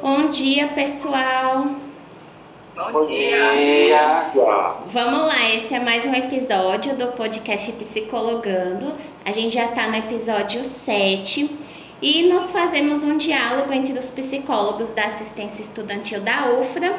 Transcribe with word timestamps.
Bom 0.00 0.30
dia, 0.30 0.68
pessoal. 0.68 1.66
Bom, 2.74 2.92
Bom 2.92 3.06
dia. 3.06 3.60
dia. 3.60 4.30
Vamos 4.90 5.26
lá, 5.26 5.50
esse 5.54 5.74
é 5.74 5.80
mais 5.80 6.04
um 6.06 6.14
episódio 6.14 6.96
do 6.96 7.08
podcast 7.08 7.70
Psicologando. 7.72 8.92
A 9.24 9.32
gente 9.32 9.54
já 9.54 9.66
está 9.66 9.88
no 9.88 9.96
episódio 9.96 10.64
7 10.64 11.58
e 12.00 12.28
nós 12.32 12.50
fazemos 12.50 13.02
um 13.02 13.16
diálogo 13.16 13.72
entre 13.72 13.96
os 13.96 14.10
psicólogos 14.10 14.90
da 14.90 15.04
assistência 15.04 15.62
estudantil 15.62 16.20
da 16.20 16.50
UFRA 16.50 16.94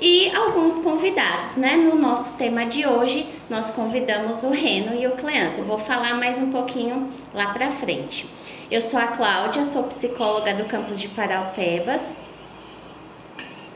e 0.00 0.34
alguns 0.34 0.78
convidados, 0.78 1.56
né? 1.58 1.76
No 1.76 1.94
nosso 1.94 2.36
tema 2.36 2.64
de 2.64 2.86
hoje, 2.86 3.26
nós 3.48 3.70
convidamos 3.70 4.42
o 4.42 4.50
Reno 4.50 4.94
e 5.00 5.06
o 5.06 5.12
Cleança. 5.12 5.60
Eu 5.60 5.66
vou 5.66 5.78
falar 5.78 6.14
mais 6.14 6.38
um 6.38 6.50
pouquinho 6.50 7.10
lá 7.34 7.52
para 7.52 7.70
frente. 7.70 8.26
Eu 8.70 8.80
sou 8.80 9.00
a 9.00 9.06
Cláudia, 9.08 9.64
sou 9.64 9.84
psicóloga 9.84 10.54
do 10.54 10.64
campus 10.64 11.00
de 11.00 11.08
Paraupebas. 11.08 12.16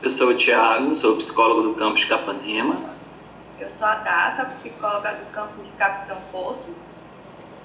Eu 0.01 0.09
sou 0.09 0.29
o 0.29 0.35
Thiago, 0.35 0.95
sou 0.95 1.17
psicólogo 1.17 1.63
do 1.63 1.73
campus 1.73 2.01
de 2.01 2.05
Capanema. 2.07 2.95
Eu 3.59 3.69
sou 3.69 3.87
a 3.87 3.95
Daça, 3.95 4.45
psicóloga 4.45 5.13
do 5.15 5.25
campus 5.31 5.67
de 5.67 5.73
Capitão 5.73 6.17
Poço. 6.31 6.75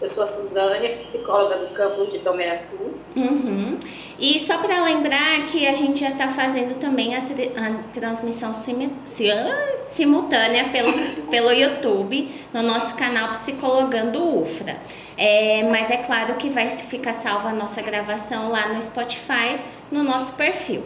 Eu 0.01 0.09
sou 0.09 0.23
a 0.23 0.27
Suzane, 0.27 0.89
psicóloga 0.97 1.57
do 1.59 1.75
campus 1.75 2.11
de 2.11 2.21
Tomé 2.21 2.55
Sul. 2.55 2.99
Uhum. 3.15 3.79
E 4.19 4.39
só 4.39 4.59
para 4.59 4.83
lembrar 4.85 5.47
que 5.47 5.67
a 5.67 5.75
gente 5.75 6.01
já 6.01 6.09
está 6.11 6.29
fazendo 6.29 6.79
também 6.81 7.15
a, 7.15 7.21
tri- 7.23 7.53
a 7.57 7.93
transmissão 7.93 8.53
simi- 8.55 8.89
si- 8.89 9.31
ah, 9.31 9.77
simultânea 9.93 10.71
pelo, 10.71 10.93
pelo 11.29 11.53
YouTube 11.53 12.35
no 12.53 12.63
nosso 12.63 12.95
canal 12.97 13.31
Psicologando 13.33 14.23
UFRA. 14.43 14.79
É, 15.23 15.69
mas 15.71 15.91
é 15.91 15.99
claro 15.99 16.37
que 16.37 16.49
vai 16.49 16.71
ficar 16.71 17.13
salva 17.13 17.51
a 17.51 17.53
nossa 17.53 17.83
gravação 17.83 18.49
lá 18.49 18.69
no 18.69 18.83
Spotify, 18.83 19.61
no 19.93 20.03
nosso 20.03 20.33
perfil. 20.33 20.83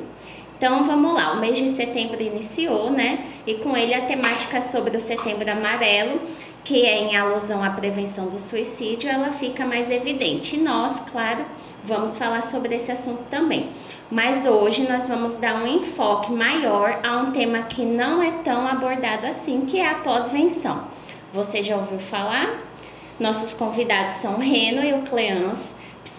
Então 0.58 0.82
vamos 0.82 1.14
lá, 1.14 1.34
o 1.34 1.36
mês 1.40 1.56
de 1.56 1.68
setembro 1.68 2.20
iniciou, 2.20 2.90
né? 2.90 3.16
E 3.46 3.54
com 3.58 3.76
ele 3.76 3.94
a 3.94 4.00
temática 4.00 4.60
sobre 4.60 4.96
o 4.96 5.00
setembro 5.00 5.48
amarelo, 5.48 6.20
que 6.64 6.84
é 6.84 6.98
em 6.98 7.16
alusão 7.16 7.62
à 7.62 7.70
prevenção 7.70 8.26
do 8.26 8.40
suicídio, 8.40 9.08
ela 9.08 9.30
fica 9.30 9.64
mais 9.64 9.88
evidente. 9.88 10.56
E 10.56 10.60
nós, 10.60 11.10
claro, 11.10 11.44
vamos 11.84 12.16
falar 12.16 12.42
sobre 12.42 12.74
esse 12.74 12.90
assunto 12.90 13.22
também. 13.30 13.70
Mas 14.10 14.46
hoje 14.46 14.82
nós 14.88 15.08
vamos 15.08 15.36
dar 15.36 15.62
um 15.62 15.66
enfoque 15.68 16.32
maior 16.32 16.98
a 17.04 17.18
um 17.18 17.30
tema 17.30 17.62
que 17.62 17.82
não 17.82 18.20
é 18.20 18.32
tão 18.42 18.66
abordado 18.66 19.28
assim, 19.28 19.66
que 19.66 19.78
é 19.78 19.88
a 19.88 19.94
pós-venção. 20.00 20.88
Você 21.32 21.62
já 21.62 21.76
ouviu 21.76 22.00
falar? 22.00 22.73
Nossos 23.18 23.54
convidados 23.54 24.14
são 24.14 24.34
o 24.34 24.38
Reno 24.38 24.82
e 24.82 24.92
o 24.92 25.02
Cleance. 25.02 25.74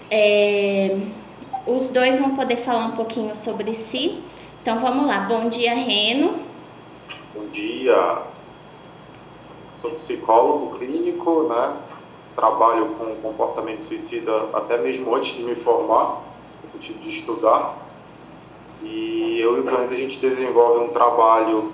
É, 0.10 0.98
os 1.68 1.90
dois 1.90 2.18
vão 2.20 2.36
poder 2.36 2.56
falar 2.58 2.86
um 2.86 2.92
pouquinho 2.92 3.36
sobre 3.36 3.74
si. 3.74 4.24
Então 4.62 4.80
vamos 4.80 5.06
lá. 5.06 5.22
Bom 5.22 5.50
dia, 5.50 5.76
Reno. 5.76 6.40
Bom 7.36 7.48
dia. 7.52 8.24
Sou 9.82 9.92
psicólogo 9.92 10.78
clínico, 10.78 11.44
né? 11.44 11.76
Trabalho 12.36 12.88
com 12.96 13.16
comportamento 13.16 13.86
suicida 13.86 14.50
até 14.54 14.78
mesmo 14.78 15.14
antes 15.16 15.36
de 15.36 15.44
me 15.44 15.56
formar, 15.56 16.22
no 16.64 16.70
sentido 16.70 17.00
de 17.02 17.10
estudar. 17.10 17.78
E 18.82 19.40
eu 19.40 19.58
e 19.58 19.60
o 19.62 19.64
Cães 19.64 19.92
a 19.92 19.96
gente 19.96 20.20
desenvolve 20.20 20.86
um 20.86 20.90
trabalho 20.90 21.74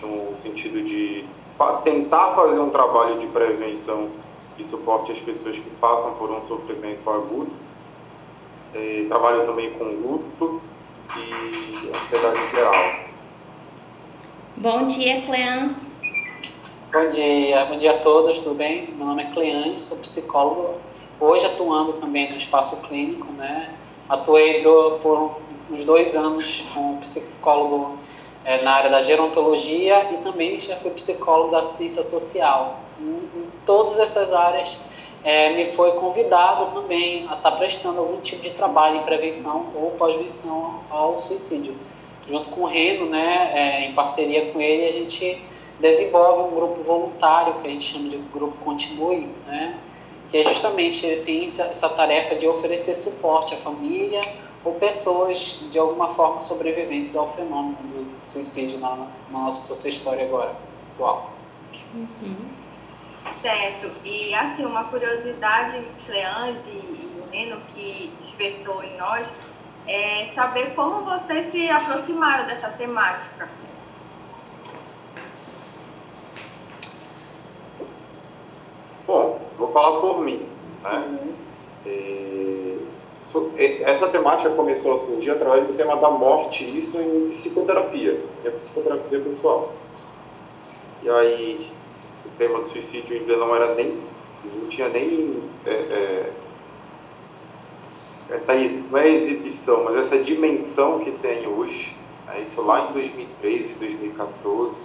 no 0.00 0.36
sentido 0.40 0.82
de 0.82 1.24
tentar 1.82 2.34
fazer 2.34 2.58
um 2.58 2.70
trabalho 2.70 3.18
de 3.18 3.26
prevenção 3.28 4.08
e 4.58 4.64
suporte 4.64 5.12
às 5.12 5.20
pessoas 5.20 5.58
que 5.58 5.70
passam 5.70 6.14
por 6.14 6.30
um 6.30 6.42
sofrimento 6.44 7.08
agudo. 7.10 7.56
Eh, 8.72 9.04
trabalho 9.08 9.46
também 9.46 9.70
com 9.70 9.84
luto 9.84 10.60
e 11.16 11.88
ansiedade 11.88 12.50
geral. 12.54 12.74
Bom 14.56 14.86
dia, 14.86 15.20
Cleance. 15.22 15.94
Bom 16.92 17.08
dia, 17.08 17.64
bom 17.66 17.76
dia 17.76 17.90
a 17.90 17.98
todos, 17.98 18.40
tudo 18.40 18.54
bem? 18.54 18.94
Meu 18.96 19.06
nome 19.06 19.22
é 19.24 19.26
Cleane, 19.26 19.76
sou 19.76 19.98
psicólogo, 19.98 20.80
hoje 21.18 21.44
atuando 21.46 21.94
também 21.94 22.30
no 22.30 22.36
espaço 22.36 22.82
clínico, 22.82 23.32
né? 23.32 23.74
Atuei 24.08 24.62
do- 24.62 24.98
por 25.02 25.30
uns 25.70 25.84
dois 25.84 26.14
anos 26.14 26.62
como 26.72 27.00
psicólogo 27.00 27.98
eh, 28.44 28.62
na 28.62 28.72
área 28.72 28.90
da 28.90 29.02
gerontologia 29.02 30.12
e 30.12 30.18
também 30.18 30.58
já 30.58 30.76
fui 30.76 30.90
psicólogo 30.92 31.50
da 31.50 31.58
assistência 31.58 32.02
social. 32.02 32.92
Em 33.00 33.23
todas 33.64 33.98
essas 33.98 34.32
áreas 34.32 34.80
eh, 35.24 35.50
me 35.54 35.64
foi 35.64 35.92
convidado 35.92 36.72
também 36.72 37.26
a 37.28 37.34
estar 37.34 37.52
prestando 37.52 38.00
algum 38.00 38.20
tipo 38.20 38.42
de 38.42 38.50
trabalho 38.50 38.96
em 38.96 39.02
prevenção 39.02 39.72
ou 39.74 39.92
pós-venção 39.92 40.80
ao 40.90 41.20
suicídio. 41.20 41.76
Junto 42.26 42.48
com 42.50 42.62
o 42.62 42.66
Reno, 42.66 43.06
né, 43.06 43.50
eh, 43.54 43.84
em 43.86 43.94
parceria 43.94 44.52
com 44.52 44.60
ele, 44.60 44.86
a 44.86 44.92
gente 44.92 45.42
desenvolve 45.80 46.52
um 46.52 46.54
grupo 46.54 46.82
voluntário 46.82 47.54
que 47.54 47.66
a 47.66 47.70
gente 47.70 47.84
chama 47.84 48.08
de 48.08 48.16
grupo 48.16 48.56
Continue, 48.58 49.28
né? 49.46 49.78
que 50.28 50.38
é 50.38 50.44
justamente 50.44 51.06
ele 51.06 51.22
tem 51.22 51.44
essa, 51.44 51.88
tarefa 51.90 52.34
de 52.34 52.48
oferecer 52.48 52.94
suporte 52.94 53.54
à 53.54 53.56
família 53.56 54.20
ou 54.64 54.74
pessoas 54.74 55.66
de 55.70 55.78
alguma 55.78 56.08
forma 56.08 56.40
sobreviventes 56.40 57.14
ao 57.14 57.28
fenômeno 57.28 57.76
do 57.86 58.06
suicídio 58.24 58.80
na, 58.80 58.96
na 59.30 59.38
nossa 59.38 59.88
história 59.88 60.24
agora 60.24 60.56
atual. 60.92 61.30
Certo. 63.40 63.90
E 64.04 64.34
assim, 64.34 64.64
uma 64.64 64.84
curiosidade, 64.84 65.82
Cleanze 66.06 66.70
e 66.70 67.10
o 67.20 67.30
Reno, 67.30 67.60
que 67.68 68.12
despertou 68.20 68.82
em 68.82 68.96
nós, 68.96 69.32
é 69.86 70.24
saber 70.26 70.74
como 70.74 71.04
vocês 71.04 71.46
se 71.46 71.68
aproximaram 71.70 72.46
dessa 72.46 72.68
temática. 72.70 73.48
Bom, 79.06 79.38
vou 79.58 79.72
falar 79.72 80.00
por 80.00 80.20
mim. 80.20 80.48
Né? 80.82 81.18
É, 81.86 82.76
so- 83.22 83.50
é, 83.56 83.82
essa 83.82 84.08
temática 84.08 84.50
começou 84.50 84.94
a 84.94 84.98
surgir 84.98 85.30
através 85.30 85.66
do 85.66 85.74
tema 85.74 85.96
da 85.96 86.10
morte, 86.10 86.64
isso 86.64 86.98
em 86.98 87.28
psicoterapia, 87.30 88.12
em 88.12 88.20
psicoterapia 88.22 89.20
pessoal. 89.20 89.72
E 91.02 91.10
aí, 91.10 91.73
tema 92.38 92.60
do 92.60 92.68
suicídio 92.68 93.16
ainda 93.16 93.36
não 93.36 93.54
era 93.54 93.74
nem, 93.74 93.92
não 94.56 94.68
tinha 94.68 94.88
nem 94.88 95.42
é, 95.66 95.70
é, 95.70 96.44
essa 98.30 98.54
não 98.90 98.98
é 98.98 99.08
exibição, 99.08 99.84
mas 99.84 99.96
essa 99.96 100.18
dimensão 100.18 100.98
que 101.00 101.10
tem 101.12 101.46
hoje. 101.46 101.94
né? 102.26 102.40
Isso 102.40 102.62
lá 102.62 102.88
em 102.88 102.92
2013, 102.92 103.74
2014, 103.74 104.76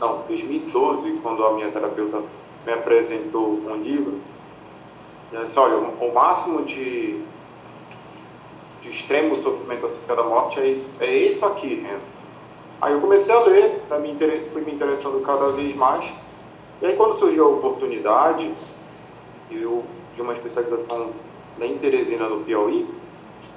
não, 0.00 0.22
2012, 0.28 1.18
quando 1.22 1.44
a 1.44 1.52
minha 1.54 1.70
terapeuta 1.70 2.22
me 2.64 2.72
apresentou 2.72 3.48
um 3.48 3.76
livro, 3.76 4.18
ela 5.32 5.44
disse, 5.44 5.58
olha, 5.58 5.76
o 5.76 6.14
máximo 6.14 6.62
de, 6.64 7.20
de 8.80 8.88
extremo 8.88 9.34
sofrimento 9.36 9.84
acerca 9.84 10.14
da 10.14 10.22
morte 10.22 10.60
é 10.60 10.68
isso, 10.68 10.92
é 11.00 11.12
isso 11.12 11.44
aqui, 11.44 11.76
né? 11.76 12.00
Aí 12.80 12.92
eu 12.92 13.00
comecei 13.00 13.34
a 13.34 13.40
ler, 13.40 13.82
tá, 13.88 13.98
me 13.98 14.16
fui 14.52 14.62
me 14.62 14.72
interessando 14.72 15.20
cada 15.26 15.50
vez 15.50 15.74
mais, 15.74 16.12
e 16.80 16.86
aí 16.86 16.96
quando 16.96 17.14
surgiu 17.14 17.44
a 17.44 17.48
oportunidade, 17.48 18.48
eu, 19.50 19.84
de 20.14 20.22
uma 20.22 20.32
especialização 20.32 21.10
em 21.60 21.78
Teresina, 21.78 22.28
no 22.28 22.44
Piauí, 22.44 22.86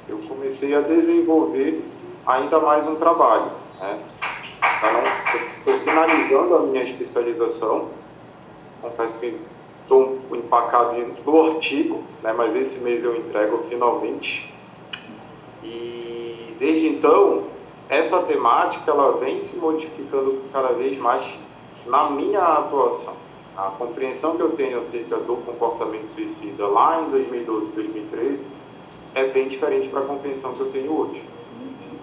eu 0.09 0.17
comecei 0.27 0.75
a 0.75 0.81
desenvolver 0.81 1.79
ainda 2.25 2.59
mais 2.59 2.87
um 2.87 2.95
trabalho, 2.95 3.51
né? 3.79 3.99
Estou 5.57 5.73
finalizando 5.79 6.55
a 6.55 6.59
minha 6.61 6.83
especialização, 6.83 7.89
confesso 8.81 9.19
que 9.19 9.39
estou 9.83 10.17
empacado 10.31 10.95
no 11.25 11.45
artigo, 11.45 12.03
né, 12.23 12.33
mas 12.33 12.55
esse 12.55 12.79
mês 12.79 13.03
eu 13.03 13.15
entrego 13.15 13.59
finalmente. 13.59 14.51
E 15.63 16.55
desde 16.57 16.87
então, 16.87 17.43
essa 17.89 18.23
temática 18.23 18.89
ela 18.89 19.17
vem 19.19 19.35
se 19.37 19.57
modificando 19.57 20.41
cada 20.51 20.69
vez 20.69 20.97
mais 20.97 21.37
na 21.85 22.09
minha 22.09 22.41
atuação. 22.41 23.13
A 23.57 23.71
compreensão 23.71 24.37
que 24.37 24.41
eu 24.41 24.51
tenho 24.55 24.79
acerca 24.79 25.17
do 25.17 25.35
comportamento 25.37 26.09
suicida 26.09 26.67
lá 26.67 27.01
em 27.01 27.11
2012, 27.11 27.65
2013 27.67 28.47
é 29.13 29.25
bem 29.25 29.47
diferente 29.47 29.89
para 29.89 30.01
a 30.01 30.05
compreensão 30.05 30.53
que 30.53 30.61
eu 30.61 30.71
tenho 30.71 30.99
hoje. 30.99 31.23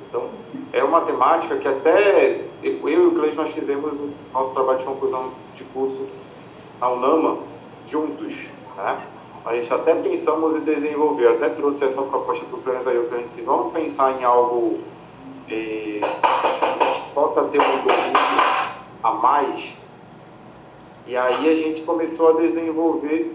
Então, 0.09 0.29
é 0.73 0.85
uma 0.85 1.01
temática 1.03 1.57
que 1.57 1.67
até 1.67 2.45
eu 2.63 2.89
e 2.89 3.07
o 3.07 3.13
Cleide 3.13 3.37
nós 3.37 3.51
fizemos 3.51 3.99
o 3.99 4.11
nosso 4.33 4.53
trabalho 4.53 4.79
de 4.79 4.85
conclusão 4.85 5.33
de 5.55 5.65
curso 5.65 6.79
na 6.81 6.91
UNAMA 6.91 7.39
juntos, 7.87 8.49
né? 8.77 9.01
A 9.45 9.55
gente 9.55 9.73
até 9.73 9.95
pensamos 9.95 10.57
em 10.57 10.61
desenvolver, 10.61 11.29
até 11.29 11.49
trouxe 11.49 11.85
essa 11.85 12.03
proposta 12.03 12.45
para 12.45 12.59
o 12.59 12.63
Cleide 12.63 12.89
aí, 12.89 12.97
eu 12.97 13.23
disse, 13.23 13.43
vamos 13.43 13.73
pensar 13.73 14.21
em 14.21 14.25
algo 14.25 14.59
eh, 15.49 16.01
que 16.01 17.11
possa 17.15 17.45
ter 17.45 17.59
um 17.59 17.77
domínio 17.79 18.48
a 19.03 19.13
mais. 19.13 19.77
E 21.07 21.17
aí 21.17 21.49
a 21.49 21.57
gente 21.57 21.83
começou 21.83 22.37
a 22.37 22.41
desenvolver 22.41 23.35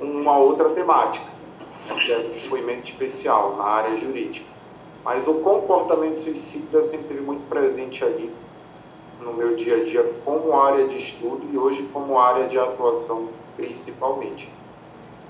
uma 0.00 0.36
outra 0.36 0.70
temática, 0.70 1.26
que 2.04 2.12
é 2.12 2.18
depoimento 2.18 2.90
especial 2.90 3.56
na 3.56 3.64
área 3.64 3.96
jurídica 3.96 4.46
Mas 5.04 5.26
o 5.26 5.40
comportamento 5.40 6.20
suicida 6.20 6.82
sempre 6.82 7.08
teve 7.08 7.20
muito 7.20 7.48
presente 7.48 8.04
ali 8.04 8.30
no 9.20 9.32
meu 9.32 9.56
dia 9.56 9.76
a 9.76 9.84
dia 9.84 10.12
como 10.24 10.56
área 10.56 10.86
de 10.86 10.96
estudo 10.96 11.42
e 11.52 11.58
hoje 11.58 11.88
como 11.92 12.18
área 12.18 12.46
de 12.46 12.58
atuação 12.58 13.28
principalmente. 13.56 14.48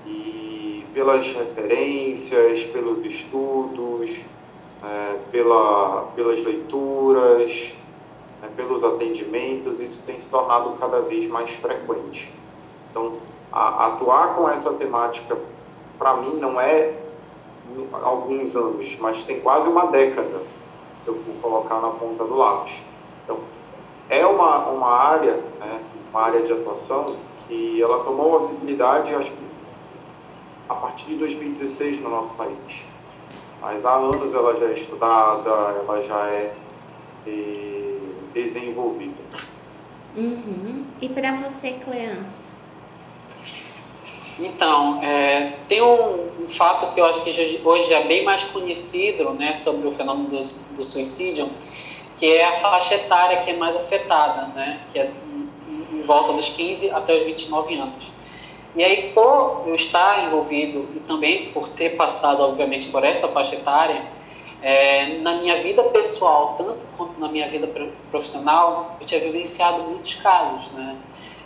E 0.05 0.85
pelas 0.93 1.31
referências, 1.33 2.63
pelos 2.65 3.03
estudos, 3.03 4.25
é, 4.83 5.17
pela, 5.31 6.03
pelas 6.15 6.43
leituras, 6.43 7.73
é, 8.41 8.47
pelos 8.47 8.83
atendimentos, 8.83 9.79
isso 9.79 10.03
tem 10.05 10.17
se 10.17 10.29
tornado 10.29 10.71
cada 10.79 11.01
vez 11.01 11.27
mais 11.29 11.51
frequente. 11.51 12.33
Então, 12.89 13.13
a, 13.51 13.87
atuar 13.87 14.35
com 14.35 14.49
essa 14.49 14.73
temática, 14.73 15.37
para 15.97 16.15
mim, 16.17 16.35
não 16.35 16.59
é 16.59 16.93
alguns 18.01 18.55
anos, 18.55 18.97
mas 18.99 19.23
tem 19.23 19.41
quase 19.41 19.67
uma 19.67 19.87
década, 19.87 20.41
se 20.97 21.07
eu 21.07 21.15
for 21.15 21.35
colocar 21.41 21.79
na 21.79 21.89
ponta 21.89 22.23
do 22.23 22.35
lápis. 22.35 22.81
Então, 23.23 23.39
é 24.09 24.25
uma, 24.25 24.69
uma 24.69 24.89
área, 24.89 25.33
né, 25.59 25.81
uma 26.09 26.21
área 26.21 26.41
de 26.41 26.51
atuação 26.51 27.05
que 27.47 27.81
ela 27.81 28.03
tomou 28.03 28.47
visibilidade, 28.47 29.13
acho 29.13 29.31
que 29.31 29.49
a 30.67 30.75
partir 30.75 31.05
de 31.07 31.17
2016 31.17 32.01
no 32.01 32.09
nosso 32.09 32.33
país. 32.35 32.85
Mas 33.61 33.85
há 33.85 33.95
anos 33.95 34.33
ela 34.33 34.55
já 34.55 34.67
é 34.67 34.73
estudada, 34.73 35.49
ela 35.49 36.01
já 36.01 36.27
é 36.27 36.53
desenvolvida. 38.33 39.23
Uhum. 40.15 40.85
E 41.01 41.09
para 41.09 41.33
você, 41.33 41.73
Cleance? 41.83 42.49
Então, 44.39 45.03
é, 45.03 45.51
tem 45.67 45.81
um, 45.81 46.29
um, 46.39 46.45
fato 46.45 46.93
que 46.93 47.01
eu 47.01 47.05
acho 47.05 47.21
que 47.21 47.61
hoje 47.63 47.93
é 47.93 48.03
bem 48.05 48.23
mais 48.23 48.45
conhecido 48.45 49.31
né, 49.31 49.53
sobre 49.53 49.87
o 49.87 49.91
fenômeno 49.91 50.29
do, 50.29 50.37
do 50.37 50.83
suicídio, 50.83 51.49
que 52.15 52.25
é 52.25 52.45
a 52.45 52.53
faixa 52.53 52.95
etária 52.95 53.37
que 53.39 53.51
é 53.51 53.57
mais 53.57 53.75
afetada, 53.75 54.47
né, 54.55 54.79
que 54.91 54.97
é 54.97 55.11
em 55.91 56.01
volta 56.03 56.31
dos 56.33 56.49
15 56.49 56.91
até 56.91 57.17
os 57.17 57.23
29 57.23 57.75
anos. 57.75 58.11
E 58.75 58.83
aí, 58.83 59.11
por 59.13 59.63
eu 59.67 59.75
estar 59.75 60.25
envolvido 60.25 60.87
e 60.95 60.99
também 60.99 61.51
por 61.51 61.67
ter 61.67 61.97
passado, 61.97 62.41
obviamente, 62.43 62.87
por 62.89 63.03
essa 63.03 63.27
faixa 63.27 63.55
etária, 63.55 64.05
é, 64.61 65.17
na 65.19 65.35
minha 65.35 65.57
vida 65.61 65.83
pessoal, 65.85 66.55
tanto 66.57 66.85
quanto 66.97 67.19
na 67.19 67.27
minha 67.29 67.47
vida 67.47 67.69
profissional, 68.11 68.97
eu 68.99 69.05
tinha 69.05 69.21
vivenciado 69.21 69.83
muitos 69.83 70.15
casos, 70.15 70.71
né? 70.73 70.95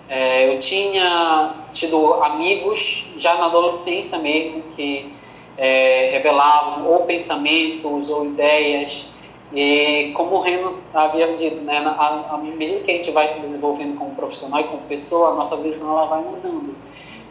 É, 0.10 0.54
eu 0.54 0.60
tinha 0.60 1.54
tido 1.72 2.16
amigos 2.16 3.14
já 3.18 3.36
na 3.36 3.46
adolescência 3.46 4.20
mesmo 4.20 4.64
que 4.76 5.12
é, 5.58 6.10
revelavam 6.12 6.88
ou 6.88 7.06
pensamentos 7.06 8.10
ou 8.10 8.26
ideias 8.26 9.14
e 9.54 10.12
como 10.16 10.36
o 10.36 10.40
Reno 10.40 10.80
havia 10.94 11.36
dito, 11.36 11.62
né, 11.62 11.78
à 11.78 12.38
medida 12.38 12.80
que 12.80 12.92
a 12.92 12.96
gente 12.96 13.12
vai 13.12 13.28
se 13.28 13.42
desenvolvendo 13.42 13.96
como 13.98 14.16
profissional 14.16 14.62
e 14.62 14.64
como 14.64 14.82
pessoa, 14.84 15.30
a 15.30 15.36
nossa 15.36 15.58
visão 15.58 15.92
ela 15.92 16.06
vai 16.08 16.22
mudando. 16.24 16.76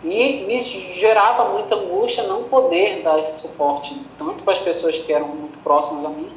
E 0.04 0.44
me 0.46 0.58
gerava 0.60 1.50
muita 1.50 1.76
angústia 1.76 2.24
não 2.24 2.44
poder 2.44 3.02
dar 3.02 3.18
esse 3.20 3.48
suporte, 3.48 3.96
tanto 4.18 4.42
para 4.42 4.52
as 4.52 4.58
pessoas 4.58 4.98
que 4.98 5.12
eram 5.12 5.28
muito 5.28 5.58
próximas 5.60 6.04
a 6.04 6.08
mim, 6.08 6.28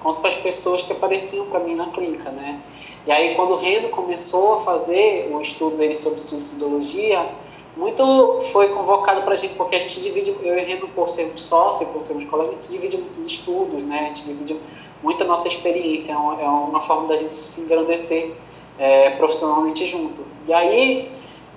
quanto 0.00 0.20
para 0.20 0.30
as 0.30 0.34
pessoas 0.34 0.82
que 0.82 0.92
apareciam 0.92 1.46
para 1.46 1.60
mim 1.60 1.76
na 1.76 1.86
clínica, 1.86 2.30
né? 2.30 2.60
E 3.06 3.12
aí, 3.12 3.34
quando 3.36 3.52
o 3.52 3.56
Rendo 3.56 3.88
começou 3.90 4.54
a 4.54 4.58
fazer 4.58 5.30
o 5.32 5.40
estudo 5.40 5.76
dele 5.76 5.94
sobre 5.94 6.20
suicidologia, 6.20 7.30
muito 7.76 8.40
foi 8.52 8.68
convocado 8.68 9.22
para 9.22 9.34
a 9.34 9.36
gente, 9.36 9.54
porque 9.54 9.76
a 9.76 9.78
gente 9.78 10.00
divide, 10.00 10.36
eu 10.42 10.58
e 10.58 10.62
Rendo, 10.62 10.88
por 10.88 11.08
sermos 11.08 11.42
sócios, 11.42 11.90
por 11.90 12.04
sermos 12.04 12.24
colegas, 12.24 12.52
a 12.52 12.60
gente 12.60 12.70
divide 12.72 12.98
muitos 12.98 13.24
estudos, 13.26 13.82
né? 13.84 14.00
A 14.00 14.04
gente 14.08 14.24
divide 14.24 14.60
muita 15.02 15.24
nossa 15.24 15.46
experiência, 15.46 16.12
é 16.12 16.16
uma, 16.16 16.42
é 16.42 16.48
uma 16.48 16.80
forma 16.80 17.08
da 17.08 17.16
gente 17.16 17.32
se 17.32 17.62
engrandecer 17.62 18.32
é, 18.78 19.10
profissionalmente 19.10 19.86
junto. 19.86 20.26
E 20.46 20.52
aí, 20.52 21.08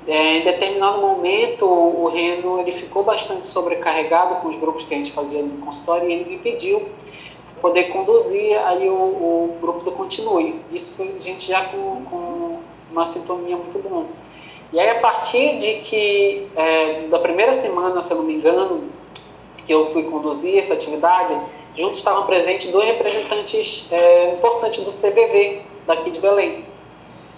é, 0.07 0.37
em 0.37 0.43
determinado 0.43 1.01
momento, 1.01 1.65
o 1.65 2.07
Reno 2.07 2.59
ele 2.59 2.71
ficou 2.71 3.03
bastante 3.03 3.47
sobrecarregado 3.47 4.35
com 4.35 4.47
os 4.47 4.57
grupos 4.57 4.83
que 4.83 4.93
a 4.93 4.97
gente 4.97 5.11
fazia 5.11 5.41
no 5.41 5.57
consultório 5.65 6.09
e 6.09 6.13
ele 6.13 6.25
me 6.25 6.37
pediu 6.37 6.87
poder 7.59 7.85
conduzir 7.85 8.55
aí 8.67 8.87
o, 8.87 8.93
o, 8.93 9.57
grupo 9.59 9.83
do 9.83 9.91
Continue. 9.91 10.53
Isso 10.71 10.97
foi 10.97 11.15
a 11.17 11.19
gente 11.19 11.47
já 11.47 11.63
com, 11.65 12.05
com 12.05 12.59
uma 12.91 13.05
sintonia 13.05 13.57
muito 13.57 13.79
boa. 13.79 14.05
E 14.71 14.79
aí, 14.79 14.89
a 14.89 14.99
partir 14.99 15.57
de 15.57 15.75
que, 15.75 16.47
é, 16.55 17.07
da 17.07 17.17
primeira 17.17 17.53
semana, 17.53 18.01
se 18.01 18.11
eu 18.13 18.17
não 18.17 18.25
me 18.25 18.35
engano, 18.35 18.89
que 19.65 19.73
eu 19.73 19.87
fui 19.87 20.03
conduzir 20.03 20.59
essa 20.59 20.75
atividade, 20.75 21.35
juntos 21.75 21.97
estavam 21.97 22.25
presentes 22.25 22.71
dois 22.71 22.85
representantes 22.85 23.87
é, 23.91 24.33
importantes 24.33 24.83
do 24.83 24.91
CVV 24.91 25.61
daqui 25.87 26.11
de 26.11 26.19
Belém. 26.19 26.63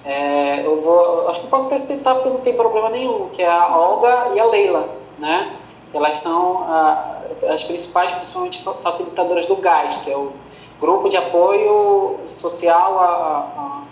É, 0.07 0.65
eu 0.65 0.81
vou, 0.81 1.27
acho 1.27 1.41
que 1.41 1.47
posso 1.47 1.65
até 1.65 1.77
citar 1.77 2.15
porque 2.15 2.29
não 2.29 2.39
tem 2.39 2.55
problema 2.55 2.89
nenhum, 2.89 3.27
que 3.27 3.41
é 3.41 3.49
a 3.49 3.77
Olga 3.77 4.29
e 4.33 4.39
a 4.39 4.45
Leila, 4.45 4.87
né? 5.19 5.53
Elas 5.93 6.19
são 6.19 6.63
a, 6.63 7.23
as 7.49 7.65
principais, 7.65 8.13
principalmente 8.13 8.63
facilitadoras 8.79 9.47
do 9.47 9.57
GAS, 9.57 9.97
que 10.05 10.11
é 10.11 10.15
o 10.15 10.31
Grupo 10.79 11.09
de 11.09 11.17
Apoio 11.17 12.19
Social 12.25 12.99
a, 12.99 13.83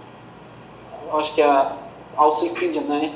a 1.11 1.17
acho 1.19 1.35
que 1.35 1.41
é 1.41 1.71
ao 2.15 2.31
suicídio, 2.31 2.81
né? 2.83 3.13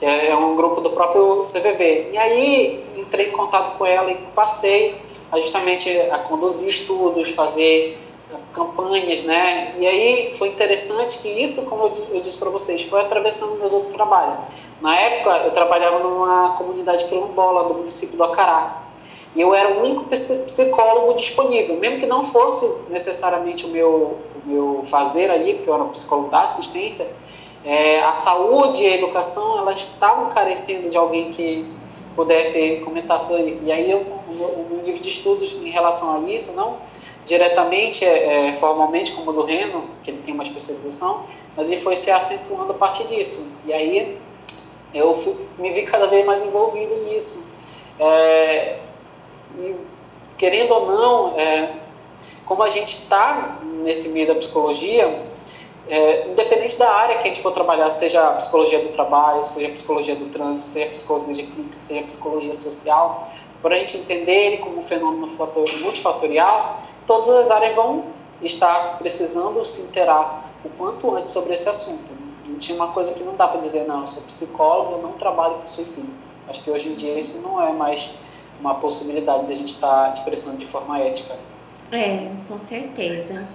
Que 0.00 0.04
é, 0.04 0.30
é 0.30 0.36
um 0.36 0.56
grupo 0.56 0.80
do 0.80 0.90
próprio 0.90 1.42
CVV. 1.42 2.10
E 2.12 2.18
aí 2.18 2.84
entrei 2.96 3.28
em 3.28 3.30
contato 3.30 3.78
com 3.78 3.86
ela 3.86 4.10
e 4.10 4.16
passei 4.34 5.00
a 5.30 5.38
justamente 5.38 5.88
a 6.10 6.18
conduzir 6.18 6.68
estudos, 6.68 7.30
fazer 7.30 7.96
campanhas, 8.52 9.24
né? 9.24 9.74
E 9.78 9.86
aí 9.86 10.32
foi 10.34 10.48
interessante 10.48 11.18
que 11.18 11.28
isso, 11.28 11.66
como 11.66 11.92
eu 12.10 12.20
disse 12.20 12.38
para 12.38 12.50
vocês, 12.50 12.82
foi 12.82 13.00
atravessando 13.00 13.58
meus 13.58 13.72
outros 13.72 13.94
trabalhos. 13.94 14.38
Na 14.80 14.94
época, 14.94 15.30
eu 15.44 15.50
trabalhava 15.52 15.98
numa 16.00 16.56
comunidade 16.56 17.04
quilombola 17.04 17.68
do 17.68 17.74
município 17.74 18.16
do 18.16 18.24
Acará. 18.24 18.82
E 19.34 19.40
eu 19.40 19.54
era 19.54 19.70
o 19.70 19.82
único 19.82 20.04
psicólogo 20.04 21.14
disponível, 21.14 21.76
mesmo 21.76 22.00
que 22.00 22.06
não 22.06 22.22
fosse 22.22 22.90
necessariamente 22.90 23.64
o 23.64 23.68
meu, 23.68 24.18
o 24.44 24.46
meu 24.46 24.80
fazer 24.84 25.30
ali, 25.30 25.54
porque 25.54 25.70
eu 25.70 25.74
era 25.74 25.84
um 25.84 25.88
psicólogo 25.88 26.28
da 26.28 26.42
assistência, 26.42 27.16
é, 27.64 28.02
a 28.02 28.12
saúde 28.12 28.82
e 28.82 28.86
a 28.88 28.96
educação, 28.96 29.58
elas 29.58 29.80
estavam 29.80 30.28
carecendo 30.28 30.90
de 30.90 30.98
alguém 30.98 31.30
que 31.30 31.64
pudesse 32.14 32.82
comentar 32.84 33.20
sobre 33.20 33.44
isso. 33.44 33.64
E 33.64 33.72
aí 33.72 33.90
eu, 33.90 34.00
o 34.00 34.66
meu 34.68 34.84
livro 34.84 35.00
de 35.00 35.08
estudos 35.08 35.54
em 35.62 35.70
relação 35.70 36.16
a 36.16 36.30
isso, 36.30 36.56
não 36.56 36.76
diretamente, 37.24 38.04
é, 38.04 38.48
é, 38.48 38.52
formalmente, 38.54 39.12
como 39.12 39.30
o 39.30 39.34
do 39.34 39.42
Reno, 39.42 39.82
que 40.02 40.10
ele 40.10 40.20
tem 40.22 40.34
uma 40.34 40.42
especialização, 40.42 41.24
mas 41.56 41.66
ele 41.66 41.76
foi 41.76 41.96
se 41.96 42.10
acentuando 42.10 42.72
a 42.72 42.74
partir 42.74 43.06
disso. 43.06 43.58
E 43.64 43.72
aí 43.72 44.18
eu 44.92 45.14
fui, 45.14 45.34
me 45.58 45.72
vi 45.72 45.82
cada 45.82 46.06
vez 46.06 46.26
mais 46.26 46.44
envolvido 46.44 46.94
nisso. 47.04 47.52
É, 47.98 48.78
e, 49.58 49.76
querendo 50.36 50.72
ou 50.72 50.86
não, 50.86 51.38
é, 51.38 51.74
como 52.44 52.62
a 52.62 52.68
gente 52.68 52.94
está 52.94 53.58
nesse 53.62 54.08
meio 54.08 54.26
da 54.26 54.34
psicologia, 54.34 55.24
é, 55.88 56.28
independente 56.28 56.78
da 56.78 56.90
área 56.90 57.18
que 57.18 57.24
a 57.24 57.26
gente 57.28 57.42
for 57.42 57.52
trabalhar, 57.52 57.90
seja 57.90 58.28
a 58.28 58.32
psicologia 58.34 58.78
do 58.80 58.88
trabalho, 58.90 59.44
seja 59.44 59.68
a 59.68 59.70
psicologia 59.70 60.14
do 60.14 60.26
trânsito, 60.26 60.66
seja 60.68 60.86
a 60.86 60.90
psicologia 60.90 61.46
clínica, 61.46 61.80
seja 61.80 62.00
a 62.00 62.04
psicologia 62.04 62.54
social, 62.54 63.28
para 63.60 63.76
a 63.76 63.78
gente 63.78 63.96
entender 63.98 64.46
ele 64.46 64.56
como 64.58 64.78
um 64.78 64.82
fenômeno 64.82 65.26
multifatorial, 65.80 66.82
todas 67.06 67.28
as 67.30 67.50
áreas 67.50 67.74
vão 67.74 68.04
estar 68.42 68.98
precisando 68.98 69.64
se 69.64 69.82
interar 69.82 70.50
o 70.64 70.68
quanto 70.70 71.14
antes 71.14 71.32
sobre 71.32 71.54
esse 71.54 71.68
assunto. 71.68 72.10
Não 72.46 72.56
tinha 72.58 72.76
uma 72.76 72.88
coisa 72.88 73.12
que 73.14 73.22
não 73.22 73.36
dá 73.36 73.48
para 73.48 73.60
dizer, 73.60 73.86
não, 73.86 74.00
eu 74.00 74.06
sou 74.06 74.22
psicólogo, 74.24 74.92
eu 74.92 75.02
não 75.02 75.12
trabalho 75.12 75.54
com 75.54 75.66
suicídio. 75.66 76.10
Acho 76.48 76.62
que 76.62 76.70
hoje 76.70 76.88
em 76.90 76.94
dia 76.94 77.18
isso 77.18 77.40
não 77.42 77.60
é 77.62 77.72
mais 77.72 78.10
uma 78.60 78.74
possibilidade 78.74 79.46
de 79.46 79.52
a 79.52 79.56
gente 79.56 79.72
estar 79.72 80.08
tá 80.08 80.14
expressando 80.14 80.56
de 80.56 80.66
forma 80.66 80.98
ética. 80.98 81.36
É, 81.90 82.30
com 82.48 82.58
certeza. 82.58 83.46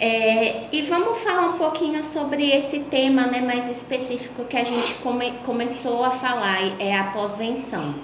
É, 0.00 0.64
e 0.72 0.82
vamos 0.82 1.20
falar 1.20 1.50
um 1.50 1.58
pouquinho 1.58 2.02
sobre 2.02 2.50
esse 2.50 2.80
tema 2.80 3.26
né, 3.26 3.40
mais 3.40 3.70
específico 3.70 4.44
que 4.44 4.56
a 4.56 4.64
gente 4.64 4.94
come, 4.94 5.32
começou 5.46 6.02
a 6.04 6.10
falar, 6.10 6.80
é 6.80 6.94
a 6.94 7.04
pós-venção. 7.04 7.94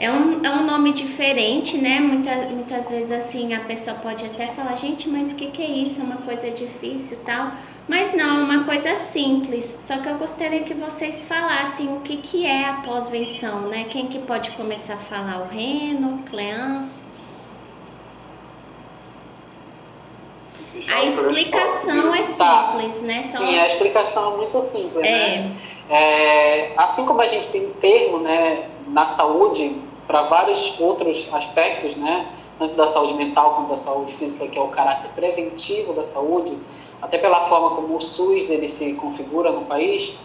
É 0.00 0.10
um, 0.10 0.42
é 0.42 0.50
um 0.50 0.64
nome 0.64 0.94
diferente, 0.94 1.76
né? 1.76 2.00
Muitas, 2.00 2.50
muitas 2.52 2.88
vezes 2.88 3.12
assim 3.12 3.52
a 3.52 3.60
pessoa 3.60 3.94
pode 3.96 4.24
até 4.24 4.46
falar, 4.46 4.74
gente, 4.74 5.06
mas 5.10 5.32
o 5.32 5.34
que, 5.34 5.50
que 5.50 5.62
é 5.62 5.66
isso? 5.66 6.00
É 6.00 6.04
uma 6.04 6.16
coisa 6.16 6.50
difícil 6.50 7.18
tal. 7.26 7.52
Mas 7.86 8.14
não, 8.14 8.40
é 8.40 8.42
uma 8.44 8.64
coisa 8.64 8.96
simples. 8.96 9.76
Só 9.82 9.98
que 9.98 10.08
eu 10.08 10.16
gostaria 10.16 10.62
que 10.62 10.72
vocês 10.72 11.26
falassem 11.26 11.94
o 11.94 12.00
que, 12.00 12.16
que 12.16 12.46
é 12.46 12.70
a 12.70 12.72
pós-venção, 12.86 13.68
né? 13.68 13.84
Quem 13.90 14.06
que 14.06 14.20
pode 14.20 14.52
começar 14.52 14.94
a 14.94 14.96
falar? 14.96 15.42
O 15.42 15.54
Reno, 15.54 16.22
Cleance? 16.30 17.10
A 20.88 21.04
explicação 21.04 22.14
é 22.14 22.22
tá. 22.22 22.72
simples, 22.72 23.02
né? 23.02 23.14
Só... 23.14 23.38
Sim, 23.38 23.58
a 23.58 23.66
explicação 23.66 24.32
é 24.32 24.36
muito 24.38 24.64
simples, 24.64 25.04
é. 25.04 25.10
né? 25.10 25.52
É, 25.90 26.72
assim 26.78 27.04
como 27.04 27.20
a 27.20 27.26
gente 27.26 27.48
tem 27.48 27.66
um 27.66 27.72
termo, 27.74 28.20
né, 28.20 28.66
na 28.86 29.06
saúde 29.06 29.89
para 30.10 30.22
vários 30.22 30.80
outros 30.80 31.32
aspectos, 31.32 31.94
né? 31.94 32.28
tanto 32.58 32.74
da 32.74 32.88
saúde 32.88 33.14
mental 33.14 33.54
quanto 33.54 33.68
da 33.68 33.76
saúde 33.76 34.12
física, 34.12 34.44
que 34.48 34.58
é 34.58 34.60
o 34.60 34.66
caráter 34.66 35.08
preventivo 35.14 35.92
da 35.92 36.02
saúde, 36.02 36.52
até 37.00 37.16
pela 37.16 37.40
forma 37.40 37.76
como 37.76 37.96
o 37.96 38.00
SUS 38.00 38.50
ele 38.50 38.66
se 38.66 38.94
configura 38.94 39.52
no 39.52 39.66
país, 39.66 40.18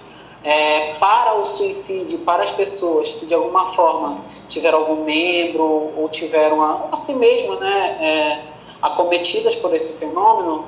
é, 0.44 0.96
para 0.96 1.36
o 1.36 1.46
suicídio, 1.46 2.20
para 2.20 2.42
as 2.42 2.50
pessoas 2.50 3.12
que 3.12 3.28
de 3.28 3.36
alguma 3.36 3.64
forma 3.64 4.22
tiveram 4.48 4.80
algum 4.80 5.04
membro 5.04 5.92
ou 5.96 6.10
tiveram 6.10 6.64
a, 6.64 6.90
a 6.92 6.96
si 6.96 7.14
mesma, 7.18 7.58
né, 7.58 7.98
é, 8.02 8.44
acometidas 8.82 9.56
por 9.56 9.72
esse 9.76 10.00
fenômeno, 10.00 10.66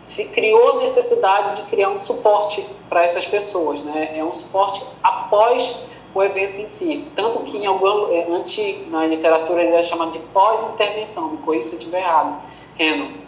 se 0.00 0.24
criou 0.28 0.80
necessidade 0.80 1.60
de 1.60 1.68
criar 1.68 1.90
um 1.90 1.98
suporte 1.98 2.64
para 2.88 3.04
essas 3.04 3.26
pessoas, 3.26 3.82
né? 3.82 4.18
É 4.18 4.22
um 4.22 4.34
suporte 4.34 4.82
após 5.02 5.86
o 6.14 6.22
evento 6.22 6.60
em 6.60 6.70
si. 6.70 7.06
Tanto 7.14 7.40
que 7.40 7.58
em 7.58 7.66
algum, 7.66 8.12
é, 8.12 8.26
antes, 8.30 8.88
na 8.88 9.06
literatura 9.06 9.62
ele 9.62 9.74
é 9.74 9.82
chamado 9.82 10.12
de 10.12 10.18
pós-intervenção, 10.18 11.32
me 11.32 11.38
corrija 11.38 11.68
se 11.68 11.74
eu 11.74 11.78
estiver 11.80 12.00
errado, 12.00 12.40
Reno. 12.76 13.24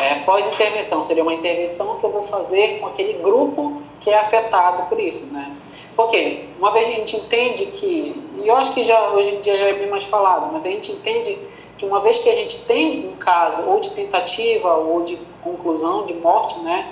É, 0.00 0.14
pós-intervenção 0.24 1.02
seria 1.02 1.22
uma 1.22 1.34
intervenção 1.34 1.98
que 1.98 2.04
eu 2.04 2.10
vou 2.10 2.22
fazer 2.22 2.80
com 2.80 2.86
aquele 2.86 3.14
grupo 3.14 3.80
que 4.00 4.10
é 4.10 4.18
afetado 4.18 4.88
por 4.88 4.98
isso, 4.98 5.34
né? 5.34 5.52
Porque 5.96 6.44
uma 6.58 6.70
vez 6.70 6.88
a 6.88 6.92
gente 6.92 7.16
entende 7.16 7.66
que, 7.66 8.24
e 8.36 8.48
eu 8.48 8.56
acho 8.56 8.72
que 8.72 8.82
já 8.82 9.10
hoje 9.10 9.34
em 9.34 9.40
dia 9.40 9.56
já 9.56 9.64
é 9.66 9.72
bem 9.74 9.88
mais 9.88 10.04
falado, 10.04 10.52
mas 10.52 10.64
a 10.66 10.70
gente 10.70 10.92
entende 10.92 11.36
que 11.76 11.84
uma 11.84 12.00
vez 12.00 12.18
que 12.18 12.28
a 12.28 12.34
gente 12.34 12.64
tem 12.64 13.08
um 13.08 13.16
caso 13.16 13.70
ou 13.70 13.80
de 13.80 13.90
tentativa 13.90 14.74
ou 14.74 15.02
de 15.02 15.16
conclusão 15.42 16.06
de 16.06 16.14
morte, 16.14 16.58
né, 16.60 16.86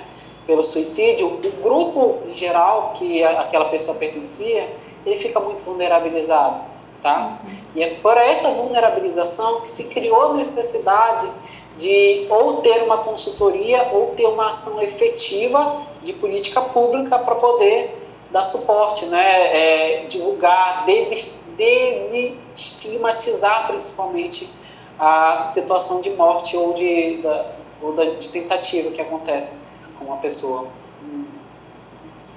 pelo 0.47 0.63
suicídio, 0.63 1.27
o 1.27 1.37
grupo 1.61 2.19
em 2.25 2.33
geral 2.33 2.93
que 2.95 3.23
aquela 3.23 3.65
pessoa 3.65 3.97
pertencia, 3.97 4.67
ele 5.05 5.17
fica 5.17 5.41
muito 5.41 5.61
vulnerabilizado, 5.63 6.61
tá? 7.01 7.35
E 7.75 7.83
é 7.83 7.95
por 7.95 8.15
essa 8.17 8.51
vulnerabilização 8.51 9.59
que 9.59 9.67
se 9.67 9.89
criou 9.89 10.31
a 10.31 10.33
necessidade 10.33 11.29
de 11.77 12.25
ou 12.29 12.61
ter 12.61 12.81
uma 12.83 12.99
consultoria 12.99 13.89
ou 13.91 14.13
ter 14.15 14.25
uma 14.25 14.47
ação 14.49 14.81
efetiva 14.81 15.81
de 16.01 16.13
política 16.13 16.61
pública 16.61 17.19
para 17.19 17.35
poder 17.35 17.93
dar 18.31 18.45
suporte, 18.45 19.05
né? 19.07 20.01
É, 20.01 20.05
divulgar, 20.05 20.85
desestigmatizar 21.57 23.67
principalmente 23.67 24.47
a 24.97 25.43
situação 25.43 25.99
de 26.01 26.11
morte 26.11 26.55
ou 26.55 26.71
de, 26.73 27.17
da, 27.17 27.45
ou 27.81 27.91
da, 27.91 28.05
de 28.05 28.29
tentativa 28.29 28.91
que 28.91 29.01
acontece 29.01 29.67
com 29.97 30.05
uma 30.05 30.17
pessoa. 30.17 30.67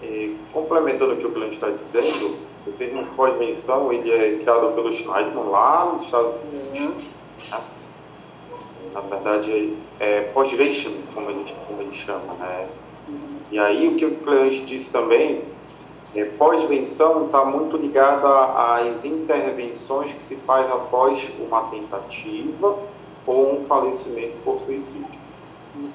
E, 0.02 0.36
complementando 0.52 1.12
o 1.12 1.16
que 1.16 1.26
o 1.26 1.32
cliente 1.32 1.54
está 1.54 1.68
dizendo, 1.70 2.38
o 2.66 2.72
termo 2.72 3.06
pós-venção 3.14 3.92
ele 3.92 4.10
é 4.10 4.38
criado 4.38 4.74
pelo 4.74 4.92
Schneidman 4.92 5.44
lá 5.44 5.92
nos 5.92 6.02
Estados 6.02 6.34
Unidos. 6.42 6.74
Uhum. 6.74 7.50
Né? 7.50 7.60
Na 8.92 9.00
verdade, 9.02 9.76
é 10.00 10.22
post-vention, 10.22 10.90
como 11.14 11.30
ele, 11.30 11.54
como 11.68 11.82
ele 11.82 11.94
chama. 11.94 12.34
Né? 12.38 12.68
Uhum. 13.08 13.36
E 13.52 13.58
aí, 13.58 13.88
o 13.88 13.96
que 13.96 14.04
o 14.04 14.16
cliente 14.16 14.64
disse 14.64 14.90
também 14.90 15.42
é, 16.14 16.24
pós-venção 16.24 17.26
está 17.26 17.44
muito 17.44 17.76
ligada 17.76 18.28
às 18.76 19.04
intervenções 19.04 20.12
que 20.12 20.22
se 20.22 20.36
faz 20.36 20.66
após 20.70 21.30
uma 21.38 21.62
tentativa 21.68 22.78
ou 23.26 23.54
um 23.54 23.64
falecimento 23.64 24.36
por 24.44 24.58
suicídio. 24.58 25.29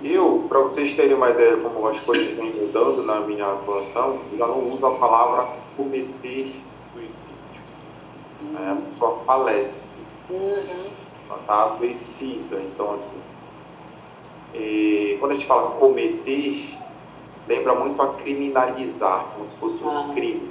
Eu, 0.04 0.46
para 0.48 0.60
vocês 0.60 0.94
terem 0.94 1.16
uma 1.16 1.30
ideia 1.30 1.58
como 1.58 1.86
as 1.88 2.00
coisas 2.00 2.36
vêm 2.38 2.52
mudando 2.54 3.04
na 3.04 3.20
minha 3.22 3.46
atuação, 3.46 4.38
já 4.38 4.48
não 4.48 4.58
uso 4.58 4.86
a 4.86 5.00
palavra 5.00 5.46
cometer 5.76 6.56
suicídio. 6.94 7.62
Né? 8.42 8.72
A 8.72 8.82
pessoa 8.84 9.18
falece. 9.18 10.00
Ela 10.30 11.40
está 11.40 11.64
adoecida. 11.64 12.62
Então, 12.62 12.94
assim, 12.94 13.20
quando 15.20 15.32
a 15.32 15.34
gente 15.36 15.46
fala 15.46 15.72
cometer, 15.72 16.78
lembra 17.48 17.76
muito 17.76 18.02
a 18.02 18.14
criminalizar, 18.14 19.26
como 19.34 19.46
se 19.46 19.56
fosse 19.56 19.84
um 19.84 20.14
crime. 20.14 20.50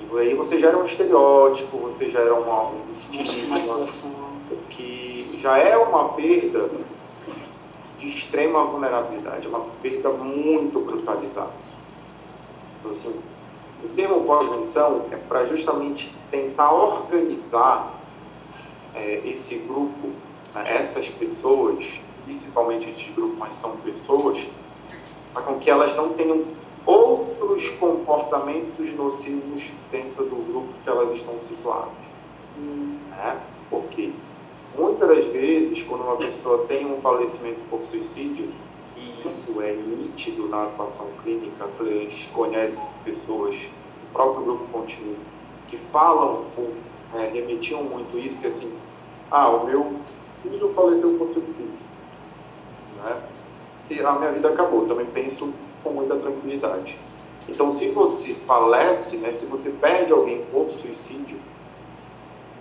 E 0.00 0.18
aí 0.18 0.34
você 0.34 0.58
gera 0.58 0.76
um 0.76 0.84
estereótipo, 0.84 1.78
você 1.78 2.10
gera 2.10 2.34
uma, 2.34 2.64
um 2.64 2.92
estigma, 2.92 3.58
que 4.70 5.34
já 5.36 5.56
é 5.56 5.76
uma 5.76 6.10
perda 6.10 6.68
de 8.04 8.10
extrema 8.10 8.64
vulnerabilidade, 8.64 9.48
uma 9.48 9.60
perda 9.82 10.10
muito 10.10 10.80
brutalizada. 10.80 11.52
Então, 12.78 12.90
assim, 12.90 13.18
o 13.82 13.88
termo 13.88 14.24
pós-venção 14.24 15.06
é 15.10 15.16
para 15.16 15.46
justamente 15.46 16.14
tentar 16.30 16.72
organizar 16.72 17.94
é, 18.94 19.22
esse 19.24 19.56
grupo, 19.56 20.08
né, 20.54 20.76
essas 20.76 21.08
pessoas, 21.08 22.00
principalmente 22.24 22.90
esse 22.90 23.10
grupo, 23.12 23.36
mas 23.38 23.56
são 23.56 23.76
pessoas, 23.78 24.74
para 25.32 25.42
com 25.42 25.58
que 25.58 25.70
elas 25.70 25.96
não 25.96 26.10
tenham 26.10 26.44
outros 26.86 27.70
comportamentos 27.70 28.92
nocivos 28.92 29.72
dentro 29.90 30.24
do 30.24 30.36
grupo 30.36 30.68
que 30.82 30.88
elas 30.88 31.12
estão 31.12 31.40
situadas. 31.40 31.92
Né? 32.56 33.40
Porque 33.70 34.12
muitas 34.76 35.08
das 35.08 35.24
vezes, 35.26 35.82
quando 35.82 36.02
uma 36.02 36.16
pessoa 36.16 36.66
tem 36.66 36.86
um 36.86 37.00
falecimento 37.00 37.60
por 37.70 37.82
suicídio, 37.82 38.44
e 38.44 39.00
isso 39.00 39.60
é 39.62 39.72
nítido 39.72 40.48
na 40.48 40.64
atuação 40.64 41.08
clínica, 41.22 41.64
a 41.64 41.84
gente 41.84 42.28
conhece 42.28 42.86
pessoas 43.04 43.56
do 43.56 44.12
próprio 44.12 44.44
grupo 44.44 44.66
contínuo 44.72 45.16
que 45.68 45.76
falam 45.76 46.44
ou 46.56 46.64
é, 47.20 47.28
remetiam 47.28 47.82
muito 47.82 48.18
isso, 48.18 48.38
que 48.38 48.46
assim, 48.46 48.72
ah, 49.30 49.48
o 49.48 49.66
meu 49.66 49.90
filho 49.90 50.68
faleceu 50.74 51.16
por 51.18 51.28
suicídio. 51.30 51.84
Né? 53.02 53.34
e 53.90 54.00
a 54.00 54.12
minha 54.12 54.32
vida 54.32 54.48
acabou. 54.48 54.86
Também 54.86 55.06
penso 55.06 55.52
com 55.82 55.90
muita 55.90 56.16
tranquilidade. 56.16 56.98
Então, 57.48 57.68
se 57.68 57.90
você 57.90 58.34
falece, 58.46 59.18
né, 59.18 59.32
se 59.32 59.46
você 59.46 59.70
perde 59.70 60.12
alguém 60.12 60.44
por 60.46 60.70
suicídio 60.70 61.38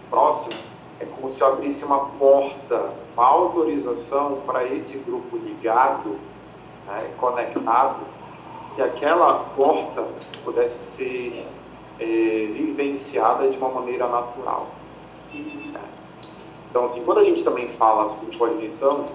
próximo, 0.09 0.55
é 0.99 1.05
como 1.05 1.29
se 1.29 1.41
eu 1.41 1.47
abrisse 1.47 1.83
uma 1.85 2.05
porta, 2.05 2.91
uma 3.15 3.25
autorização 3.25 4.41
para 4.45 4.65
esse 4.65 4.97
grupo 4.99 5.37
ligado, 5.37 6.17
né, 6.87 7.09
conectado, 7.17 7.99
que 8.75 8.81
aquela 8.81 9.33
porta 9.55 10.07
pudesse 10.43 10.79
ser 10.79 11.47
é, 11.99 12.05
vivenciada 12.51 13.49
de 13.49 13.57
uma 13.57 13.69
maneira 13.69 14.07
natural. 14.07 14.67
Então, 16.69 16.85
assim, 16.85 17.03
quando 17.03 17.19
a 17.19 17.23
gente 17.23 17.43
também 17.43 17.67
fala 17.67 18.09
sobre 18.09 18.35
coordenação, 18.35 19.07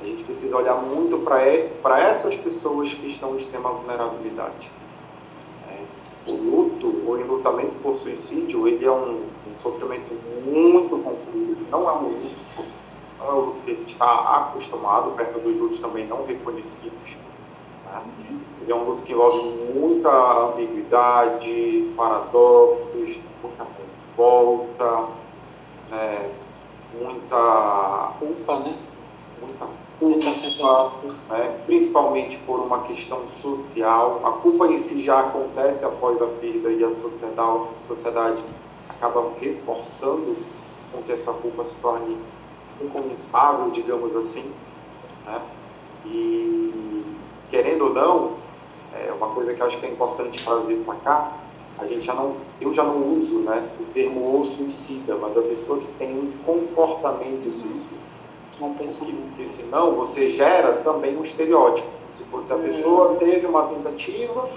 a 0.00 0.04
gente 0.04 0.24
precisa 0.24 0.56
olhar 0.56 0.74
muito 0.74 1.18
para 1.18 2.00
essas 2.00 2.34
pessoas 2.34 2.92
que 2.92 3.06
estão 3.06 3.34
em 3.34 3.36
extrema 3.36 3.70
vulnerabilidade. 3.70 4.70
O 6.26 6.32
luto, 6.32 6.86
o 6.86 7.18
enlutamento 7.18 7.76
por 7.82 7.96
suicídio, 7.96 8.68
ele 8.68 8.84
é 8.84 8.90
um, 8.90 9.26
um 9.50 9.54
sofrimento 9.56 10.14
muito 10.46 10.98
confuso, 11.02 11.64
não 11.70 11.88
é 11.88 11.92
um 11.92 12.08
luto, 12.08 12.64
não 13.18 13.26
é 13.26 13.32
um 13.32 13.40
luto 13.40 13.64
que 13.64 13.70
a 13.70 13.74
gente 13.74 13.92
está 13.92 14.36
acostumado, 14.36 15.12
perto 15.12 15.40
dos 15.40 15.56
lutos 15.56 15.80
também 15.80 16.06
não 16.06 16.26
reconhecidos. 16.26 17.16
Né? 17.86 18.02
Ele 18.62 18.72
é 18.72 18.74
um 18.74 18.84
luto 18.84 19.02
que 19.02 19.12
envolve 19.12 19.38
muita 19.74 20.10
ambiguidade, 20.50 21.92
paradoxos, 21.96 23.18
muita 23.42 23.66
revolta, 24.16 25.08
né? 25.90 26.30
muita 27.00 28.12
culpa, 28.18 28.58
né? 28.60 28.76
Né, 31.28 31.62
principalmente 31.66 32.38
por 32.38 32.60
uma 32.60 32.80
questão 32.82 33.18
social. 33.18 34.20
A 34.24 34.30
culpa 34.32 34.66
em 34.66 34.78
si 34.78 35.00
já 35.00 35.20
acontece 35.20 35.84
após 35.84 36.20
a 36.22 36.26
perda 36.26 36.70
e 36.70 36.82
a 36.82 36.90
sociedade, 36.90 37.64
a 37.84 37.88
sociedade 37.88 38.42
acaba 38.88 39.32
reforçando 39.38 40.36
com 40.92 41.02
que 41.02 41.12
essa 41.12 41.32
culpa 41.32 41.64
se 41.64 41.76
torne 41.76 42.18
incomissável, 42.80 43.70
digamos 43.70 44.16
assim. 44.16 44.50
Né? 45.26 45.40
E, 46.06 47.16
querendo 47.50 47.84
ou 47.84 47.94
não, 47.94 48.32
é 48.94 49.12
uma 49.12 49.34
coisa 49.34 49.52
que 49.52 49.60
eu 49.60 49.66
acho 49.66 49.78
que 49.78 49.86
é 49.86 49.90
importante 49.90 50.42
trazer 50.42 50.76
para 50.84 50.94
cá, 50.96 51.32
a 51.78 51.86
gente 51.86 52.04
já 52.04 52.14
não, 52.14 52.36
eu 52.60 52.72
já 52.72 52.84
não 52.84 53.12
uso 53.14 53.40
né, 53.40 53.70
o 53.78 53.84
termo 53.92 54.20
ou 54.20 54.44
suicida, 54.44 55.16
mas 55.16 55.36
a 55.36 55.42
pessoa 55.42 55.78
que 55.78 55.86
tem 55.98 56.10
um 56.10 56.32
comportamento 56.44 57.50
suicida 57.50 58.10
não 58.60 58.74
pensamento. 58.74 59.20
Porque 59.28 59.48
senão 59.48 59.94
você 59.94 60.26
gera 60.26 60.74
também 60.74 61.16
um 61.16 61.22
estereótipo. 61.22 61.88
Se, 62.12 62.24
se 62.46 62.52
a 62.52 62.56
pessoa 62.56 63.16
teve 63.16 63.46
uma 63.46 63.66
tentativa, 63.66 64.48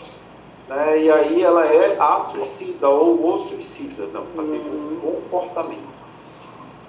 né, 0.67 1.01
e 1.01 1.11
aí 1.11 1.41
ela 1.41 1.65
é 1.65 1.97
a 1.99 2.17
suicida 2.19 2.89
ou 2.89 3.33
o 3.33 3.37
suicida, 3.37 4.07
não, 4.07 4.21
a 4.37 4.41
uhum. 4.41 5.21
comportamento. 5.29 5.93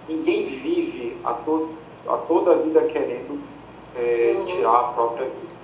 Ninguém 0.08 0.44
vive 0.46 1.16
a, 1.24 1.32
to, 1.32 1.70
a 2.06 2.16
toda 2.18 2.52
a 2.52 2.54
vida 2.56 2.82
querendo 2.82 3.40
é, 3.96 4.36
uhum. 4.36 4.44
tirar 4.46 4.80
a 4.80 4.84
própria 4.92 5.26
vida. 5.26 5.54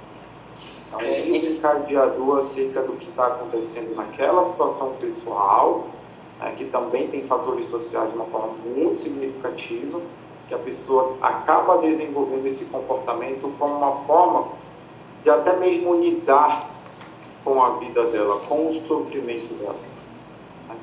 É 0.92 0.96
um 0.96 1.00
é, 1.00 1.20
desencadeador 1.22 2.38
acerca 2.38 2.82
do 2.82 2.92
que 2.94 3.08
está 3.08 3.26
acontecendo 3.26 3.94
naquela 3.94 4.42
situação 4.42 4.94
pessoal, 5.00 5.86
né, 6.40 6.54
que 6.56 6.64
também 6.64 7.08
tem 7.08 7.22
fatores 7.22 7.66
sociais 7.66 8.10
de 8.10 8.16
uma 8.16 8.26
forma 8.26 8.54
muito 8.64 8.98
significativa, 8.98 10.00
que 10.50 10.54
a 10.56 10.58
pessoa 10.58 11.16
acaba 11.22 11.78
desenvolvendo 11.78 12.44
esse 12.44 12.64
comportamento 12.64 13.54
como 13.56 13.76
uma 13.76 13.94
forma 14.04 14.48
de 15.22 15.30
até 15.30 15.56
mesmo 15.56 15.94
lidar 15.94 16.68
com 17.44 17.62
a 17.62 17.78
vida 17.78 18.04
dela, 18.06 18.42
com 18.48 18.66
o 18.66 18.72
sofrimento 18.72 19.54
dela. 19.54 19.76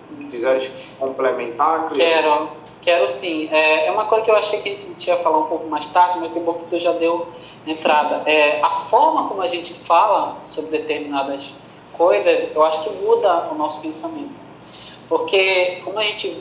Se 0.10 0.24
quiseres 0.24 0.96
complementar, 0.98 1.90
Quero, 1.90 2.48
quero 2.82 3.10
sim. 3.10 3.50
É, 3.52 3.88
é, 3.88 3.92
uma 3.92 4.06
coisa 4.06 4.24
que 4.24 4.32
eu 4.32 4.38
achei 4.38 4.62
que 4.62 4.70
a 4.70 4.78
gente 4.80 5.06
ia 5.06 5.18
falar 5.18 5.40
um 5.40 5.48
pouco 5.48 5.68
mais 5.68 5.90
tarde, 5.90 6.18
mas 6.20 6.32
que 6.32 6.40
bom 6.40 6.54
que 6.54 6.66
tu 6.66 6.80
já 6.80 6.94
deu 6.94 7.28
entrada. 7.68 8.24
É, 8.26 8.62
a 8.62 8.70
forma 8.70 9.28
como 9.28 9.42
a 9.42 9.48
gente 9.48 9.74
fala 9.74 10.38
sobre 10.46 10.72
determinadas 10.72 11.56
coisas, 11.92 12.56
eu 12.56 12.64
acho 12.64 12.84
que 12.86 12.90
muda 13.04 13.50
o 13.52 13.56
nosso 13.56 13.82
pensamento. 13.82 14.48
Porque 15.10 15.82
como 15.84 16.00
a 16.00 16.04
gente 16.04 16.34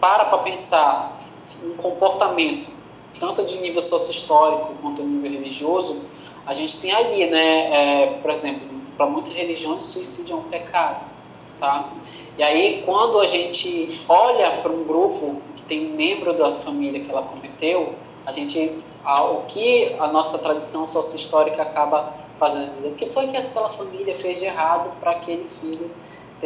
para 0.00 0.26
para 0.26 0.38
pensar 0.38 1.23
um 1.62 1.74
comportamento, 1.76 2.70
tanto 3.18 3.44
de 3.44 3.58
nível 3.58 3.80
sócio-histórico 3.80 4.74
quanto 4.80 5.02
nível 5.02 5.30
religioso, 5.30 6.02
a 6.46 6.52
gente 6.52 6.80
tem 6.80 6.92
ali, 6.92 7.26
né, 7.26 7.72
é, 7.72 8.06
por 8.20 8.30
exemplo, 8.30 8.74
para 8.96 9.06
muitas 9.06 9.32
religiões, 9.32 9.82
suicídio 9.82 10.34
é 10.34 10.38
um 10.38 10.42
pecado, 10.44 11.04
tá? 11.58 11.90
E 12.36 12.42
aí, 12.42 12.82
quando 12.84 13.20
a 13.20 13.26
gente 13.26 14.00
olha 14.08 14.50
para 14.62 14.70
um 14.70 14.84
grupo 14.84 15.40
que 15.56 15.62
tem 15.62 15.92
um 15.92 15.94
membro 15.94 16.32
da 16.32 16.52
família 16.52 17.00
que 17.00 17.10
ela 17.10 17.22
cometeu, 17.22 17.94
a 18.26 18.32
gente, 18.32 18.78
a, 19.04 19.24
o 19.24 19.42
que 19.42 19.94
a 19.98 20.08
nossa 20.08 20.38
tradição 20.38 20.86
sócio-histórica 20.86 21.62
acaba 21.62 22.12
fazendo 22.36 22.68
dizer, 22.68 22.88
o 22.88 22.94
que 22.94 23.06
foi 23.06 23.26
que 23.28 23.36
aquela 23.36 23.68
família 23.68 24.14
fez 24.14 24.40
de 24.40 24.46
errado 24.46 24.90
para 25.00 25.12
aquele 25.12 25.44
filho 25.44 25.90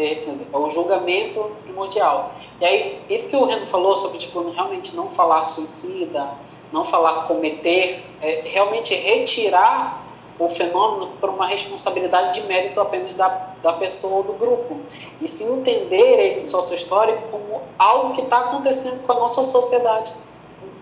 é 0.00 0.57
o 0.57 0.69
julgamento 0.71 1.40
primordial. 1.64 2.33
E 2.61 2.64
aí, 2.64 3.02
isso 3.09 3.28
que 3.28 3.37
o 3.37 3.45
Reno 3.45 3.67
falou 3.67 3.97
sobre, 3.97 4.19
tipo, 4.19 4.50
realmente 4.50 4.95
não 4.97 5.09
falar 5.09 5.47
suicida, 5.47 6.31
não 6.73 6.85
falar 6.85 7.26
cometer, 7.26 7.99
é 8.21 8.43
realmente 8.45 8.95
retirar 8.95 10.05
o 10.38 10.49
fenômeno 10.49 11.09
para 11.21 11.31
uma 11.31 11.47
responsabilidade 11.47 12.40
de 12.40 12.47
mérito 12.47 12.81
apenas 12.81 13.14
da, 13.14 13.28
da 13.61 13.73
pessoa 13.73 14.19
ou 14.19 14.23
do 14.25 14.33
grupo. 14.35 14.76
E 15.21 15.28
se 15.28 15.45
entender 15.45 15.97
ele 15.97 16.47
sócio-histórico 16.47 17.23
como 17.31 17.61
algo 17.78 18.12
que 18.12 18.23
está 18.23 18.38
acontecendo 18.38 19.05
com 19.05 19.12
a 19.12 19.17
nossa 19.17 19.43
sociedade 19.43 20.12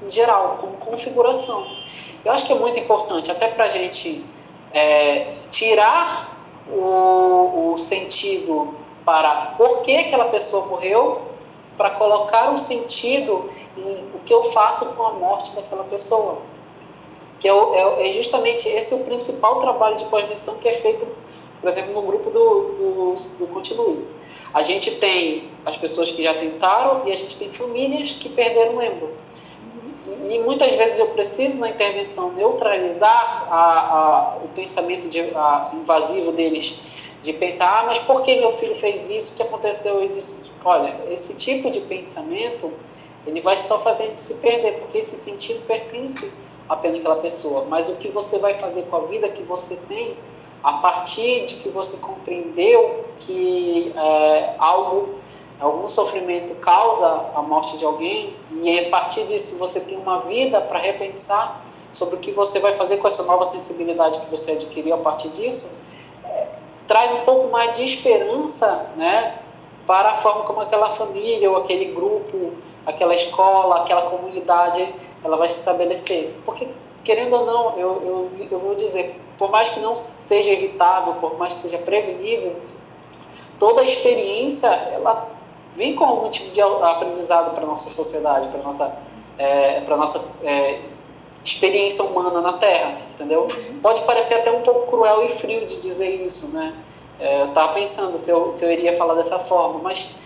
em 0.07 0.11
geral, 0.11 0.59
como 0.61 0.75
configuração. 0.75 1.67
Eu 2.25 2.33
acho 2.33 2.47
que 2.47 2.53
é 2.53 2.57
muito 2.57 2.79
importante, 2.79 3.31
até 3.31 3.49
para 3.49 3.65
a 3.65 3.69
gente 3.69 4.25
é, 4.73 5.35
tirar 5.51 6.37
o, 6.71 7.73
o 7.73 7.79
sentido 7.79 8.75
para 9.07 9.55
por 9.57 9.83
que 9.83 9.97
aquela 9.97 10.25
pessoa 10.27 10.67
morreu, 10.67 11.23
para 11.77 11.91
colocar 11.91 12.51
um 12.51 12.59
sentido 12.59 13.49
em 13.77 14.05
o 14.15 14.19
que 14.25 14.35
eu 14.35 14.43
faço 14.43 14.97
com 14.97 15.03
a 15.05 15.13
morte 15.13 15.55
daquela 15.55 15.85
pessoa. 15.85 16.43
Que 17.39 17.49
é, 17.49 17.53
é, 17.53 18.09
é 18.09 18.13
justamente 18.13 18.69
esse 18.69 18.95
o 18.95 19.05
principal 19.05 19.61
trabalho 19.61 19.95
de 19.95 20.07
pós-missão 20.07 20.59
que 20.59 20.69
é 20.69 20.73
feito, 20.73 21.07
por 21.61 21.69
exemplo, 21.69 21.93
no 21.95 22.03
grupo 22.03 22.31
do, 22.31 22.61
do, 22.61 23.17
do 23.39 23.47
Continue. 23.49 24.05
A 24.53 24.63
gente 24.63 24.97
tem 24.97 25.51
as 25.65 25.77
pessoas 25.77 26.11
que 26.11 26.23
já 26.25 26.35
tentaram 26.35 27.07
e 27.07 27.13
a 27.13 27.17
gente 27.17 27.39
tem 27.39 27.49
famílias 27.49 28.13
que 28.13 28.31
perderam 28.31 28.73
um 28.73 28.77
membro. 28.79 29.11
E 30.29 30.39
muitas 30.41 30.75
vezes 30.75 30.99
eu 30.99 31.09
preciso, 31.09 31.61
na 31.61 31.71
intervenção, 31.71 32.33
neutralizar 32.33 33.49
a, 33.51 33.57
a, 33.57 34.37
o 34.45 34.49
pensamento 34.49 35.09
de, 35.09 35.21
a, 35.35 35.71
invasivo 35.75 36.33
deles 36.33 36.97
de 37.23 37.33
pensar, 37.33 37.81
ah, 37.81 37.85
mas 37.87 37.99
por 37.99 38.23
que 38.23 38.37
meu 38.37 38.51
filho 38.51 38.75
fez 38.75 39.11
isso? 39.11 39.35
O 39.35 39.37
que 39.37 39.43
aconteceu? 39.43 40.09
Disse, 40.09 40.51
olha, 40.65 40.97
esse 41.11 41.37
tipo 41.37 41.71
de 41.71 41.81
pensamento, 41.81 42.73
ele 43.27 43.41
vai 43.41 43.57
só 43.57 43.79
fazendo 43.79 44.17
se 44.17 44.35
perder, 44.35 44.79
porque 44.79 44.99
esse 44.99 45.17
sentido 45.17 45.67
pertence 45.67 46.35
apenas 46.69 47.01
àquela 47.01 47.17
pessoa. 47.17 47.67
Mas 47.69 47.89
o 47.89 47.97
que 47.97 48.09
você 48.09 48.39
vai 48.39 48.55
fazer 48.55 48.83
com 48.83 48.97
a 48.97 49.01
vida 49.01 49.29
que 49.29 49.43
você 49.43 49.77
tem, 49.89 50.17
a 50.63 50.75
partir 50.75 51.45
de 51.45 51.55
que 51.57 51.69
você 51.69 51.99
compreendeu 51.99 53.05
que 53.19 53.93
é, 53.97 54.55
algo, 54.59 55.15
algum 55.61 55.89
sofrimento 55.89 56.55
causa 56.57 57.31
a 57.35 57.43
morte 57.43 57.79
de 57.79 57.85
alguém, 57.85 58.37
e 58.51 58.87
a 58.87 58.91
partir 58.91 59.27
disso 59.27 59.59
você 59.59 59.81
tem 59.81 59.99
uma 59.99 60.21
vida 60.21 60.61
para 60.61 60.79
repensar 60.79 61.63
sobre 61.93 62.17
o 62.17 62.19
que 62.19 62.31
você 62.33 62.61
vai 62.61 62.73
fazer 62.73 62.99
com 62.99 63.09
essa 63.09 63.23
nova 63.25 63.45
sensibilidade 63.47 64.21
que 64.21 64.31
você 64.31 64.53
adquiriu 64.53 64.95
a 64.95 64.99
partir 64.99 65.29
disso, 65.31 65.83
traz 66.87 67.13
um 67.13 67.21
pouco 67.21 67.49
mais 67.51 67.77
de 67.77 67.85
esperança, 67.85 68.93
né, 68.97 69.39
para 69.87 70.11
a 70.11 70.15
forma 70.15 70.45
como 70.45 70.61
aquela 70.61 70.91
família 70.91 71.49
ou 71.51 71.57
aquele 71.57 71.87
grupo, 71.87 72.53
aquela 72.85 73.15
escola, 73.15 73.83
aquela 73.83 74.03
comunidade, 74.11 74.87
ela 75.25 75.37
vai 75.37 75.49
se 75.49 75.61
estabelecer. 75.61 76.35
Porque, 76.45 76.69
querendo 77.05 77.35
ou 77.35 77.47
não, 77.47 77.79
eu, 77.79 78.03
eu, 78.05 78.49
eu 78.51 78.59
vou 78.59 78.75
dizer, 78.75 79.21
por 79.39 79.51
mais 79.51 79.71
que 79.71 79.81
não 79.81 79.95
seja 79.95 80.51
evitável, 80.51 81.15
por 81.15 81.39
mais 81.39 81.55
que 81.55 81.61
seja 81.61 81.79
prevenível, 81.79 82.57
toda 83.61 83.81
a 83.81 83.85
experiência, 83.85 84.69
ela 84.93 85.29
vem 85.77 85.95
com 85.95 86.05
algum 86.05 86.31
tipo 86.31 86.51
de 86.51 86.61
aprendizado 86.61 87.55
para 87.55 87.65
a 87.65 87.67
nossa 87.67 87.91
sociedade, 87.91 88.49
para 88.49 88.61
a 88.61 88.63
nossa, 88.63 88.99
é, 89.39 89.81
para 89.83 89.97
nossa 89.97 90.35
é, 90.43 90.81
experiência 91.45 92.03
humana 92.05 92.41
na 92.41 92.55
Terra, 92.55 92.99
entendeu? 93.13 93.47
Pode 93.83 94.01
parecer 94.03 94.35
até 94.35 94.51
um 94.51 94.61
pouco 94.63 94.91
cruel 94.91 95.25
e 95.25 95.29
frio 95.29 95.67
de 95.67 95.79
dizer 95.79 96.25
isso, 96.25 96.49
né? 96.55 96.75
É, 97.19 97.43
eu 97.43 97.49
estava 97.49 97.75
pensando 97.75 98.17
se 98.17 98.31
eu, 98.31 98.55
se 98.55 98.65
eu 98.65 98.73
iria 98.73 98.93
falar 98.93 99.15
dessa 99.15 99.39
forma, 99.39 99.81
mas 99.83 100.17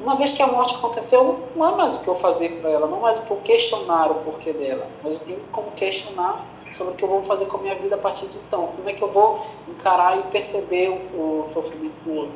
uma 0.00 0.16
vez 0.16 0.32
que 0.32 0.42
a 0.42 0.46
morte 0.46 0.74
aconteceu, 0.74 1.48
não 1.54 1.68
é 1.68 1.76
mais 1.76 1.96
o 1.96 2.02
que 2.02 2.08
eu 2.08 2.14
fazer 2.14 2.60
para 2.60 2.70
ela, 2.70 2.86
não 2.86 2.98
é 2.98 3.00
mais 3.00 3.18
o 3.20 3.24
que 3.24 3.30
eu 3.30 3.36
questionar 3.38 4.10
o 4.10 4.16
porquê 4.16 4.52
dela, 4.52 4.86
mas 5.02 5.18
eu 5.18 5.26
tenho 5.26 5.40
como 5.52 5.70
questionar 5.72 6.44
sobre 6.72 6.94
o 6.94 6.96
que 6.96 7.02
eu 7.02 7.08
vou 7.08 7.22
fazer 7.22 7.46
com 7.46 7.56
a 7.56 7.60
minha 7.60 7.74
vida 7.74 7.96
a 7.96 7.98
partir 7.98 8.28
de 8.28 8.38
então. 8.38 8.68
Como 8.76 8.88
é 8.88 8.92
que 8.92 9.02
eu 9.02 9.10
vou 9.10 9.44
encarar 9.68 10.18
e 10.18 10.22
perceber 10.24 10.88
o, 10.88 11.42
o 11.42 11.46
sofrimento 11.46 12.00
do 12.02 12.14
outro? 12.14 12.34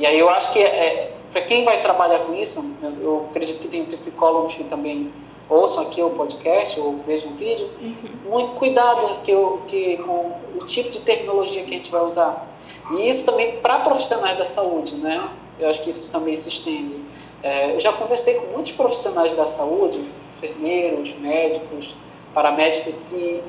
E 0.00 0.06
aí 0.06 0.18
eu 0.18 0.30
acho 0.30 0.54
que 0.54 0.58
é, 0.58 1.12
para 1.30 1.42
quem 1.42 1.62
vai 1.62 1.82
trabalhar 1.82 2.20
com 2.20 2.34
isso, 2.34 2.78
eu, 2.82 3.02
eu 3.02 3.26
acredito 3.28 3.60
que 3.60 3.68
tem 3.68 3.84
psicólogos 3.84 4.54
que 4.54 4.64
também 4.64 5.12
ouçam 5.46 5.82
aqui 5.82 6.02
o 6.02 6.08
podcast 6.08 6.80
ou 6.80 7.02
vejam 7.06 7.30
o 7.32 7.34
vídeo, 7.34 7.68
uhum. 7.78 8.30
muito 8.30 8.52
cuidado 8.52 9.20
que, 9.22 9.32
que, 9.66 9.96
com 9.98 10.32
o 10.58 10.64
tipo 10.64 10.88
de 10.90 11.00
tecnologia 11.00 11.64
que 11.64 11.74
a 11.74 11.76
gente 11.76 11.90
vai 11.90 12.02
usar. 12.02 12.48
E 12.92 13.10
isso 13.10 13.26
também 13.26 13.56
para 13.56 13.80
profissionais 13.80 14.38
da 14.38 14.44
saúde, 14.44 14.94
né? 14.96 15.28
Eu 15.58 15.68
acho 15.68 15.82
que 15.82 15.90
isso 15.90 16.10
também 16.10 16.34
se 16.34 16.48
estende. 16.48 16.96
É, 17.42 17.74
eu 17.74 17.80
já 17.80 17.92
conversei 17.92 18.34
com 18.34 18.52
muitos 18.52 18.72
profissionais 18.72 19.34
da 19.34 19.44
saúde, 19.44 20.00
enfermeiros, 20.38 21.18
médicos, 21.18 21.96
paramédicos, 22.32 22.94
que 23.10 23.42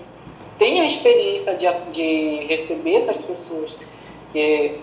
têm 0.58 0.82
a 0.82 0.86
experiência 0.86 1.56
de, 1.56 1.68
de 1.92 2.46
receber 2.48 2.96
essas 2.96 3.18
pessoas 3.18 3.78
que 4.34 4.82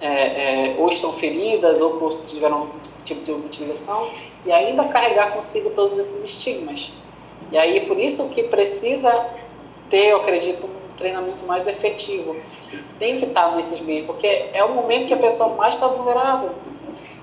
é, 0.00 0.74
é, 0.74 0.76
ou 0.78 0.88
estão 0.88 1.12
feridas 1.12 1.80
ou 1.80 2.20
tiveram 2.22 2.68
tipo 3.04 3.22
de 3.22 3.32
utilização 3.32 4.08
e 4.44 4.52
ainda 4.52 4.84
carregar 4.84 5.32
consigo 5.32 5.70
todos 5.70 5.98
esses 5.98 6.24
estigmas. 6.24 6.92
E 7.52 7.56
aí 7.56 7.86
por 7.86 7.98
isso 7.98 8.30
que 8.34 8.44
precisa 8.44 9.10
ter, 9.88 10.08
eu 10.08 10.18
acredito, 10.18 10.66
um 10.66 10.94
treinamento 10.96 11.44
mais 11.44 11.66
efetivo. 11.66 12.36
Tem 12.98 13.16
que 13.16 13.26
estar 13.26 13.54
nesses 13.54 13.80
meios, 13.80 14.06
porque 14.06 14.26
é 14.26 14.64
o 14.64 14.74
momento 14.74 15.06
que 15.06 15.14
a 15.14 15.18
pessoa 15.18 15.54
mais 15.56 15.74
está 15.74 15.86
vulnerável. 15.86 16.50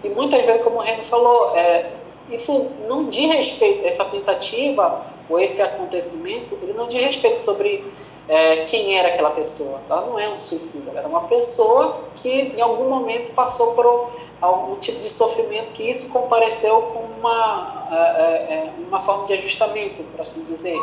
E 0.03 0.09
muitas 0.09 0.45
vezes, 0.45 0.63
como 0.63 0.77
o 0.77 0.79
Renan 0.79 1.01
falou, 1.01 1.55
é, 1.55 1.91
isso 2.29 2.71
não 2.87 3.05
diz 3.05 3.33
respeito, 3.33 3.85
essa 3.85 4.05
tentativa 4.05 5.05
ou 5.29 5.39
esse 5.39 5.61
acontecimento, 5.61 6.57
ele 6.61 6.73
não 6.73 6.87
diz 6.87 7.01
respeito 7.01 7.43
sobre 7.43 7.83
é, 8.27 8.63
quem 8.65 8.97
era 8.97 9.09
aquela 9.09 9.31
pessoa. 9.31 9.81
Ela 9.89 10.01
não 10.01 10.17
é 10.17 10.29
um 10.29 10.35
suicida, 10.35 10.91
ela 10.91 10.99
era 10.99 11.07
uma 11.07 11.21
pessoa 11.21 12.03
que 12.15 12.53
em 12.55 12.61
algum 12.61 12.89
momento 12.89 13.33
passou 13.33 13.73
por 13.73 14.11
algum 14.41 14.75
tipo 14.75 14.99
de 14.99 15.09
sofrimento 15.09 15.71
que 15.71 15.83
isso 15.83 16.11
compareceu 16.11 16.81
com 16.81 16.99
uma, 17.19 17.87
é, 17.91 17.95
é, 17.95 18.53
é, 18.55 18.73
uma 18.87 18.99
forma 18.99 19.25
de 19.25 19.33
ajustamento, 19.33 20.03
por 20.03 20.21
assim 20.21 20.43
dizer. 20.45 20.77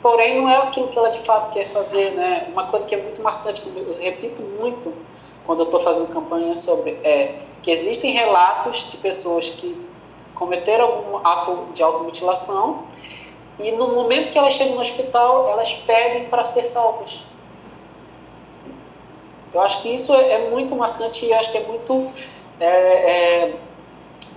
Porém, 0.00 0.40
não 0.40 0.48
é 0.48 0.56
aquilo 0.56 0.88
que 0.88 0.98
ela 0.98 1.10
de 1.10 1.18
fato 1.18 1.52
quer 1.52 1.66
fazer. 1.66 2.12
Né? 2.12 2.48
Uma 2.52 2.66
coisa 2.66 2.86
que 2.86 2.94
é 2.94 3.02
muito 3.02 3.22
marcante, 3.22 3.60
que 3.60 3.78
eu 3.78 3.98
repito 4.00 4.42
muito 4.42 4.92
quando 5.44 5.60
eu 5.60 5.64
estou 5.66 5.80
fazendo 5.80 6.12
campanha 6.12 6.56
sobre, 6.56 6.92
é 7.02 7.40
que 7.62 7.70
existem 7.70 8.12
relatos 8.12 8.90
de 8.90 8.96
pessoas 8.98 9.48
que 9.50 9.86
cometeram 10.34 10.86
algum 10.86 11.16
ato 11.18 11.66
de 11.74 11.82
automutilação 11.82 12.84
e 13.62 13.72
no 13.72 13.88
momento 13.94 14.30
que 14.30 14.38
elas 14.38 14.52
chegam 14.52 14.74
no 14.74 14.80
hospital, 14.80 15.48
elas 15.48 15.72
pedem 15.72 16.24
para 16.24 16.44
ser 16.44 16.62
salvas. 16.62 17.24
Eu 19.52 19.60
acho 19.60 19.82
que 19.82 19.88
isso 19.92 20.14
é, 20.14 20.32
é 20.32 20.50
muito 20.50 20.76
marcante 20.76 21.26
e 21.26 21.32
acho 21.32 21.52
que 21.52 21.58
é 21.58 21.66
muito. 21.66 22.08
É, 22.60 22.66
é, 22.66 23.56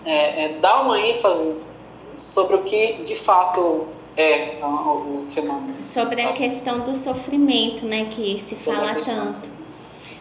é, 0.06 0.46
é, 0.46 0.54
dá 0.60 0.82
uma 0.82 1.00
ênfase 1.00 1.62
sobre 2.16 2.56
o 2.56 2.64
que 2.64 3.04
de 3.04 3.16
fato 3.16 3.88
é 4.18 4.60
o, 4.62 5.22
o 5.22 5.26
fenômeno. 5.28 5.84
Sobre 5.84 6.16
sabe? 6.16 6.30
a 6.30 6.34
questão 6.34 6.80
do 6.82 6.96
sofrimento, 6.96 7.86
né, 7.86 8.06
que 8.06 8.38
se 8.38 8.58
sobre 8.58 8.80
fala 8.80 9.02
tanto. 9.02 9.64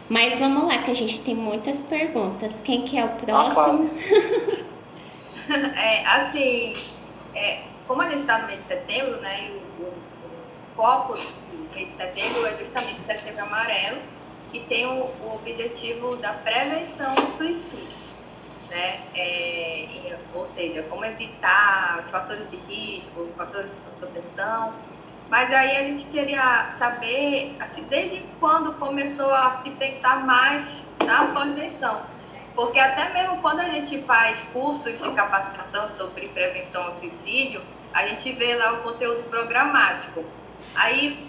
Mas 0.09 0.37
vamos 0.37 0.65
lá, 0.65 0.79
que 0.79 0.91
a 0.91 0.93
gente 0.93 1.21
tem 1.21 1.33
muitas 1.33 1.83
perguntas. 1.83 2.61
Quem 2.63 2.83
que 2.83 2.97
é 2.97 3.05
o 3.05 3.09
próximo? 3.09 3.31
Ah, 3.33 3.53
claro. 3.53 4.63
é, 5.75 6.05
assim, 6.05 6.71
é, 7.35 7.59
como 7.87 8.01
a 8.01 8.09
gente 8.09 8.21
está 8.21 8.39
no 8.39 8.47
mês 8.47 8.61
de 8.61 8.67
setembro, 8.67 9.19
né, 9.21 9.47
e 9.47 9.51
o, 9.51 9.83
o, 9.83 9.87
o 9.87 10.75
foco 10.75 11.13
do 11.15 11.75
mês 11.75 11.89
de 11.89 11.95
setembro 11.95 12.47
é 12.47 12.57
justamente 12.57 13.01
setembro 13.01 13.43
amarelo, 13.43 14.01
que 14.51 14.59
tem 14.61 14.85
o, 14.85 15.05
o 15.05 15.35
objetivo 15.35 16.15
da 16.17 16.31
prevenção 16.33 17.13
do 17.15 17.37
suicídio. 17.37 18.03
Né? 18.69 18.99
É, 19.15 20.19
ou 20.33 20.45
seja, 20.45 20.83
como 20.83 21.05
evitar 21.05 21.99
os 22.01 22.09
fatores 22.09 22.49
de 22.49 22.57
risco, 22.57 23.21
os 23.21 23.35
fatores 23.35 23.71
de 23.71 23.77
proteção. 23.99 24.73
Mas 25.29 25.51
aí 25.51 25.77
a 25.77 25.83
gente 25.83 26.05
queria 26.07 26.71
saber, 26.71 27.55
assim, 27.59 27.83
desde 27.83 28.21
quando 28.39 28.73
começou 28.73 29.33
a 29.33 29.51
se 29.51 29.71
pensar 29.71 30.25
mais 30.25 30.87
na 31.05 31.27
prevenção. 31.27 32.01
Porque 32.55 32.79
até 32.79 33.13
mesmo 33.13 33.37
quando 33.41 33.59
a 33.59 33.65
gente 33.65 34.01
faz 34.03 34.47
cursos 34.53 35.01
de 35.01 35.11
capacitação 35.11 35.89
sobre 35.89 36.27
prevenção 36.29 36.83
ao 36.83 36.91
suicídio, 36.91 37.61
a 37.93 38.07
gente 38.07 38.31
vê 38.33 38.55
lá 38.55 38.73
o 38.73 38.77
conteúdo 38.83 39.23
programático. 39.29 40.23
Aí, 40.75 41.27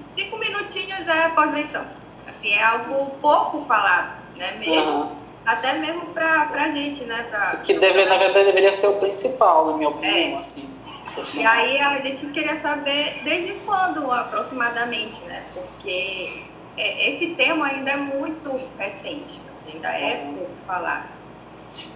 cinco 0.00 0.38
minutinhos 0.38 1.06
é 1.08 1.28
pós-venção. 1.30 1.84
Assim, 2.26 2.52
é 2.52 2.62
algo 2.62 3.10
pouco 3.20 3.64
falado, 3.66 4.12
né? 4.36 4.52
Mesmo, 4.58 4.90
uhum. 4.90 5.16
Até 5.44 5.74
mesmo 5.74 6.06
para 6.06 6.48
a 6.50 6.70
gente, 6.70 7.04
né? 7.04 7.26
Pra, 7.28 7.56
que 7.56 7.74
deve, 7.74 8.04
na 8.06 8.16
verdade 8.16 8.46
deveria 8.46 8.72
ser 8.72 8.86
o 8.86 8.94
principal, 8.98 9.66
na 9.66 9.76
minha 9.76 9.90
opinião, 9.90 10.36
é. 10.36 10.38
assim. 10.38 10.74
E 11.34 11.46
aí 11.46 11.80
a 11.80 12.00
gente 12.00 12.26
queria 12.28 12.56
saber 12.56 13.20
desde 13.22 13.52
quando 13.66 14.10
aproximadamente, 14.10 15.20
né? 15.24 15.44
Porque 15.54 16.42
é, 16.76 17.10
esse 17.10 17.34
tema 17.34 17.66
ainda 17.66 17.90
é 17.90 17.96
muito 17.96 18.58
recente, 18.78 19.40
ainda 19.72 19.88
é 19.88 20.32
pouco 20.36 20.50
falado. 20.66 21.08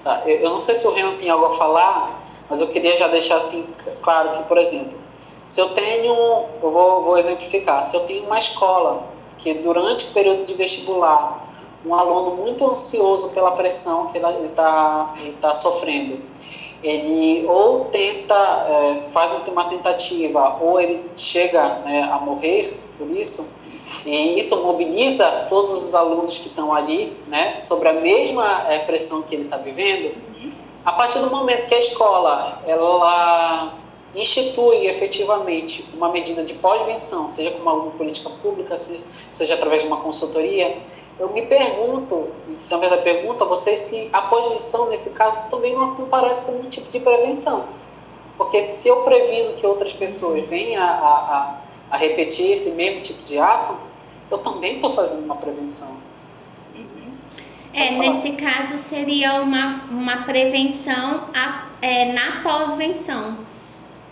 Tá, 0.02 0.22
eu 0.26 0.50
não 0.50 0.61
sei 0.61 0.74
se 0.74 0.87
o 0.87 0.92
Renan 0.92 1.16
tem 1.16 1.31
algo 1.31 1.46
a 1.46 1.50
falar, 1.50 2.20
mas 2.48 2.61
eu 2.61 2.68
queria 2.68 2.96
já 2.96 3.09
deixar 3.09 3.37
assim 3.37 3.66
claro 4.00 4.37
que, 4.37 4.42
por 4.44 4.59
exemplo, 4.59 4.98
se 5.46 5.61
eu 5.61 5.68
tenho, 5.70 6.14
eu 6.62 6.70
vou, 6.70 7.02
vou 7.04 7.18
exemplificar, 7.18 7.83
se 7.85 7.96
eu 7.96 8.00
tenho 8.00 8.24
uma 8.24 8.38
escola 8.38 9.02
que 9.38 9.54
durante 9.54 10.07
o 10.07 10.12
período 10.12 10.44
de 10.44 10.54
vestibular, 10.54 11.46
um 11.87 11.94
aluno 11.94 12.37
muito 12.37 12.68
ansioso 12.68 13.31
pela 13.31 13.52
pressão 13.52 14.09
que 14.09 14.18
ele 14.18 14.46
está 14.46 15.14
tá 15.40 15.54
sofrendo, 15.54 16.20
ele 16.83 17.46
ou 17.46 17.87
tenta, 17.87 18.35
é, 18.35 18.98
faz 18.98 19.33
uma 19.48 19.64
tentativa, 19.64 20.59
ou 20.61 20.81
ele 20.81 21.09
chega 21.16 21.78
né, 21.81 22.02
a 22.02 22.18
morrer 22.18 22.78
por 22.98 23.11
isso, 23.11 23.59
e 24.05 24.40
isso 24.40 24.57
mobiliza 24.62 25.27
todos 25.48 25.70
os 25.70 25.94
alunos 25.94 26.38
que 26.38 26.48
estão 26.48 26.72
ali 26.72 27.12
né, 27.27 27.59
sobre 27.59 27.88
a 27.88 27.94
mesma 27.94 28.72
é, 28.72 28.81
pressão 28.81 29.22
que 29.22 29.35
ele 29.35 29.44
está 29.44 29.57
vivendo. 29.57 30.14
A 30.85 30.92
partir 30.92 31.18
do 31.18 31.31
momento 31.31 31.66
que 31.66 31.74
a 31.74 31.79
escola 31.79 32.62
ela 32.66 33.74
institui 34.14 34.87
efetivamente 34.87 35.90
uma 35.94 36.09
medida 36.09 36.42
de 36.42 36.55
pós-venção, 36.55 37.29
seja 37.29 37.51
com 37.51 37.68
alguma 37.68 37.92
política 37.92 38.31
pública, 38.42 38.77
seja 38.79 39.55
através 39.55 39.83
de 39.83 39.88
uma 39.88 39.98
consultoria, 39.98 40.81
eu 41.18 41.29
me 41.31 41.42
pergunto, 41.42 42.29
também 42.68 42.88
a 42.88 42.96
pergunta 42.98 43.44
a 43.44 43.46
vocês 43.46 43.79
se 43.81 44.09
a 44.12 44.22
pós-venção, 44.22 44.88
nesse 44.88 45.11
caso, 45.11 45.51
também 45.51 45.74
não 45.74 45.92
aparece 45.92 46.46
como 46.46 46.61
um 46.61 46.68
tipo 46.68 46.90
de 46.90 47.01
prevenção. 47.01 47.64
Porque 48.37 48.74
se 48.77 48.88
eu 48.88 49.03
previno 49.03 49.55
que 49.55 49.66
outras 49.66 49.92
pessoas 49.92 50.46
venham 50.48 50.83
a, 50.83 50.87
a, 50.87 51.38
a 51.38 51.67
repetir 51.96 52.53
esse 52.53 52.72
mesmo 52.72 53.03
tipo 53.03 53.24
de 53.24 53.38
ato, 53.38 53.77
eu 54.31 54.38
também 54.38 54.77
estou 54.77 54.90
fazendo 54.90 55.24
uma 55.24 55.37
prevenção. 55.37 55.96
Uhum. 56.77 57.12
É, 57.72 57.92
nesse 57.98 58.33
caso 58.33 58.79
seria 58.79 59.40
uma, 59.40 59.85
uma 59.90 60.24
prevenção 60.24 61.29
a, 61.35 61.66
é, 61.81 62.12
na 62.12 62.42
pós-venção 62.42 63.37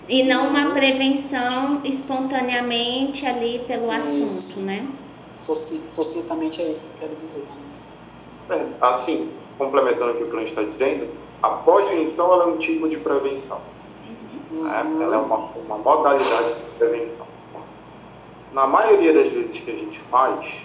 e 0.08 0.22
não 0.22 0.46
uma 0.48 0.70
prevenção 0.70 1.80
espontaneamente 1.84 3.26
ali 3.26 3.62
pelo 3.66 3.92
Isso. 3.92 4.54
assunto, 4.54 4.66
né? 4.66 4.86
Sucintamente 5.34 6.62
é 6.62 6.70
isso 6.70 6.96
que 6.96 7.04
eu 7.04 7.08
quero 7.08 7.20
dizer. 7.20 7.44
É, 8.48 8.66
assim, 8.80 9.30
complementando 9.58 10.12
o 10.12 10.16
que 10.16 10.22
o 10.22 10.30
cliente 10.30 10.50
está 10.50 10.62
dizendo, 10.62 11.08
a 11.42 11.50
pós-venção 11.50 12.40
é 12.40 12.46
um 12.46 12.56
tipo 12.56 12.88
de 12.88 12.96
prevenção. 12.96 13.60
Uhum. 14.50 14.66
É, 14.72 15.02
ela 15.02 15.16
é 15.16 15.18
uma, 15.18 15.36
uma 15.36 15.76
modalidade 15.76 16.54
de 16.54 16.70
prevenção. 16.78 17.26
Na 18.56 18.66
maioria 18.66 19.12
das 19.12 19.28
vezes 19.28 19.60
que 19.60 19.70
a 19.70 19.76
gente 19.76 19.98
faz, 19.98 20.64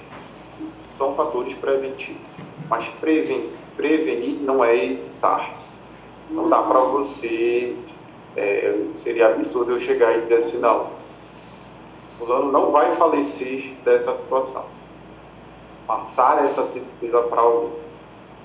são 0.88 1.14
fatores 1.14 1.54
preventivos. 1.56 2.22
Mas 2.70 2.88
preven, 2.88 3.50
prevenir 3.76 4.40
não 4.40 4.64
é 4.64 4.74
evitar. 4.78 5.54
Não 6.30 6.48
dá 6.48 6.64
para 6.64 6.80
você 6.80 7.76
é, 8.38 8.74
seria 8.96 9.28
absurdo 9.28 9.74
eu 9.74 9.80
chegar 9.82 10.18
e 10.18 10.22
dizer 10.22 10.38
assim, 10.38 10.60
não, 10.60 10.88
fulano 11.92 12.50
não 12.54 12.72
vai 12.72 12.94
falecer 12.94 13.74
dessa 13.84 14.16
situação. 14.16 14.64
Passar 15.86 16.38
essa 16.38 16.62
certeza 16.62 17.22
para 17.24 17.42
alguém. 17.42 17.74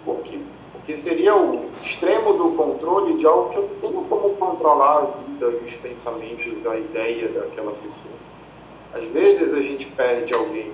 Por 0.05 0.25
quê? 0.25 0.41
Porque 0.73 0.97
seria 0.97 1.37
o 1.37 1.61
extremo 1.81 2.33
do 2.33 2.57
controle 2.57 3.15
de 3.15 3.25
algo 3.25 3.49
que 3.49 3.59
eu 3.59 3.69
tenho 3.81 4.05
como 4.07 4.37
controlar 4.39 4.97
a 4.97 5.05
vida 5.05 5.47
e 5.53 5.65
os 5.65 5.75
pensamentos, 5.75 6.67
a 6.67 6.77
ideia 6.77 7.29
daquela 7.29 7.71
pessoa. 7.71 8.26
Às 8.97 9.11
vezes 9.11 9.53
a 9.53 9.61
gente 9.61 9.87
perde 9.87 10.33
alguém 10.33 10.73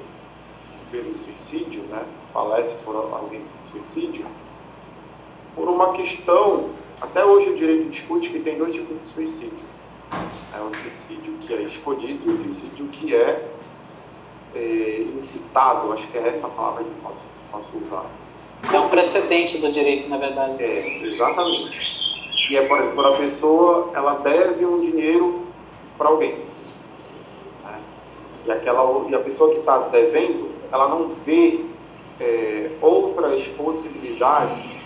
pelo 0.91 1.15
suicídio, 1.15 1.83
né? 1.85 2.03
falece 2.33 2.75
por 2.85 2.95
alguém 2.95 3.41
por 3.41 3.49
suicídio, 3.49 4.27
por 5.55 5.69
uma 5.69 5.93
questão 5.93 6.71
até 7.03 7.25
hoje 7.25 7.51
o 7.51 7.57
direito 7.57 7.89
discute 7.89 8.29
que 8.29 8.39
tem 8.39 8.57
dois 8.57 8.75
tipos 8.75 8.97
de 9.01 9.09
suicídio. 9.09 9.67
É 10.55 10.61
o 10.61 10.71
suicídio 10.71 11.35
que 11.41 11.53
é 11.53 11.63
escolhido 11.63 12.23
e 12.27 12.31
o 12.31 12.35
suicídio 12.35 12.87
que 12.89 13.15
é, 13.15 13.49
é 14.55 15.07
incitado. 15.17 15.93
Acho 15.93 16.07
que 16.09 16.19
é 16.19 16.29
essa 16.29 16.49
palavra 16.49 16.85
que 16.85 16.91
posso, 17.03 17.27
posso 17.51 17.77
usar. 17.79 18.07
É 18.73 18.79
um 18.79 18.89
precedente 18.89 19.59
do 19.59 19.73
direito, 19.73 20.09
na 20.09 20.19
verdade. 20.19 20.63
É, 20.63 21.03
exatamente. 21.03 22.01
E 22.49 22.57
é, 22.57 22.67
por 22.67 22.79
exemplo, 22.79 23.07
a 23.07 23.17
pessoa, 23.17 23.91
ela 23.95 24.15
deve 24.15 24.65
um 24.65 24.81
dinheiro 24.81 25.45
para 25.99 26.09
alguém. 26.09 26.37
Né? 28.47 28.55
E, 28.55 28.59
aquela, 28.59 29.09
e 29.09 29.15
a 29.15 29.21
pessoa 29.21 29.53
que 29.53 29.61
está 29.61 29.79
devendo, 29.89 30.53
ela 30.71 30.89
não 30.89 31.09
vê 31.09 31.61
é, 32.21 32.71
outras 32.81 33.47
possibilidades 33.49 34.83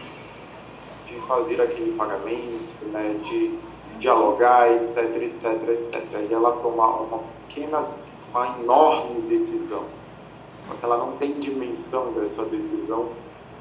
fazer 1.27 1.61
aquele 1.61 1.93
pagamento, 1.93 2.85
né, 2.93 3.03
de 3.09 3.99
dialogar, 3.99 4.71
etc, 4.73 5.23
etc, 5.23 5.69
etc. 5.81 6.29
E 6.29 6.33
ela 6.33 6.53
tomar 6.53 6.89
uma 6.89 7.19
pequena, 7.19 7.87
uma 8.31 8.59
enorme 8.61 9.23
decisão, 9.23 9.85
porque 10.67 10.85
ela 10.85 10.97
não 10.97 11.17
tem 11.17 11.35
dimensão 11.35 12.13
dessa 12.13 12.45
decisão. 12.45 13.09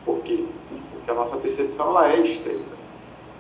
Por 0.06 0.20
quê? 0.20 0.46
Porque 0.92 1.12
a 1.12 1.14
nossa 1.14 1.38
percepção 1.38 1.90
ela 1.90 2.12
é 2.12 2.20
estreita. 2.20 2.76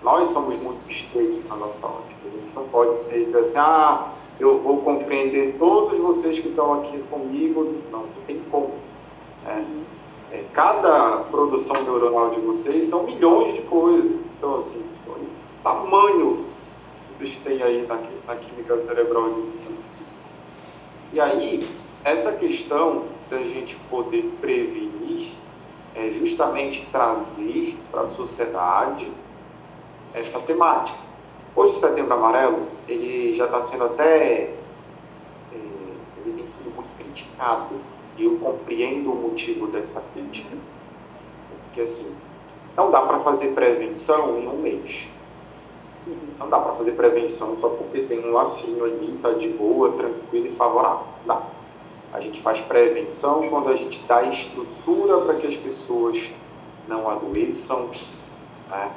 Nós 0.02 0.28
somos 0.30 0.62
muito 0.63 0.89
estreitos 0.89 1.46
na 1.46 1.56
nossa 1.56 1.86
ótica. 1.86 2.20
A 2.26 2.38
gente 2.38 2.54
não 2.56 2.68
pode 2.68 3.00
ser 3.00 3.26
dizer 3.26 3.39
assim, 3.39 3.58
ah, 3.58 4.13
eu 4.39 4.60
vou 4.60 4.78
compreender 4.78 5.56
todos 5.58 5.98
vocês 5.98 6.39
que 6.39 6.50
estão 6.50 6.74
aqui 6.74 6.98
comigo. 7.10 7.63
Não, 7.91 8.02
não 8.02 8.24
tem 8.28 8.41
como. 8.52 8.74
É, 9.45 9.62
é, 10.36 10.43
cada 10.54 11.19
produção 11.32 11.84
neuronal 11.84 12.32
de 12.32 12.39
vocês 12.41 12.86
são 12.86 13.04
milhões 13.04 13.54
de 13.54 13.62
coisas. 13.62 14.12
Então, 14.38 14.58
assim, 14.58 14.84
o 15.08 15.63
tamanho 15.63 16.17
que 16.17 16.24
vocês 16.24 17.38
têm 17.38 17.63
aí 17.63 17.86
na, 17.88 17.95
na 18.28 18.36
química 18.36 18.80
cerebral 18.82 19.30
de 19.30 19.41
vocês. 19.52 20.41
E 21.13 21.19
aí, 21.19 21.69
essa 22.04 22.34
questão 22.34 23.06
da 23.30 23.39
gente 23.39 23.76
poder 23.89 24.24
prevenir 24.41 25.30
é 25.95 26.10
justamente 26.12 26.86
trazer 26.91 27.78
para 27.89 28.02
a 28.02 28.08
sociedade 28.08 29.10
essa 30.13 30.39
temática. 30.39 31.05
Hoje, 31.56 31.76
o 31.76 31.80
Setembro 31.80 32.13
Amarelo, 32.13 32.68
ele 32.86 33.34
já 33.34 33.46
está 33.46 33.62
sendo 33.62 33.86
até. 33.86 34.06
É, 34.06 34.56
ele 36.18 36.36
tem 36.38 36.48
sido 36.48 36.70
muito 36.76 36.94
criticado 36.98 37.76
e 38.18 38.26
eu 38.26 38.38
compreendo 38.39 39.13
o 39.13 39.15
motivo 39.15 39.68
dessa 39.68 40.04
crítica. 40.13 40.58
Porque, 41.63 41.80
assim, 41.80 42.13
não 42.76 42.91
dá 42.91 43.04
para 43.04 43.20
fazer 43.20 43.54
prevenção 43.54 44.38
em 44.38 44.50
um 44.50 44.58
mês. 44.58 45.10
Não 46.38 46.50
dá 46.50 46.60
para 46.60 46.74
fazer 46.74 46.91
prevenção 46.91 47.58
só 47.58 47.70
porque 47.70 48.02
tem 48.02 48.20
um 48.20 48.34
lacinho 48.34 48.84
ali, 48.84 49.18
tá 49.22 49.32
de 49.32 49.48
boa, 49.48 49.94
tranquilo 49.94 50.48
e 50.48 50.52
favorável. 50.52 51.08
Dá. 51.26 51.41
A 52.12 52.20
gente 52.20 52.41
faz 52.41 52.60
prevenção 52.60 53.48
quando 53.50 53.70
a 53.70 53.76
gente 53.78 54.04
dá 54.06 54.24
estrutura 54.24 55.20
para 55.20 55.36
que 55.36 55.48
as 55.48 55.56
pessoas 55.56 56.32
não 56.86 57.10
adoeçam, 57.10 57.89
né? 58.70 58.91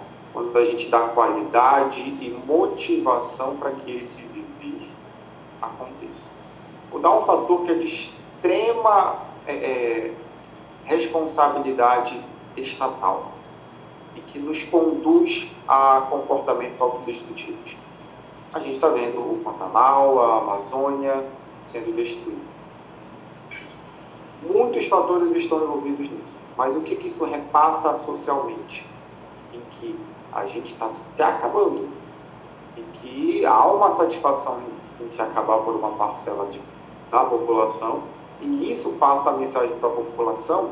Quando 0.44 0.57
a 0.57 0.64
gente 0.64 0.88
dá 0.88 1.01
qualidade 1.01 2.01
e 2.01 2.42
motivação 2.46 3.57
para 3.57 3.72
que 3.72 3.96
esse 3.96 4.22
viver 4.22 4.88
aconteça. 5.61 6.31
Vou 6.90 7.01
dar 7.01 7.11
um 7.16 7.20
fator 7.20 7.64
que 7.64 7.72
é 7.72 7.74
de 7.74 7.87
extrema 7.87 9.18
é, 9.46 9.53
é, 9.53 10.14
responsabilidade 10.85 12.18
estatal 12.57 13.33
e 14.14 14.20
que 14.20 14.38
nos 14.38 14.62
conduz 14.62 15.51
a 15.66 16.07
comportamentos 16.09 16.81
autodestrutivos. 16.81 17.77
a 18.55 18.59
gente 18.61 18.74
está 18.74 18.88
vendo 18.88 19.18
o 19.18 19.40
Pantanal, 19.44 20.20
a 20.20 20.38
Amazônia 20.38 21.24
sendo 21.66 21.94
destruída. 21.94 22.48
Muitos 24.42 24.87
fatores 24.87 25.35
estão 25.35 25.64
envolvidos 25.64 26.09
nisso, 26.09 26.40
mas 26.57 26.77
o 26.77 26.81
que, 26.83 26.94
que 26.94 27.09
isso 27.09 27.24
repassa 27.24 27.96
socialmente? 27.96 28.87
Em 29.53 29.61
que 29.72 29.98
a 30.33 30.47
gente 30.47 30.73
está 30.73 30.91
se 30.91 31.23
acabando, 31.23 31.88
em 32.77 32.85
que 32.95 33.47
há 33.47 33.67
uma 33.67 33.91
satisfação 33.91 34.62
em, 35.01 35.09
se 35.09 35.21
acabar 35.23 35.59
por 35.59 35.75
uma 35.75 35.91
parcela 35.91 36.47
de, 36.47 36.61
da 37.11 37.25
população, 37.25 38.03
e 38.41 38.71
isso 38.71 38.93
passa 38.93 39.31
a 39.31 39.33
mensagem 39.35 39.77
para 39.79 39.88
a 39.88 39.93
população 39.93 40.71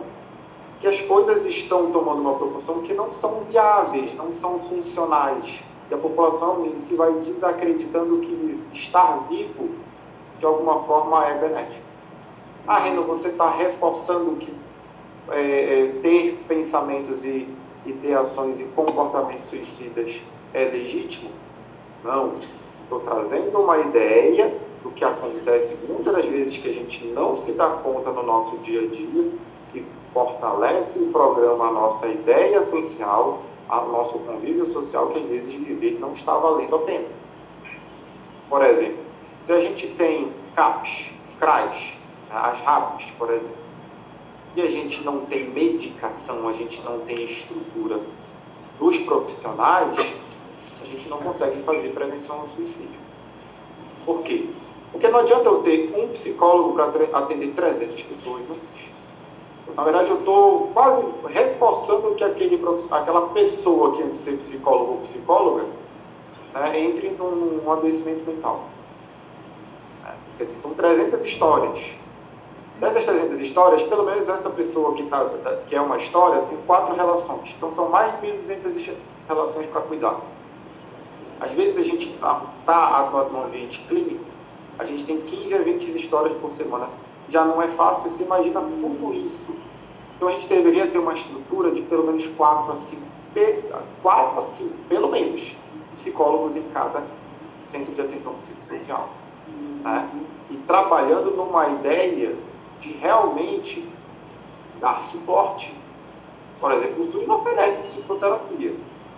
que 0.80 0.86
as 0.86 1.00
coisas 1.00 1.44
estão 1.46 1.90
tomando 1.90 2.20
uma 2.20 2.34
proporção 2.34 2.82
que 2.82 2.92
não 2.92 3.10
são 3.10 3.40
viáveis, 3.40 4.14
não 4.14 4.30
são 4.30 4.58
funcionais. 4.60 5.64
E 5.90 5.94
a 5.94 5.96
população 5.96 6.66
se 6.78 6.94
vai 6.96 7.12
desacreditando 7.14 8.18
que 8.18 8.62
estar 8.72 9.26
vivo, 9.28 9.70
de 10.38 10.44
alguma 10.44 10.80
forma, 10.80 11.26
é 11.26 11.38
benéfico. 11.38 11.86
Ah, 12.66 12.78
Reno, 12.78 13.04
você 13.04 13.28
está 13.28 13.48
reforçando 13.48 14.36
que 14.36 14.52
é, 15.30 15.40
é, 15.40 16.00
ter 16.02 16.44
pensamentos 16.46 17.24
e, 17.24 17.48
e 17.86 17.92
ter 17.94 18.16
ações 18.18 18.60
e 18.60 18.64
comportamentos 18.64 19.48
suicidas 19.48 20.22
é 20.52 20.64
legítimo? 20.64 21.30
Não. 22.04 22.34
Estou 22.82 23.00
trazendo 23.00 23.58
uma 23.58 23.78
ideia 23.78 24.54
do 24.82 24.90
que 24.90 25.04
acontece 25.04 25.78
muitas 25.88 26.12
das 26.12 26.26
vezes 26.26 26.56
que 26.56 26.68
a 26.68 26.72
gente 26.72 27.06
não 27.06 27.34
se 27.34 27.52
dá 27.52 27.68
conta 27.68 28.10
no 28.10 28.22
nosso 28.22 28.58
dia 28.58 28.82
a 28.82 28.86
dia, 28.86 29.30
que 29.72 29.80
fortalece 29.80 31.02
e 31.02 31.06
programa 31.06 31.66
a 31.66 31.72
nossa 31.72 32.06
ideia 32.06 32.62
social, 32.62 33.42
o 33.68 33.92
nosso 33.92 34.20
convívio 34.20 34.64
social, 34.64 35.08
que 35.08 35.18
às 35.18 35.26
vezes 35.26 35.54
viver 35.54 35.98
não 35.98 36.12
está 36.12 36.34
valendo 36.34 36.76
a 36.76 36.78
pena. 36.80 37.08
Por 38.48 38.64
exemplo, 38.64 38.98
se 39.44 39.52
a 39.52 39.58
gente 39.58 39.88
tem 39.88 40.32
CAPs, 40.54 41.12
CRAs, 41.40 41.94
as 42.32 42.60
RAPs, 42.60 43.10
por 43.18 43.32
exemplo, 43.32 43.65
e 44.56 44.62
a 44.62 44.66
gente 44.66 45.04
não 45.04 45.26
tem 45.26 45.50
medicação, 45.50 46.48
a 46.48 46.52
gente 46.52 46.82
não 46.82 47.00
tem 47.00 47.22
estrutura 47.22 48.00
dos 48.80 48.96
profissionais, 48.98 49.98
a 50.80 50.84
gente 50.84 51.08
não 51.08 51.18
consegue 51.18 51.60
fazer 51.60 51.90
prevenção 51.90 52.40
ao 52.40 52.48
suicídio. 52.48 52.98
Por 54.04 54.22
quê? 54.22 54.48
Porque 54.90 55.08
não 55.08 55.20
adianta 55.20 55.48
eu 55.48 55.62
ter 55.62 55.92
um 55.94 56.08
psicólogo 56.08 56.72
para 56.72 56.86
atender 57.18 57.52
300 57.54 58.02
pessoas 58.02 58.48
mês. 58.48 58.60
Na 59.76 59.84
verdade, 59.84 60.08
eu 60.08 60.16
estou 60.16 60.68
quase 60.72 61.32
reforçando 61.34 62.14
que 62.14 62.24
aquele, 62.24 62.58
aquela 62.90 63.28
pessoa 63.28 63.94
que 63.94 64.02
é 64.02 64.14
ser 64.14 64.38
psicólogo 64.38 64.92
ou 64.92 64.98
psicóloga 65.00 65.66
né, 66.54 66.80
entre 66.80 67.10
num 67.10 67.70
adoecimento 67.70 68.24
mental. 68.24 68.64
É, 70.06 70.12
porque 70.28 70.44
assim, 70.44 70.56
são 70.56 70.72
300 70.72 71.20
histórias. 71.20 71.94
Dessas 72.80 73.04
300 73.04 73.38
histórias, 73.40 73.82
pelo 73.82 74.04
menos 74.04 74.28
essa 74.28 74.50
pessoa 74.50 74.94
que, 74.94 75.04
tá, 75.04 75.24
que 75.66 75.74
é 75.74 75.80
uma 75.80 75.96
história 75.96 76.42
tem 76.42 76.58
quatro 76.66 76.94
relações. 76.94 77.54
Então, 77.56 77.70
são 77.70 77.88
mais 77.88 78.12
de 78.20 78.26
1.200 78.26 78.92
relações 79.28 79.66
para 79.66 79.80
cuidar. 79.80 80.20
Às 81.40 81.52
vezes, 81.52 81.78
a 81.78 81.82
gente 81.82 82.10
está 82.10 82.42
tá 82.64 83.00
atuando 83.00 83.32
no 83.32 83.44
ambiente 83.44 83.80
clínico, 83.88 84.24
a 84.78 84.84
gente 84.84 85.04
tem 85.06 85.20
15 85.20 85.54
a 85.54 85.58
20 85.58 85.96
histórias 85.96 86.34
por 86.34 86.50
semana 86.50 86.86
já 87.28 87.44
não 87.44 87.60
é 87.60 87.68
fácil, 87.68 88.10
você 88.10 88.24
imagina 88.24 88.60
tudo 88.60 89.14
isso. 89.14 89.54
Então 90.16 90.28
a 90.28 90.32
gente 90.32 90.48
deveria 90.48 90.86
ter 90.86 90.98
uma 90.98 91.12
estrutura 91.12 91.70
de 91.70 91.82
pelo 91.82 92.04
menos 92.04 92.26
4 92.26 92.72
a 92.72 92.76
5, 92.76 93.02
4 94.02 94.38
a 94.38 94.42
5 94.42 94.74
pelo 94.88 95.10
menos, 95.10 95.56
psicólogos 95.92 96.56
em 96.56 96.62
cada 96.70 97.02
centro 97.66 97.92
de 97.92 98.00
atenção 98.00 98.34
psicossocial. 98.34 99.10
Né? 99.82 100.08
E 100.50 100.56
trabalhando 100.58 101.32
numa 101.32 101.68
ideia 101.68 102.36
de 102.80 102.92
realmente 102.92 103.88
dar 104.80 105.00
suporte. 105.00 105.74
Por 106.60 106.72
exemplo, 106.72 107.00
o 107.00 107.04
SUS 107.04 107.26
não 107.26 107.36
oferece 107.36 107.82
psicoterapia, 107.82 108.74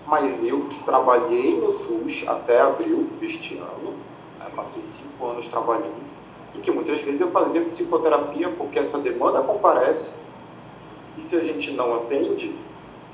mas 0.06 0.42
eu 0.42 0.66
trabalhei 0.84 1.60
no 1.60 1.70
SUS 1.70 2.24
até 2.26 2.60
abril 2.60 3.08
deste 3.20 3.56
ano, 3.58 3.94
né? 4.38 4.46
passei 4.54 4.82
cinco 4.86 5.26
anos 5.26 5.48
trabalhando 5.48 6.08
e 6.54 6.60
que 6.60 6.70
muitas 6.70 7.00
vezes 7.02 7.20
eu 7.20 7.30
fazia 7.30 7.60
psicoterapia 7.62 8.48
porque 8.50 8.78
essa 8.78 8.98
demanda 8.98 9.40
comparece 9.42 10.14
e 11.18 11.22
se 11.22 11.36
a 11.36 11.42
gente 11.42 11.72
não 11.72 11.96
atende, 11.96 12.54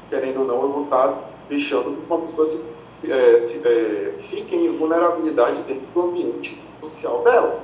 querendo 0.08 0.40
ou 0.40 0.46
não, 0.46 0.62
eu 0.62 0.68
vou 0.68 0.84
estar 0.84 1.14
deixando 1.48 1.96
que 1.96 2.06
uma 2.06 2.20
pessoa 2.20 2.46
se, 2.46 2.62
é, 3.04 3.38
se 3.38 3.66
é, 3.66 4.14
fique 4.16 4.54
em 4.54 4.76
vulnerabilidade 4.76 5.62
dentro 5.62 5.86
do 5.92 6.02
ambiente 6.02 6.60
social 6.80 7.22
dela. 7.22 7.60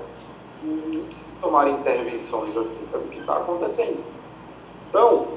Não 0.62 1.05
precisa 1.05 1.31
tomar 1.40 1.68
intervenções 1.68 2.57
assim 2.57 2.87
para 2.87 3.01
o 3.01 3.05
que 3.05 3.18
está 3.18 3.37
acontecendo. 3.37 4.05
Então, 4.88 5.29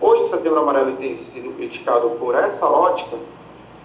hoje 0.00 0.22
o 0.22 0.26
Setembro 0.28 0.60
Amarelo 0.60 0.96
tem 0.96 1.18
sido 1.18 1.54
criticado 1.56 2.10
por 2.12 2.34
essa 2.34 2.66
ótica, 2.66 3.16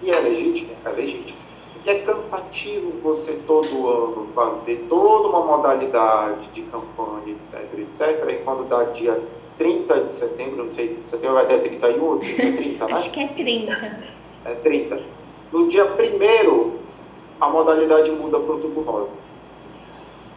e 0.02 0.10
é 0.10 0.19
legítimo, 0.19 0.71
é 0.86 0.89
legítimo 0.89 1.43
que 1.84 1.89
é 1.89 1.99
cansativo 1.99 2.93
você 3.04 3.34
todo 3.45 3.89
ano 3.89 4.26
fazer 4.34 4.86
toda 4.88 5.28
uma 5.28 5.41
modalidade 5.41 6.47
de 6.47 6.62
campanha, 6.62 7.36
etc, 7.36 7.80
etc. 7.80 8.30
E 8.30 8.36
quando 8.43 8.67
dá 8.69 8.86
dia 8.86 9.21
30 9.58 10.06
de 10.06 10.13
setembro, 10.13 10.63
não 10.63 10.71
sei, 10.71 10.97
setembro 11.04 11.36
vai 11.36 11.43
até 11.43 11.58
31 11.58 12.04
ou 12.04 12.19
30, 12.19 12.86
né? 12.86 12.93
Acho 12.93 13.12
que 13.12 13.19
é 13.19 13.28
30. 13.28 14.02
É 14.45 14.56
30. 14.56 15.02
No 15.52 15.67
dia 15.67 15.86
1 15.86 16.84
a 17.41 17.49
modalidade 17.49 18.12
muda 18.12 18.39
para 18.39 18.56
o 18.56 18.60
tubo 18.60 18.82
rosa. 18.82 19.12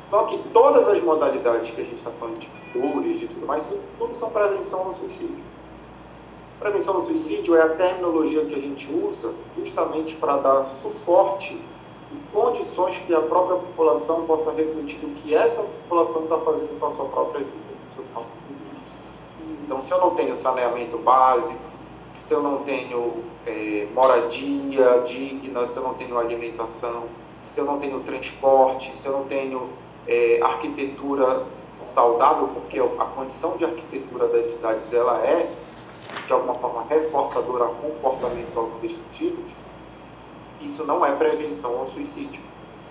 Só 0.09 0.23
que 0.25 0.38
todas 0.53 0.87
as 0.87 1.01
modalidades 1.01 1.71
que 1.71 1.81
a 1.81 1.85
gente 1.85 1.97
está 1.97 2.11
falando 2.12 2.38
de 2.38 2.49
cores, 2.73 3.19
de 3.19 3.27
tudo 3.27 3.47
mais, 3.47 3.73
tudo 3.99 4.14
são 4.14 4.31
prevenção 4.31 4.85
ao 4.85 4.92
suicídio. 4.92 5.45
Prevenção 6.61 6.95
ao 6.95 7.03
suicídio 7.03 7.57
é 7.57 7.62
a 7.62 7.69
terminologia 7.71 8.45
que 8.45 8.55
a 8.55 8.61
gente 8.61 8.90
usa 8.90 9.33
justamente 9.57 10.14
para 10.14 10.37
dar 10.38 10.64
suporte 10.64 11.55
e 11.55 12.33
condições 12.33 12.99
que 12.99 13.12
a 13.14 13.21
própria 13.21 13.57
população 13.57 14.25
possa 14.27 14.53
refletir 14.53 14.99
do 15.01 15.14
que 15.16 15.35
essa 15.35 15.62
população 15.62 16.23
está 16.23 16.38
fazendo 16.38 16.79
com 16.79 16.87
a 16.87 16.90
sua 16.92 17.07
própria 17.07 17.40
vida. 17.40 17.77
Então, 19.64 19.81
se 19.81 19.92
eu 19.92 20.01
não 20.01 20.14
tenho 20.14 20.37
saneamento 20.37 20.97
básico, 20.99 21.59
se 22.21 22.33
eu 22.33 22.40
não 22.40 22.59
tenho 22.59 23.25
é, 23.45 23.88
moradia 23.92 25.03
digna, 25.05 25.66
se 25.66 25.77
eu 25.77 25.83
não 25.83 25.95
tenho 25.95 26.16
alimentação, 26.16 27.05
se 27.42 27.61
eu 27.61 27.64
não 27.64 27.79
tenho 27.79 28.01
transporte, 28.01 28.95
se 28.95 29.07
eu 29.07 29.12
não 29.12 29.25
tenho 29.25 29.69
é, 30.07 30.40
arquitetura 30.42 31.45
saudável, 31.83 32.49
porque 32.49 32.79
a 32.79 33.05
condição 33.05 33.57
de 33.57 33.64
arquitetura 33.64 34.29
das 34.29 34.47
cidades 34.47 34.92
ela 34.92 35.19
é 35.25 35.53
de 36.25 36.33
alguma 36.33 36.55
forma 36.55 36.85
reforçadora 36.88 37.66
a 37.66 37.69
comportamentos 37.69 38.57
autodestrutivos, 38.57 39.66
isso 40.61 40.85
não 40.85 41.05
é 41.05 41.12
prevenção 41.12 41.79
ao 41.79 41.87
suicídio. 41.87 42.42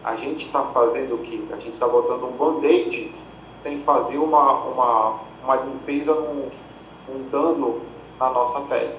A 0.04 0.16
gente 0.16 0.46
está 0.46 0.64
fazendo 0.64 1.16
o 1.16 1.18
que? 1.20 1.48
A 1.52 1.58
gente 1.58 1.74
está 1.74 1.88
botando 1.88 2.24
um 2.24 2.32
band-aid 2.32 3.14
sem 3.50 3.80
fazer 3.80 4.18
uma, 4.18 4.54
uma, 4.66 5.20
uma 5.44 5.56
limpeza 5.56 6.14
num, 6.14 6.50
um 7.10 7.30
dano 7.30 7.82
na 8.20 8.30
nossa 8.30 8.62
pele. 8.62 8.96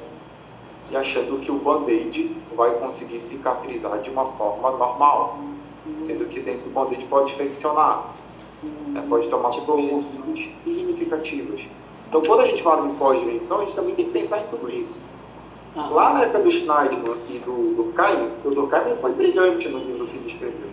E 0.91 0.97
achando 0.97 1.41
que 1.41 1.51
o 1.51 1.59
band-aid 1.59 2.37
vai 2.55 2.73
conseguir 2.73 3.19
cicatrizar 3.19 4.01
de 4.01 4.11
uma 4.11 4.27
forma 4.27 4.71
normal. 4.73 5.39
Sendo 6.01 6.29
que 6.29 6.41
dentro 6.41 6.65
do 6.65 6.71
band-aid 6.71 7.05
pode 7.07 7.33
infeccionar. 7.33 8.15
Né? 8.63 9.05
Pode 9.09 9.29
tomar 9.29 9.51
tipo 9.51 9.67
proporções 9.67 10.49
significativas. 10.65 11.63
Então, 12.09 12.23
quando 12.23 12.41
a 12.41 12.47
gente 12.47 12.63
fala 12.63 12.87
em 12.87 12.95
pós-dimensão, 12.95 13.61
a 13.61 13.65
gente 13.65 13.75
também 13.75 13.95
tem 13.95 14.07
que 14.07 14.13
pensar 14.13 14.39
em 14.39 14.47
tudo 14.47 14.71
isso. 14.71 15.01
Ah. 15.77 15.89
Lá 15.91 16.15
na 16.15 16.23
época 16.23 16.41
do 16.41 16.51
Schneidman 16.51 17.17
e 17.29 17.39
do 17.39 17.75
Durkheim, 17.77 18.31
o 18.45 18.51
Durkheim 18.51 18.95
foi 18.95 19.13
brilhante 19.13 19.69
no 19.69 19.79
livro 19.79 20.07
que 20.07 20.17
ele 20.17 20.27
escreveu. 20.27 20.71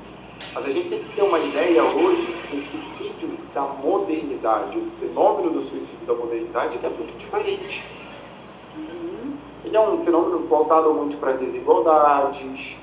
Mas 0.53 0.65
a 0.65 0.69
gente 0.69 0.89
tem 0.89 0.99
que 0.99 1.15
ter 1.15 1.23
uma 1.23 1.39
ideia 1.39 1.83
hoje 1.83 2.27
do 2.51 2.61
suicídio 2.61 3.37
da 3.53 3.61
modernidade, 3.61 4.77
o 4.77 4.85
fenômeno 4.85 5.49
do 5.49 5.61
suicídio 5.61 6.05
da 6.05 6.13
modernidade 6.13 6.77
que 6.77 6.85
é 6.85 6.89
muito 6.89 7.17
diferente. 7.17 7.83
Ele 9.65 9.75
é 9.75 9.79
um 9.79 9.99
fenômeno 9.99 10.39
voltado 10.47 10.93
muito 10.93 11.17
para 11.17 11.31
as 11.31 11.39
desigualdades, 11.39 12.77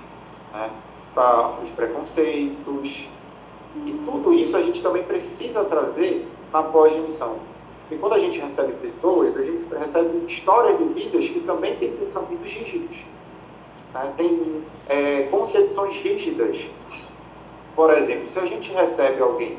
né, 0.53 0.71
os 1.63 1.71
preconceitos. 1.71 3.09
E 3.87 3.93
tudo 4.05 4.33
isso 4.35 4.57
a 4.57 4.63
gente 4.63 4.83
também 4.83 5.03
precisa 5.03 5.65
trazer 5.65 6.27
na 6.53 6.63
pós-dimensão. 6.63 7.39
E 7.91 7.97
quando 7.97 8.15
a 8.15 8.19
gente 8.19 8.39
recebe 8.41 8.73
pessoas, 8.75 9.37
a 9.37 9.43
gente 9.43 9.65
recebe 9.75 10.25
histórias 10.27 10.79
de 10.79 10.85
vidas 10.85 11.29
que 11.29 11.41
também 11.41 11.75
têm 11.77 11.93
pensamentos 11.93 12.53
rígidos. 12.53 13.05
Né? 13.93 14.13
Tem 14.17 14.65
é, 14.89 15.23
concepções 15.25 15.95
rígidas. 15.97 16.69
Por 17.75 17.93
exemplo, 17.93 18.29
se 18.29 18.39
a 18.39 18.47
gente 18.47 18.73
recebe 18.73 19.21
alguém 19.21 19.59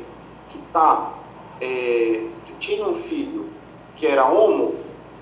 que, 0.50 0.58
tá, 0.72 1.14
é, 1.60 2.20
tinha 2.58 2.86
um 2.86 2.94
filho 2.94 3.46
que 3.96 4.06
era 4.06 4.26
homo, 4.26 4.74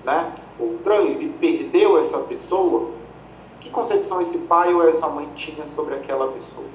né, 0.05 0.33
ou 0.59 0.77
trans, 0.79 1.21
e 1.21 1.27
perdeu 1.27 1.97
essa 1.97 2.19
pessoa, 2.19 2.91
concepção 3.71 4.21
esse 4.21 4.39
pai 4.39 4.73
ou 4.73 4.87
essa 4.87 5.07
mãe 5.09 5.29
tinha 5.35 5.65
sobre 5.65 5.95
aquela 5.95 6.27
pessoa? 6.27 6.67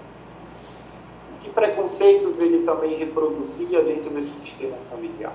preconceitos 1.56 2.38
ele 2.38 2.64
também 2.64 2.98
reproduzia 2.98 3.82
dentro 3.82 4.10
desse 4.10 4.38
sistema 4.40 4.76
familiar. 4.76 5.32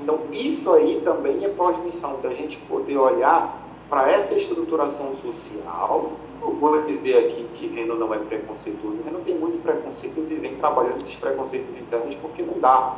Então, 0.00 0.20
isso 0.30 0.72
aí 0.72 1.02
também 1.04 1.44
é 1.44 1.48
pós-missão, 1.48 2.20
da 2.22 2.30
gente 2.30 2.56
poder 2.56 2.96
olhar 2.96 3.60
para 3.90 4.12
essa 4.12 4.34
estruturação 4.34 5.16
social. 5.16 6.12
Eu 6.40 6.52
vou 6.52 6.82
dizer 6.82 7.26
aqui 7.26 7.44
que 7.54 7.66
Reno 7.66 7.96
não 7.96 8.14
é 8.14 8.18
preconceituoso. 8.18 9.02
Reno 9.04 9.18
tem 9.24 9.36
muito 9.36 9.60
preconceitos 9.60 10.30
e 10.30 10.36
vem 10.36 10.54
trabalhando 10.54 10.98
esses 10.98 11.16
preconceitos 11.16 11.76
internos 11.76 12.14
porque 12.14 12.42
não 12.42 12.60
dá. 12.60 12.94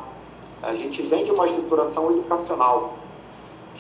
A 0.63 0.75
gente 0.75 1.01
vem 1.01 1.25
de 1.25 1.33
uma 1.33 1.47
estruturação 1.47 2.11
educacional. 2.11 2.93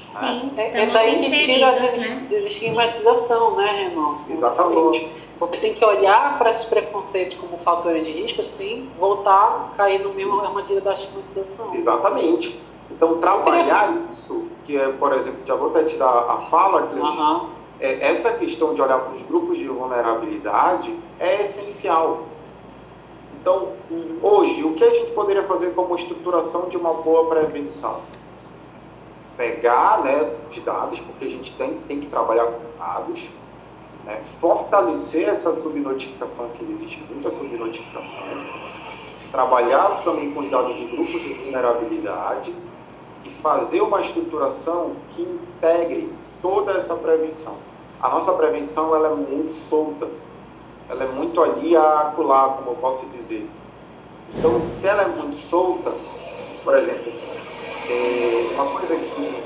Sim, 0.00 0.50
É, 0.56 0.82
é 0.82 0.86
daí 0.86 1.20
que 1.20 1.38
tira 1.38 1.68
a 1.68 1.72
des- 1.72 1.96
né? 1.96 2.26
desestigmatização, 2.28 3.56
né, 3.56 3.88
Renan? 3.88 4.14
Exatamente. 4.28 5.08
Porque 5.38 5.58
tem 5.58 5.74
que 5.74 5.84
olhar 5.84 6.38
para 6.38 6.50
esses 6.50 6.66
preconceitos 6.66 7.36
como 7.38 7.56
fatores 7.58 8.04
de 8.04 8.12
risco, 8.12 8.42
sim, 8.44 8.90
voltar 8.98 9.70
a 9.72 9.76
cair 9.76 10.02
no 10.02 10.12
mesmo 10.12 10.38
armadilha 10.40 10.80
da 10.80 10.92
estigmatização. 10.92 11.74
Exatamente. 11.74 12.60
Então, 12.90 13.18
trabalhar 13.18 13.94
isso, 14.10 14.48
que 14.66 14.76
é, 14.76 14.88
por 14.90 15.12
exemplo, 15.12 15.40
já 15.46 15.54
vou 15.54 15.68
até 15.70 15.84
te 15.84 15.96
dar 15.96 16.30
a 16.30 16.38
fala, 16.38 16.82
Cleide, 16.88 17.46
é, 17.78 18.10
essa 18.10 18.32
questão 18.32 18.74
de 18.74 18.82
olhar 18.82 18.98
para 18.98 19.14
os 19.14 19.22
grupos 19.22 19.56
de 19.56 19.68
vulnerabilidade 19.68 20.94
é 21.18 21.42
essencial. 21.42 22.24
Então, 23.40 23.68
hoje, 24.22 24.62
o 24.64 24.74
que 24.74 24.84
a 24.84 24.90
gente 24.92 25.12
poderia 25.12 25.44
fazer 25.44 25.70
como 25.74 25.94
estruturação 25.94 26.68
de 26.68 26.76
uma 26.76 26.92
boa 26.94 27.26
prevenção? 27.30 28.00
Pegar 29.40 30.02
né, 30.04 30.34
os 30.50 30.58
dados, 30.58 31.00
porque 31.00 31.24
a 31.24 31.28
gente 31.28 31.54
tem, 31.54 31.72
tem 31.88 31.98
que 31.98 32.08
trabalhar 32.08 32.44
com 32.44 32.60
dados, 32.78 33.30
né, 34.04 34.20
fortalecer 34.38 35.30
essa 35.30 35.54
subnotificação, 35.54 36.50
que 36.50 36.62
existe 36.68 37.02
muita 37.08 37.30
subnotificação, 37.30 38.20
trabalhar 39.32 40.02
também 40.04 40.30
com 40.32 40.40
os 40.40 40.50
dados 40.50 40.76
de 40.76 40.84
grupos 40.84 41.06
de 41.06 41.32
vulnerabilidade 41.44 42.54
e 43.24 43.30
fazer 43.30 43.80
uma 43.80 44.02
estruturação 44.02 44.92
que 45.08 45.22
integre 45.22 46.12
toda 46.42 46.72
essa 46.72 46.94
prevenção. 46.96 47.54
A 47.98 48.10
nossa 48.10 48.34
prevenção 48.34 48.94
ela 48.94 49.08
é 49.08 49.14
muito 49.14 49.52
solta, 49.52 50.06
ela 50.86 51.04
é 51.04 51.08
muito 51.08 51.42
ali 51.42 51.74
a 51.74 52.00
acular, 52.00 52.56
como 52.58 52.72
eu 52.72 52.74
posso 52.74 53.06
dizer. 53.06 53.48
Então, 54.36 54.60
se 54.60 54.86
ela 54.86 55.04
é 55.04 55.08
muito 55.08 55.36
solta, 55.36 55.94
por 56.62 56.76
exemplo, 56.76 57.29
é, 57.90 58.54
uma 58.54 58.66
coisa 58.66 58.96
que 58.96 59.42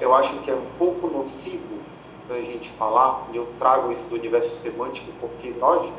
eu 0.00 0.14
acho 0.14 0.38
que 0.40 0.50
é 0.50 0.54
um 0.54 0.66
pouco 0.78 1.08
nocivo 1.08 1.82
da 2.28 2.40
gente 2.40 2.70
falar, 2.70 3.28
e 3.32 3.36
eu 3.36 3.46
trago 3.58 3.92
isso 3.92 4.08
do 4.08 4.16
universo 4.16 4.56
semântico, 4.56 5.12
porque 5.20 5.50
nós, 5.58 5.92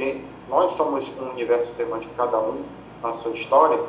nós 0.50 0.72
somos 0.72 1.18
um 1.20 1.30
universo 1.30 1.74
semântico, 1.74 2.14
cada 2.16 2.40
um 2.40 2.64
na 3.02 3.14
sua 3.14 3.32
história, 3.32 3.80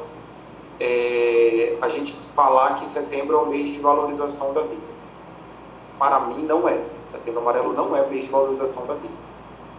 é, 0.78 1.76
a 1.80 1.88
gente 1.88 2.12
falar 2.12 2.74
que 2.74 2.88
setembro 2.88 3.36
é 3.36 3.40
o 3.40 3.46
mês 3.46 3.68
de 3.68 3.78
valorização 3.78 4.52
da 4.52 4.60
vida. 4.60 4.94
Para 5.98 6.20
mim, 6.20 6.44
não 6.44 6.68
é. 6.68 6.82
Setembro 7.10 7.40
Amarelo 7.40 7.72
não 7.72 7.96
é 7.96 8.02
o 8.02 8.08
mês 8.08 8.24
de 8.24 8.30
valorização 8.30 8.86
da 8.86 8.94
vida. 8.94 9.14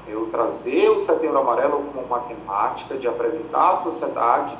Eu 0.07 0.27
trazer 0.27 0.89
o 0.89 1.01
Setembro 1.01 1.39
Amarelo 1.39 1.83
como 1.93 2.05
uma 2.05 2.19
temática 2.19 2.95
de 2.95 3.07
apresentar 3.07 3.71
à 3.71 3.75
sociedade 3.77 4.57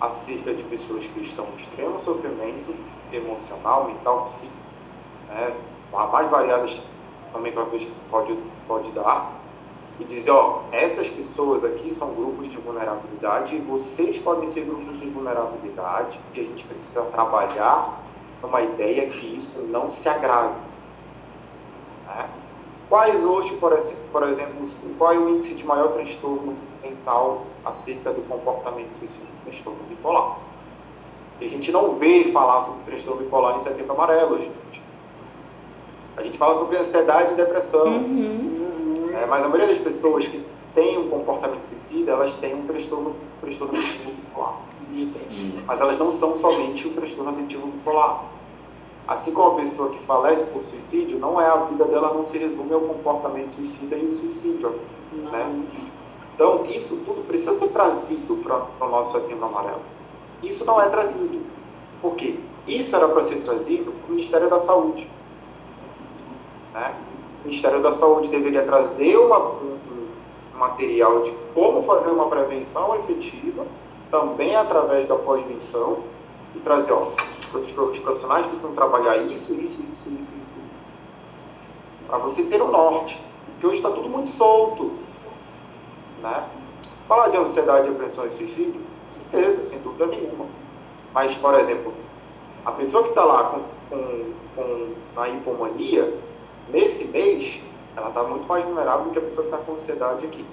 acerca 0.00 0.52
de 0.52 0.62
pessoas 0.64 1.06
que 1.06 1.20
estão 1.20 1.46
em 1.46 1.56
extremo 1.56 1.98
sofrimento 1.98 2.74
emocional, 3.12 3.84
mental, 3.86 4.24
psíquico, 4.24 4.56
né, 5.26 5.56
as 5.92 6.10
mais 6.12 6.30
variadas 6.30 6.82
nomenclaturas 7.32 7.84
que 7.84 7.90
se 7.92 8.04
pode, 8.04 8.34
pode 8.66 8.92
dar, 8.92 9.36
e 9.98 10.04
dizer, 10.04 10.30
ó, 10.30 10.68
essas 10.72 11.08
pessoas 11.10 11.64
aqui 11.64 11.90
são 11.90 12.14
grupos 12.14 12.48
de 12.48 12.56
vulnerabilidade 12.58 13.56
e 13.56 13.60
vocês 13.60 14.18
podem 14.18 14.46
ser 14.46 14.64
grupos 14.64 14.98
de 15.00 15.10
vulnerabilidade 15.10 16.20
e 16.32 16.40
a 16.40 16.44
gente 16.44 16.66
precisa 16.66 17.02
trabalhar 17.06 18.06
numa 18.40 18.60
ideia 18.62 19.06
que 19.08 19.36
isso 19.36 19.62
não 19.66 19.90
se 19.90 20.08
agrave. 20.08 20.60
né? 22.06 22.30
Quais 22.88 23.24
hoje, 23.24 23.56
por 23.58 23.72
ex- 23.72 23.92
por 24.12 24.22
exemplo, 24.22 24.62
qual 24.96 25.12
é 25.12 25.18
o 25.18 25.28
índice 25.28 25.54
de 25.54 25.64
maior 25.66 25.92
transtorno 25.92 26.56
mental 26.82 27.58
acerca 27.64 28.12
do 28.12 28.22
comportamento 28.22 28.94
suicida? 28.96 29.28
Transtorno 29.44 29.84
bipolar. 29.84 30.47
E 31.40 31.46
a 31.46 31.48
gente 31.48 31.70
não 31.70 31.96
vê 31.96 32.24
falar 32.24 32.60
sobre 32.62 32.82
transtorno 32.84 33.22
bipolar 33.22 33.56
em 33.56 33.60
setembro 33.60 33.92
amarelo, 33.92 34.40
gente. 34.40 34.82
A 36.16 36.22
gente 36.22 36.36
fala 36.36 36.54
sobre 36.56 36.76
ansiedade 36.76 37.32
e 37.32 37.36
depressão. 37.36 37.86
Uhum. 37.86 39.10
É, 39.12 39.26
mas 39.26 39.44
a 39.44 39.48
maioria 39.48 39.68
das 39.68 39.78
pessoas 39.78 40.26
que 40.26 40.44
têm 40.74 40.98
um 40.98 41.08
comportamento 41.08 41.62
suicida, 41.70 42.12
elas 42.12 42.36
têm 42.36 42.54
um 42.54 42.66
transtorno, 42.66 43.14
transtorno 43.40 43.78
afetivo 43.78 44.10
bipolar. 44.10 44.60
Mas 45.66 45.80
elas 45.80 45.98
não 45.98 46.10
são 46.10 46.36
somente 46.36 46.88
o 46.88 46.92
transtorno 46.92 47.30
afetivo 47.30 47.68
bipolar. 47.68 48.24
Assim 49.06 49.32
como 49.32 49.52
a 49.52 49.54
pessoa 49.62 49.90
que 49.90 49.98
falece 49.98 50.44
por 50.46 50.62
suicídio, 50.62 51.18
não 51.18 51.40
é 51.40 51.46
a 51.46 51.56
vida 51.56 51.84
dela 51.84 52.12
não 52.12 52.24
se 52.24 52.36
resume 52.36 52.74
ao 52.74 52.80
comportamento 52.80 53.52
suicida 53.52 53.96
e 53.96 54.06
o 54.06 54.10
suicídio. 54.10 54.74
Né? 55.12 55.64
Então, 56.34 56.66
isso 56.66 56.98
tudo 57.06 57.26
precisa 57.26 57.54
ser 57.54 57.68
trazido 57.68 58.36
para 58.42 58.86
o 58.86 58.90
nosso 58.90 59.12
setembro 59.12 59.46
amarelo. 59.46 59.80
Isso 60.42 60.64
não 60.64 60.80
é 60.80 60.88
trazido. 60.88 61.40
Por 62.00 62.14
quê? 62.14 62.38
Isso 62.66 62.94
era 62.94 63.08
para 63.08 63.22
ser 63.22 63.36
trazido 63.36 63.92
para 63.92 64.06
o 64.06 64.10
Ministério 64.10 64.48
da 64.48 64.58
Saúde. 64.58 65.08
Né? 66.72 66.94
O 67.40 67.48
Ministério 67.48 67.82
da 67.82 67.92
Saúde 67.92 68.28
deveria 68.28 68.62
trazer 68.64 69.16
uma, 69.16 69.38
um, 69.38 69.78
um 70.54 70.58
material 70.58 71.22
de 71.22 71.30
como 71.54 71.82
fazer 71.82 72.10
uma 72.10 72.28
prevenção 72.28 72.94
efetiva, 72.96 73.66
também 74.10 74.54
através 74.54 75.06
da 75.06 75.16
pós-venção, 75.16 75.98
e 76.54 76.60
trazer, 76.60 76.92
ó, 76.92 77.08
os 77.54 77.98
profissionais 78.00 78.46
precisam 78.46 78.74
trabalhar 78.74 79.16
isso, 79.18 79.52
isso, 79.54 79.82
isso, 79.82 79.82
isso, 79.82 80.10
isso, 80.10 80.30
isso. 80.30 80.90
Para 82.06 82.18
você 82.18 82.44
ter 82.44 82.60
o 82.60 82.68
norte. 82.68 83.20
Porque 83.52 83.66
hoje 83.66 83.76
está 83.78 83.90
tudo 83.90 84.08
muito 84.08 84.30
solto. 84.30 84.92
Né? 86.22 86.44
Falar 87.08 87.28
de 87.28 87.36
ansiedade, 87.38 87.88
depressão 87.88 88.26
e 88.26 88.30
suicídio, 88.30 88.82
certeza, 89.10 89.62
sem 89.62 89.78
dúvida 89.80 90.06
nenhuma. 90.06 90.46
Mas, 91.12 91.34
por 91.34 91.58
exemplo, 91.58 91.92
a 92.64 92.72
pessoa 92.72 93.02
que 93.04 93.10
está 93.10 93.24
lá 93.24 93.44
com, 93.44 93.62
com, 93.90 94.94
com 95.14 95.20
a 95.20 95.28
hipomania, 95.28 96.14
nesse 96.70 97.06
mês, 97.08 97.62
ela 97.96 98.08
está 98.08 98.22
muito 98.22 98.46
mais 98.46 98.64
vulnerável 98.64 99.06
do 99.06 99.10
que 99.10 99.18
a 99.18 99.22
pessoa 99.22 99.46
que 99.46 99.54
está 99.54 99.64
com 99.64 99.72
ansiedade 99.72 100.26
aqui. 100.26 100.44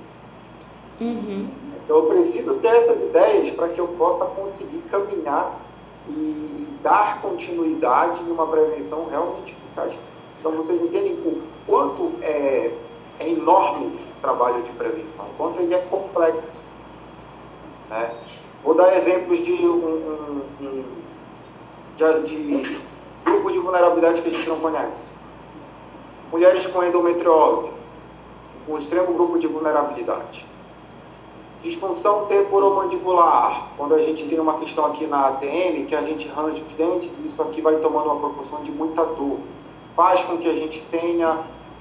Uhum. 1.00 1.48
Então, 1.84 1.98
eu 1.98 2.06
preciso 2.08 2.56
ter 2.56 2.70
essas 2.70 3.04
ideias 3.04 3.52
para 3.52 3.70
que 3.70 3.80
eu 3.80 3.88
possa 3.89 4.26
conseguir 4.26 4.82
caminhar 4.89 5.60
e 6.10 6.68
dar 6.82 7.22
continuidade 7.22 8.24
em 8.24 8.32
uma 8.32 8.48
prevenção 8.48 9.08
realmente 9.10 9.54
eficaz. 9.54 9.98
Então, 10.39 10.52
vocês 10.54 10.82
entendem 10.82 11.13
o 11.13 11.41
quanto 11.65 12.13
é, 12.22 12.72
é 13.20 13.30
enorme 13.30 13.88
o 13.88 14.22
trabalho 14.22 14.62
de 14.63 14.72
prevenção, 14.72 15.26
o 15.26 15.34
quanto 15.38 15.62
ele 15.62 15.74
é 15.74 15.80
complexo. 15.80 16.62
Né? 17.89 18.15
Vou 18.65 18.73
dar 18.73 18.97
exemplos 18.97 19.45
de, 19.45 19.54
um, 19.54 20.41
um, 20.60 20.84
de, 21.95 22.23
de 22.23 22.80
grupos 23.23 23.54
de 23.54 23.60
vulnerabilidade 23.60 24.23
que 24.23 24.28
a 24.28 24.32
gente 24.32 24.49
não 24.49 24.60
conhece. 24.60 25.12
Mulheres 26.32 26.65
com 26.65 26.84
endometriose, 26.84 27.69
um 28.67 28.75
extremo 28.75 29.13
grupo 29.13 29.38
de 29.38 29.45
vulnerabilidade. 29.45 30.47
Disfunção 31.62 32.25
temporomandibular, 32.25 33.67
quando 33.78 33.93
a 33.93 34.01
gente 34.01 34.28
tem 34.28 34.39
uma 34.39 34.58
questão 34.58 34.88
aqui 34.88 35.06
na 35.06 35.28
ATM, 35.28 35.86
que 35.88 35.95
a 35.95 36.01
gente 36.01 36.28
range 36.28 36.63
os 36.63 36.73
dentes, 36.73 37.19
isso 37.19 37.39
aqui 37.43 37.62
vai 37.62 37.75
tomando 37.75 38.08
uma 38.08 38.19
proporção 38.19 38.63
de 38.63 38.71
muita 38.71 39.06
dor. 39.06 39.38
Faz 39.95 40.23
com 40.23 40.39
que 40.39 40.49
a 40.49 40.56
gente 40.56 40.82
tenha 40.89 41.39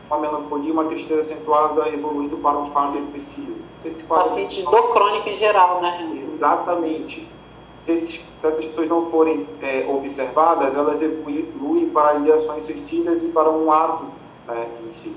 uma 0.08 0.18
melancolia, 0.18 0.72
uma 0.72 0.84
tristeza 0.84 1.20
acentuada 1.22 1.88
evoluindo 1.88 2.36
para 2.38 2.58
um 2.58 2.70
quadro 2.70 2.92
depressivo. 3.00 3.54
Se 3.82 3.88
esse 3.88 4.02
quadro- 4.04 4.24
Paciente 4.24 4.56
de 4.56 4.64
dor 4.64 4.92
crônica 4.92 5.30
em 5.30 5.36
geral, 5.36 5.80
né? 5.80 6.20
Exatamente. 6.34 7.28
Se, 7.76 7.92
esses- 7.92 8.24
se 8.34 8.46
essas 8.46 8.64
pessoas 8.64 8.88
não 8.88 9.04
forem 9.10 9.48
é, 9.60 9.86
observadas, 9.88 10.76
elas 10.76 11.02
evoluem 11.02 11.88
para 11.90 12.14
ideações 12.16 12.64
suicidas 12.64 13.22
e 13.22 13.26
para 13.28 13.50
um 13.50 13.70
ato 13.72 14.04
né, 14.46 14.66
em 14.86 14.90
si. 14.90 15.16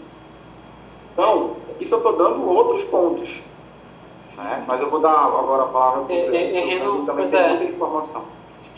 Então, 1.14 1.52
isso 1.80 1.94
eu 1.96 1.98
estou 2.00 2.14
dando 2.16 2.46
outros 2.50 2.84
pontos. 2.86 3.42
Né? 4.36 4.64
Mas 4.68 4.82
eu 4.82 4.90
vou 4.90 5.00
dar 5.00 5.12
agora 5.14 5.64
a 5.64 5.68
palavra 5.68 6.02
para 6.04 6.14
o 6.14 6.16
É, 6.16 6.36
é, 6.36 6.74
é, 6.76 6.80
também 6.80 7.06
pois 7.16 7.32
tem 7.32 7.40
é. 7.40 7.48
muita 7.50 7.64
informação. 7.66 8.24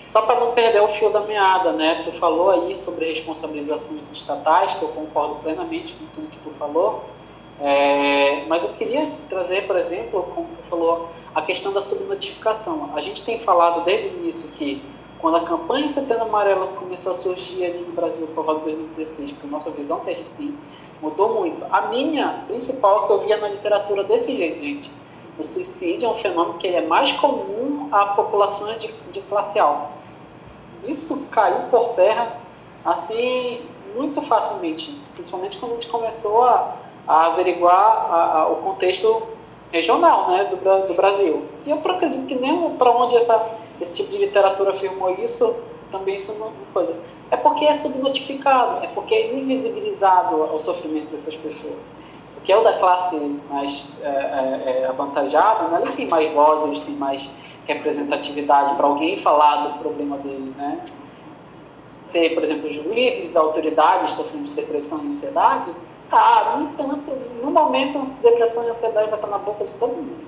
Só 0.03 0.23
para 0.23 0.39
não 0.39 0.53
perder 0.53 0.81
o 0.81 0.87
fio 0.87 1.09
da 1.09 1.21
meada, 1.21 1.71
né? 1.71 2.01
Tu 2.03 2.11
falou 2.11 2.49
aí 2.49 2.75
sobre 2.75 3.05
responsabilizações 3.09 4.01
estatais, 4.11 4.73
que 4.73 4.83
eu 4.83 4.89
concordo 4.89 5.35
plenamente 5.35 5.93
com 5.93 6.05
tudo 6.07 6.27
que 6.27 6.39
tu 6.39 6.49
falou. 6.51 7.03
É, 7.61 8.45
mas 8.47 8.63
eu 8.63 8.69
queria 8.69 9.11
trazer, 9.29 9.67
por 9.67 9.75
exemplo, 9.75 10.23
como 10.33 10.47
tu 10.47 10.69
falou, 10.69 11.09
a 11.35 11.41
questão 11.41 11.73
da 11.73 11.81
subnotificação. 11.81 12.91
A 12.95 13.01
gente 13.01 13.23
tem 13.23 13.37
falado 13.37 13.83
desde 13.83 14.07
o 14.07 14.19
início 14.19 14.51
que 14.53 14.81
quando 15.19 15.35
a 15.35 15.41
campanha 15.41 15.87
Setembro 15.87 16.23
Amarelo 16.23 16.67
começou 16.67 17.11
a 17.11 17.15
surgir 17.15 17.65
ali 17.65 17.79
no 17.79 17.91
Brasil, 17.91 18.25
por 18.27 18.45
volta 18.45 18.61
de 18.61 18.75
2016, 18.77 19.33
porque 19.33 19.47
a 19.47 19.49
nossa 19.49 19.69
visão 19.69 19.99
que 19.99 20.09
a 20.09 20.13
gente 20.13 20.29
tem 20.31 20.55
mudou 21.01 21.33
muito. 21.33 21.65
A 21.69 21.87
minha 21.87 22.43
principal 22.47 23.05
que 23.05 23.13
eu 23.13 23.19
via 23.19 23.37
na 23.37 23.49
literatura 23.49 24.03
desse 24.03 24.35
jeito, 24.35 24.59
gente. 24.61 24.89
o 25.37 25.43
suicídio 25.43 26.07
é 26.07 26.09
um 26.09 26.15
fenômeno 26.15 26.57
que 26.57 26.67
é 26.67 26.81
mais 26.81 27.11
comum 27.13 27.78
a 27.91 28.05
populações 28.07 28.79
de, 28.79 28.87
de 29.11 29.21
classe 29.21 29.59
alta. 29.59 29.89
Isso 30.85 31.27
caiu 31.31 31.67
por 31.69 31.89
terra 31.89 32.37
assim 32.85 33.61
muito 33.95 34.21
facilmente, 34.21 34.97
principalmente 35.13 35.57
quando 35.57 35.71
a 35.71 35.75
gente 35.75 35.87
começou 35.87 36.43
a, 36.43 36.75
a 37.07 37.25
averiguar 37.27 37.73
a, 37.73 38.39
a, 38.39 38.47
o 38.47 38.57
contexto 38.57 39.23
regional 39.71 40.29
né, 40.29 40.45
do, 40.45 40.87
do, 40.87 40.93
Brasil. 40.93 41.45
E 41.65 41.69
eu 41.69 41.77
acredito 41.77 42.25
que 42.27 42.35
nem 42.35 42.71
para 42.71 42.91
onde 42.91 43.15
essa, 43.15 43.57
esse 43.79 43.95
tipo 43.95 44.11
de 44.11 44.17
literatura 44.17 44.71
afirmou 44.71 45.11
isso, 45.15 45.63
também 45.91 46.15
isso 46.15 46.37
não 46.39 46.51
pode. 46.73 46.93
É 47.31 47.37
porque 47.37 47.65
é 47.65 47.75
subnotificado, 47.75 48.83
é 48.83 48.87
porque 48.87 49.13
é 49.13 49.35
invisibilizado 49.35 50.35
o 50.35 50.59
sofrimento 50.59 51.11
dessas 51.11 51.35
pessoas. 51.35 51.77
Porque 52.33 52.51
é 52.51 52.57
o 52.57 52.63
da 52.63 52.73
classe 52.73 53.17
mais 53.49 53.89
é, 54.01 54.07
é, 54.07 54.81
é 54.81 54.85
avantajada, 54.87 55.67
né, 55.67 55.79
eles 55.81 55.93
têm 55.93 56.07
mais 56.07 56.31
voz, 56.31 56.63
eles 56.65 56.79
têm 56.79 56.95
mais 56.95 57.29
representatividade 57.69 58.75
para 58.75 58.87
alguém 58.87 59.15
falar 59.15 59.67
do 59.67 59.79
problema 59.79 60.17
deles, 60.17 60.55
né? 60.55 60.83
Ter, 62.11 62.33
por 62.33 62.43
exemplo, 62.43 62.69
juízes, 62.69 63.35
autoridades 63.35 64.13
sofrendo 64.13 64.45
de 64.45 64.51
depressão 64.53 65.05
e 65.05 65.09
ansiedade, 65.09 65.71
tá, 66.09 66.55
no 66.57 66.63
entanto, 66.63 67.11
no 67.43 67.51
momento, 67.51 67.99
depressão 68.21 68.65
e 68.65 68.69
ansiedade 68.69 69.09
vai 69.09 69.19
estar 69.19 69.27
na 69.27 69.37
boca 69.37 69.63
de 69.63 69.73
todo 69.75 69.95
mundo, 69.95 70.25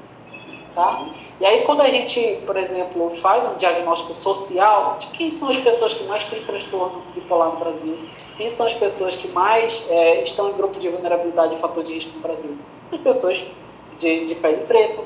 tá? 0.75 1.07
E 1.39 1.45
aí, 1.45 1.63
quando 1.63 1.81
a 1.81 1.89
gente, 1.89 2.37
por 2.45 2.55
exemplo, 2.55 3.09
faz 3.17 3.47
um 3.47 3.55
diagnóstico 3.55 4.13
social 4.13 4.97
de 4.99 5.07
quem 5.07 5.31
são 5.31 5.49
as 5.49 5.57
pessoas 5.57 5.95
que 5.95 6.03
mais 6.03 6.23
têm 6.25 6.39
transtorno 6.43 7.01
bipolar 7.15 7.49
no 7.49 7.57
Brasil, 7.57 7.97
quem 8.37 8.47
são 8.51 8.67
as 8.67 8.75
pessoas 8.75 9.15
que 9.15 9.27
mais 9.29 9.83
é, 9.89 10.21
estão 10.23 10.49
em 10.49 10.53
grupo 10.53 10.79
de 10.79 10.87
vulnerabilidade 10.89 11.55
e 11.55 11.57
fator 11.57 11.83
de 11.83 11.95
risco 11.95 12.11
no 12.13 12.21
Brasil, 12.21 12.55
as 12.91 12.99
pessoas 12.99 13.43
de, 13.99 14.25
de 14.25 14.35
pele 14.35 14.63
preto, 14.67 15.03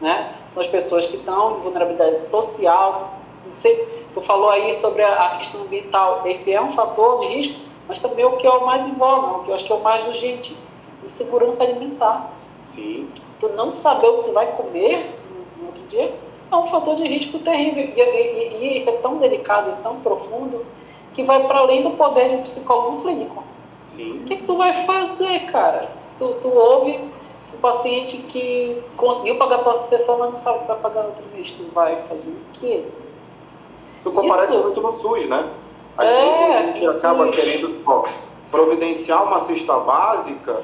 né? 0.00 0.32
São 0.48 0.62
as 0.62 0.68
pessoas 0.68 1.06
que 1.06 1.16
estão 1.16 1.58
em 1.58 1.60
vulnerabilidade 1.60 2.26
social. 2.26 3.14
Você, 3.48 3.88
tu 4.14 4.20
falou 4.20 4.50
aí 4.50 4.74
sobre 4.74 5.02
a, 5.02 5.36
questão 5.38 5.62
ambiental. 5.62 6.22
Esse 6.26 6.52
é 6.52 6.60
um 6.60 6.72
fator 6.72 7.20
de 7.20 7.34
risco, 7.34 7.60
mas 7.88 8.00
também 8.00 8.24
é 8.24 8.28
o 8.28 8.36
que 8.36 8.46
é 8.46 8.50
o 8.50 8.66
mais 8.66 8.86
em 8.86 8.94
voga, 8.94 9.38
o 9.38 9.44
que 9.44 9.50
eu 9.50 9.54
acho 9.54 9.64
que 9.64 9.72
é 9.72 9.76
o 9.76 9.82
mais 9.82 10.06
urgente, 10.06 10.56
insegurança 11.04 11.64
alimentar. 11.64 12.30
Sim. 12.62 13.08
Tu 13.40 13.48
não 13.50 13.70
saber 13.70 14.08
o 14.08 14.18
que 14.18 14.28
tu 14.28 14.32
vai 14.32 14.46
comer 14.52 14.98
no, 15.58 15.66
outro 15.66 15.82
dia 15.88 16.12
é 16.50 16.56
um 16.56 16.64
fator 16.64 16.96
de 16.96 17.06
risco 17.06 17.38
terrível. 17.38 17.92
E, 17.96 18.00
e, 18.00 18.56
e 18.56 18.78
isso 18.78 18.88
é 18.88 18.92
tão 18.92 19.18
delicado 19.18 19.70
e 19.78 19.82
tão 19.82 20.00
profundo 20.00 20.64
que 21.14 21.22
vai 21.22 21.46
para 21.46 21.58
além 21.60 21.82
do 21.82 21.90
poder 21.90 22.28
de 22.28 22.34
um 22.36 22.42
psicólogo 22.42 23.02
clínico. 23.02 23.42
Sim. 23.84 24.20
O 24.20 24.24
que, 24.24 24.36
que 24.36 24.44
tu 24.44 24.56
vai 24.56 24.72
fazer, 24.72 25.50
cara? 25.50 25.88
Se 26.00 26.18
tu, 26.18 26.34
tu 26.42 26.48
ouve 26.48 27.00
o 27.56 27.60
paciente 27.60 28.18
que 28.28 28.82
conseguiu 28.96 29.36
pagar 29.36 29.60
a 29.60 29.88
sessão, 29.88 30.18
mas 30.18 30.28
não 30.28 30.36
sabe 30.36 30.60
que 30.60 30.66
vai 30.66 30.76
pagar 30.76 31.04
outro 31.04 31.24
tu 31.24 31.70
vai 31.74 31.96
fazer 32.02 32.30
o 32.30 32.36
quê? 32.52 32.84
Isso 33.46 33.76
aparece 34.08 34.56
muito 34.58 34.80
no 34.80 34.92
SUS, 34.92 35.28
né? 35.28 35.50
Às 35.96 36.06
é, 36.06 36.20
vezes 36.20 36.56
a 36.56 36.62
gente 36.62 36.98
acaba 36.98 37.26
SUS. 37.26 37.36
querendo 37.36 37.82
ó, 37.86 38.04
providenciar 38.50 39.24
uma 39.24 39.40
cesta 39.40 39.78
básica, 39.78 40.52
né? 40.52 40.62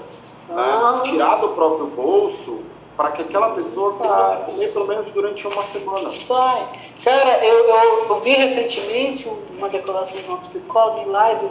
ah. 0.56 0.92
né? 0.96 1.10
tirar 1.10 1.36
do 1.36 1.48
próprio 1.48 1.86
bolso, 1.86 2.60
para 2.96 3.10
que 3.12 3.22
aquela 3.22 3.50
pessoa 3.50 3.96
tenha 4.00 4.36
que 4.36 4.52
comer 4.52 4.72
pelo 4.72 4.86
menos 4.86 5.10
durante 5.10 5.46
uma 5.46 5.62
semana. 5.62 6.10
Vai. 6.28 6.68
Cara, 7.02 7.44
eu, 7.44 7.68
eu, 7.68 8.06
eu 8.08 8.20
vi 8.20 8.34
recentemente 8.34 9.28
uma 9.58 9.68
declaração 9.68 10.20
de 10.20 10.28
uma 10.28 10.38
psicóloga 10.38 11.00
em 11.00 11.06
live 11.06 11.48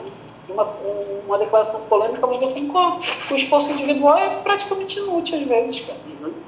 uma, 0.54 0.68
uma 1.26 1.38
declaração 1.38 1.82
polêmica, 1.82 2.26
mas 2.26 2.42
eu 2.42 2.52
concordo. 2.52 3.00
O 3.32 3.36
esforço 3.36 3.72
individual 3.74 4.18
é 4.18 4.40
praticamente 4.42 5.00
inútil 5.00 5.40
às 5.40 5.46
vezes, 5.46 5.86
cara. 5.86 6.00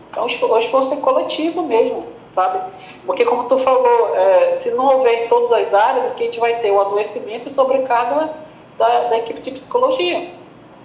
Então, 0.10 0.26
o 0.26 0.58
esforço 0.60 0.94
é 0.94 0.98
coletivo 0.98 1.64
mesmo, 1.64 2.06
sabe? 2.36 2.72
Porque, 3.06 3.26
como 3.26 3.46
tu 3.46 3.58
falou, 3.58 4.16
é, 4.16 4.54
se 4.54 4.76
não 4.76 4.86
houver 4.98 5.26
em 5.26 5.28
todas 5.28 5.52
as 5.52 5.74
áreas, 5.74 6.12
o 6.12 6.16
que 6.16 6.24
a 6.24 6.26
gente 6.26 6.40
vai 6.40 6.60
ter? 6.60 6.72
O 6.72 6.80
adoecimento 6.80 7.48
e 7.48 7.50
sobrecarga 7.50 8.32
da, 8.78 9.08
da 9.10 9.18
equipe 9.18 9.42
de 9.42 9.52
psicologia 9.52 10.30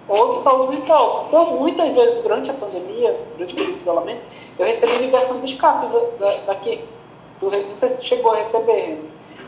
ou 0.09 0.33
de 0.33 0.39
saúde 0.39 0.77
mental. 0.77 1.27
Então, 1.29 1.45
muitas 1.57 1.95
vezes, 1.95 2.23
durante 2.23 2.51
a 2.51 2.55
pandemia, 2.55 3.15
durante 3.35 3.53
o 3.53 3.57
período 3.57 3.75
de 3.75 3.81
isolamento, 3.81 4.23
eu 4.59 4.67
recebi 4.67 4.97
ligação 4.97 5.41
dos 5.41 5.55
CAPs 5.55 5.95
daqui. 6.47 6.81
não 7.43 7.75
sei 7.75 7.89
se 7.91 7.99
tu 7.99 8.05
chegou 8.05 8.33
a 8.33 8.37
receber. 8.37 8.99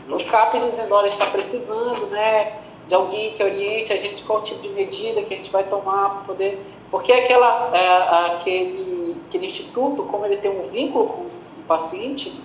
Os 0.07 0.23
CAPs 0.23 0.63
dizendo, 0.63 0.93
olha, 0.93 1.07
está 1.07 1.25
precisando, 1.25 2.05
né? 2.07 2.53
De 2.91 2.95
alguém 2.95 3.31
que 3.31 3.41
oriente 3.41 3.93
a 3.93 3.95
gente 3.95 4.21
qual 4.23 4.41
tipo 4.41 4.61
de 4.61 4.67
medida 4.67 5.21
que 5.21 5.33
a 5.33 5.37
gente 5.37 5.49
vai 5.49 5.63
tomar 5.63 6.09
para 6.09 6.23
poder. 6.25 6.61
Porque 6.91 7.13
aquela, 7.13 7.71
é, 7.73 8.33
aquele, 8.33 9.15
aquele 9.29 9.45
instituto, 9.45 10.03
como 10.03 10.25
ele 10.25 10.35
tem 10.35 10.51
um 10.51 10.63
vínculo 10.63 11.07
com 11.07 11.21
o 11.21 11.63
paciente, 11.65 12.37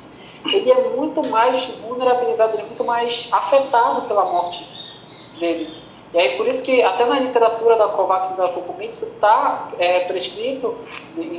ele 0.47 0.71
é 0.71 0.89
muito 0.91 1.29
mais 1.31 1.65
vulnerabilizado, 1.83 2.53
ele 2.53 2.63
é 2.63 2.67
muito 2.67 2.85
mais 2.85 3.29
afetado 3.33 4.03
pela 4.03 4.25
morte 4.25 4.65
dele. 5.41 5.69
E 6.15 6.19
aí, 6.19 6.37
por 6.37 6.47
isso 6.47 6.63
que 6.63 6.81
até 6.81 7.05
na 7.07 7.19
literatura 7.19 7.75
da 7.75 7.89
COVAX 7.89 8.31
e 8.31 8.37
da 8.37 8.49
FUCUMIT, 8.49 8.93
isso 8.93 9.07
está 9.07 9.71
é, 9.81 10.01
prescrito 10.01 10.77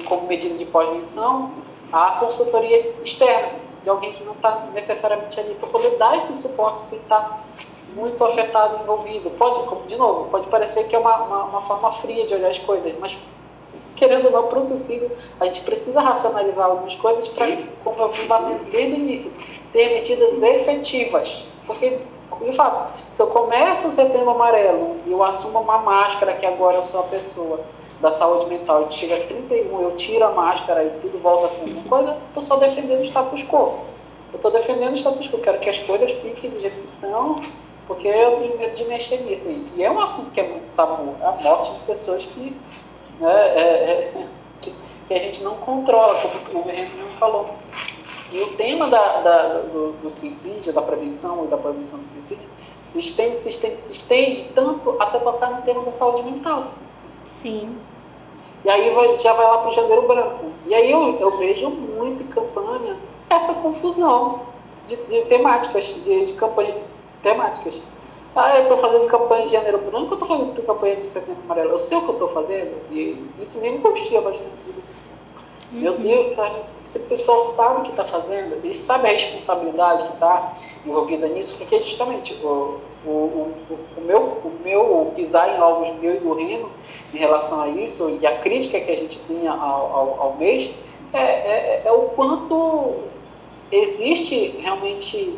como 0.03 0.28
medida 0.28 0.58
de 0.58 0.66
pós-venção 0.66 1.51
a 1.93 2.12
consultoria 2.20 2.93
externa, 3.01 3.53
de 3.82 3.89
alguém 3.89 4.12
que 4.12 4.26
não 4.26 4.34
está 4.34 4.68
necessariamente 4.74 5.39
ali, 5.39 5.55
para 5.55 5.70
poder 5.70 5.91
dar 5.91 6.18
esse 6.18 6.34
suporte 6.34 6.82
se 6.82 6.97
está 6.97 7.39
muito 7.97 8.23
afetado 8.23 8.81
envolvido. 8.83 9.29
Pode, 9.31 9.87
de 9.87 9.95
novo, 9.97 10.29
pode 10.29 10.47
parecer 10.47 10.87
que 10.87 10.95
é 10.95 10.99
uma, 10.99 11.17
uma, 11.23 11.43
uma 11.45 11.61
forma 11.61 11.91
fria 11.91 12.25
de 12.25 12.35
olhar 12.35 12.51
as 12.51 12.59
coisas, 12.59 12.93
mas 12.99 13.17
querendo 13.95 14.25
ou 14.25 14.31
não, 14.31 14.47
para 14.47 14.59
o 14.59 14.61
suicídio, 14.61 15.11
a 15.39 15.45
gente 15.45 15.61
precisa 15.61 15.99
racionalizar 15.99 16.65
algumas 16.65 16.95
coisas 16.95 17.27
para, 17.27 17.47
como 17.83 17.99
eu 17.99 18.11
batendo 18.27 18.71
desde 18.71 18.93
o 18.93 18.95
início, 18.95 19.31
ter 19.73 19.93
medidas 19.95 20.41
efetivas. 20.41 21.45
Porque, 21.65 21.99
de 22.41 22.53
fato, 22.53 22.93
se 23.11 23.21
eu 23.21 23.27
começo 23.27 23.89
o 23.89 23.91
setembro 23.91 24.29
amarelo 24.29 24.97
e 25.05 25.11
eu 25.11 25.23
assumo 25.23 25.59
uma 25.59 25.79
máscara 25.79 26.33
que 26.33 26.45
agora 26.45 26.77
eu 26.77 26.85
sou 26.85 27.01
a 27.01 27.03
pessoa 27.03 27.59
da 27.99 28.11
saúde 28.11 28.45
mental 28.45 28.87
e 28.89 28.93
chega 28.93 29.15
a 29.15 29.19
31, 29.19 29.81
eu 29.81 29.95
tiro 29.95 30.23
a 30.23 30.31
máscara 30.31 30.83
e 30.83 30.89
tudo 31.01 31.17
volta 31.17 31.47
a 31.47 31.49
ser 31.49 31.71
uma 31.71 31.83
coisa, 31.83 32.11
eu 32.11 32.17
estou 32.27 32.43
só 32.43 32.57
defendendo 32.57 32.99
o 32.99 33.03
status 33.03 33.43
quo. 33.43 33.79
Eu 34.31 34.35
estou 34.35 34.51
defendendo 34.51 34.93
o 34.93 34.97
status 34.97 35.27
quo, 35.27 35.39
quero 35.39 35.59
que 35.59 35.69
as 35.69 35.79
coisas 35.79 36.11
fiquem 36.13 36.51
do 36.51 36.59
jeito 36.59 36.75
que 36.75 37.05
estão, 37.05 37.41
porque 37.88 38.07
eu 38.07 38.38
tenho 38.38 38.57
medo 38.57 38.75
de 38.75 38.85
mexer 38.85 39.21
nisso. 39.21 39.43
E 39.75 39.83
é 39.83 39.89
um 39.89 39.99
assunto 39.99 40.31
que 40.31 40.41
é 40.41 40.47
muito 40.47 40.75
tabu, 40.75 41.15
a 41.21 41.31
morte 41.31 41.73
de 41.73 41.79
pessoas 41.85 42.23
que, 42.25 42.55
né, 43.19 43.31
é, 43.31 43.61
é, 43.61 44.27
que, 44.61 44.73
que, 45.07 45.13
a 45.13 45.19
gente 45.19 45.41
não 45.43 45.55
controla, 45.55 46.13
como 46.51 46.65
o 46.65 46.69
Henrique 46.69 46.91
falou. 47.17 47.49
E 48.31 48.41
o 48.41 48.47
tema 48.57 48.88
da, 48.89 49.21
da, 49.21 49.47
do, 49.59 49.93
do, 50.03 50.09
suicídio, 50.09 50.73
da 50.73 50.81
prevenção 50.81 51.45
e 51.45 51.47
da 51.47 51.55
prevenção 51.55 51.99
do 51.99 52.09
suicídio, 52.09 52.45
se 52.83 52.99
estende, 52.99 53.39
se 53.39 53.49
estende, 53.49 53.79
se 53.79 53.93
estende, 53.93 54.49
tanto 54.53 54.97
até 54.99 55.17
tocar 55.17 55.51
no 55.51 55.61
tema 55.61 55.81
da 55.83 55.91
saúde 55.91 56.23
mental. 56.23 56.65
Sim. 57.38 57.77
E 58.65 58.69
aí 58.69 58.93
vai, 58.93 59.17
já 59.17 59.31
vai 59.31 59.47
lá 59.47 59.59
para 59.59 59.69
o 59.69 59.73
janeiro 59.73 60.01
branco. 60.05 60.45
E 60.65 60.75
aí 60.75 60.91
eu, 60.91 61.17
eu 61.19 61.38
vejo 61.38 61.69
muito 61.69 62.23
em 62.23 62.27
campanha 62.27 62.97
essa 63.29 63.61
confusão 63.61 64.41
de, 64.88 64.97
de 64.97 65.21
temáticas, 65.23 65.85
de, 65.85 66.25
de 66.25 66.33
campanhas 66.33 66.83
temáticas. 67.28 67.82
Ah, 68.36 68.55
eu 68.55 68.63
estou 68.63 68.78
fazendo 68.78 69.07
campanha 69.07 69.43
de 69.43 69.51
janeiro 69.51 69.80
branco, 69.80 70.13
eu 70.13 70.19
estou 70.19 70.28
fazendo 70.28 70.65
campanha 70.65 70.95
de 70.95 71.03
setembro 71.03 71.41
amarelo. 71.43 71.71
Eu 71.71 71.80
sei 71.80 71.97
o 71.97 72.01
que 72.01 72.09
eu 72.09 72.13
estou 72.13 72.30
fazendo 72.30 72.75
e 72.91 73.25
isso 73.39 73.59
me 73.61 73.69
angustia 73.69 74.21
bastante. 74.21 74.63
Uhum. 74.67 75.80
Meu 75.80 75.97
Deus, 75.97 76.36
cara, 76.36 76.53
esse 76.84 76.99
pessoal 76.99 77.43
sabe 77.43 77.80
o 77.80 77.84
que 77.84 77.89
está 77.89 78.05
fazendo, 78.05 78.55
ele 78.63 78.73
sabe 78.73 79.09
a 79.09 79.11
responsabilidade 79.11 80.03
que 80.03 80.13
está 80.13 80.53
envolvida 80.86 81.28
nisso, 81.28 81.57
porque 81.57 81.84
justamente 81.84 82.34
o, 82.36 82.80
o, 83.05 83.09
o, 83.09 83.53
o, 83.97 84.01
meu, 84.01 84.21
o 84.21 84.59
meu 84.63 85.11
pisar 85.15 85.57
em 85.57 85.59
ovos 85.59 85.95
meu 85.99 86.15
e 86.15 86.19
do 86.19 86.34
Reno 86.34 86.69
em 87.13 87.17
relação 87.17 87.61
a 87.61 87.67
isso 87.67 88.17
e 88.21 88.25
a 88.25 88.38
crítica 88.38 88.80
que 88.80 88.91
a 88.91 88.95
gente 88.95 89.19
tinha 89.28 89.51
ao, 89.51 89.95
ao, 89.95 90.21
ao 90.21 90.36
mês 90.36 90.73
é, 91.11 91.21
é, 91.21 91.82
é 91.86 91.91
o 91.91 92.03
quanto 92.09 92.95
existe 93.71 94.55
realmente 94.59 95.38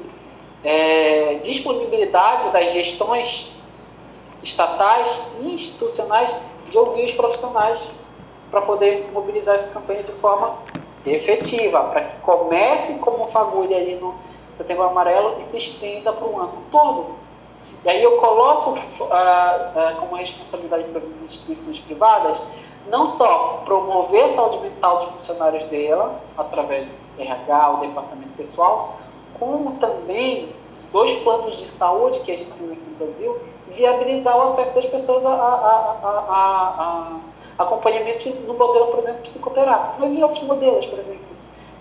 é, 0.64 1.36
disponibilidade 1.44 2.50
das 2.52 2.74
gestões 2.74 3.54
estatais 4.44 5.32
e 5.40 5.54
institucionais 5.54 6.42
de 6.70 6.78
ouvir 6.78 7.06
os 7.06 7.12
profissionais 7.14 7.90
para 8.52 8.62
poder 8.62 9.10
mobilizar 9.14 9.56
essa 9.56 9.72
campanha 9.72 10.04
de 10.04 10.12
forma 10.14 10.58
efetiva, 11.06 11.84
para 11.84 12.02
que 12.02 12.16
comece 12.22 13.00
como 13.00 13.28
fagulha 13.28 13.78
ali 13.78 13.96
no 13.96 14.16
setembro 14.52 14.84
amarelo 14.84 15.36
e 15.40 15.44
se 15.44 15.58
estenda 15.58 16.12
para 16.12 16.28
o 16.28 16.40
ano 16.40 16.64
todo. 16.72 17.16
E 17.84 17.90
aí 17.90 18.04
eu 18.04 18.18
coloco 18.18 18.78
ah, 19.12 19.72
ah, 19.76 19.96
como 20.00 20.16
responsabilidade 20.16 20.84
para 20.86 21.00
as 21.00 21.32
instituições 21.32 21.80
privadas 21.80 22.42
não 22.90 23.06
só 23.06 23.62
promover 23.66 24.26
a 24.26 24.30
saúde 24.30 24.58
mental 24.64 24.98
dos 24.98 25.10
funcionários 25.10 25.64
dela, 25.66 26.20
através 26.38 26.88
do 26.88 27.22
RH, 27.22 27.72
o 27.72 27.78
departamento 27.82 28.32
pessoal, 28.36 28.98
como 29.40 29.78
também 29.78 30.50
dois 30.92 31.14
planos 31.20 31.58
de 31.58 31.68
saúde 31.68 32.20
que 32.20 32.32
a 32.32 32.36
gente 32.36 32.52
tem 32.52 32.72
aqui 32.72 32.82
no 32.90 33.06
Brasil, 33.06 33.38
viabilizar 33.70 34.38
o 34.38 34.42
acesso 34.42 34.76
das 34.76 34.86
pessoas 34.86 35.26
a, 35.26 35.32
a, 35.32 37.20
a, 37.58 37.64
acompanhamento 37.64 38.30
no 38.48 38.54
modelo, 38.54 38.88
por 38.88 39.00
exemplo, 39.00 39.22
psicoterápico, 39.22 39.98
mas 40.00 40.14
em 40.14 40.24
outros 40.24 40.44
modelos, 40.44 40.86
por 40.86 40.98
exemplo. 40.98 41.30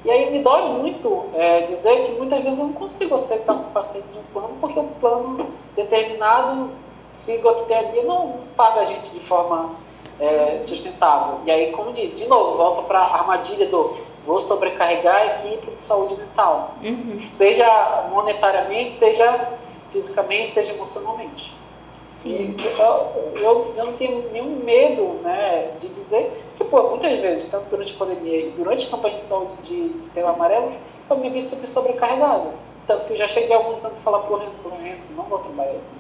E 0.05 0.11
aí 0.11 0.31
me 0.31 0.43
dói 0.43 0.63
muito 0.69 1.25
é, 1.35 1.63
dizer 1.63 2.05
que 2.05 2.13
muitas 2.13 2.43
vezes 2.45 2.61
eu 2.61 2.67
não 2.67 2.73
consigo 2.75 3.15
aceitar 3.15 3.53
um 3.53 3.65
paciente 3.65 4.07
de 4.09 4.19
um 4.19 4.23
plano, 4.33 4.57
porque 4.61 4.79
o 4.79 4.85
plano 5.01 5.47
determinado, 5.75 6.71
sigo 7.15 7.49
aqui 7.49 7.75
ali, 7.75 8.03
não 8.03 8.35
paga 8.57 8.83
a 8.83 8.85
gente 8.85 9.11
de 9.11 9.21
forma 9.21 9.75
é, 10.21 10.61
sustentável. 10.63 11.41
E 11.45 11.51
aí, 11.51 11.73
como 11.73 11.93
de, 11.93 12.09
de 12.09 12.29
novo, 12.29 12.57
volta 12.57 12.83
para 12.83 13.01
a 13.01 13.19
armadilha 13.19 13.67
do 13.67 13.97
vou 14.29 14.39
sobrecarregar 14.39 15.17
a 15.17 15.27
equipe 15.27 15.71
de 15.71 15.81
saúde 15.81 16.15
mental, 16.15 16.75
uhum. 16.83 17.19
seja 17.19 18.09
monetariamente, 18.11 18.95
seja 18.95 19.49
fisicamente, 19.91 20.51
seja 20.51 20.75
emocionalmente. 20.75 21.57
Sim. 22.05 22.55
E 22.59 22.79
eu, 22.79 23.33
eu, 23.37 23.75
eu, 23.75 23.85
não 23.87 23.93
tenho 23.95 24.31
nenhum 24.31 24.57
medo 24.63 25.21
né, 25.23 25.71
de 25.81 25.89
dizer 25.89 26.45
que, 26.59 26.65
pô, 26.65 26.91
muitas 26.91 27.19
vezes, 27.21 27.51
tanto 27.51 27.71
durante 27.71 27.95
a 27.95 27.97
pandemia 27.97 28.49
e 28.49 28.51
durante 28.51 28.87
a 28.87 28.91
campanha 28.91 29.15
de 29.15 29.23
saúde 29.23 29.55
de 29.63 29.99
sistema 29.99 30.31
amarelo, 30.31 30.73
eu 31.09 31.17
me 31.17 31.31
vi 31.31 31.43
super 31.43 31.67
sobrecarregado. 31.67 32.51
Tanto 32.87 33.07
que 33.07 33.15
eu 33.15 33.17
já 33.17 33.29
cheguei 33.29 33.55
alguns 33.55 33.83
anos 33.83 33.97
a 33.97 34.01
falar 34.03 34.19
Renato, 34.19 34.37
Renato, 34.37 35.01
não 35.17 35.25
vou 35.25 35.39
trabalhar 35.39 35.71
assim. 35.71 35.98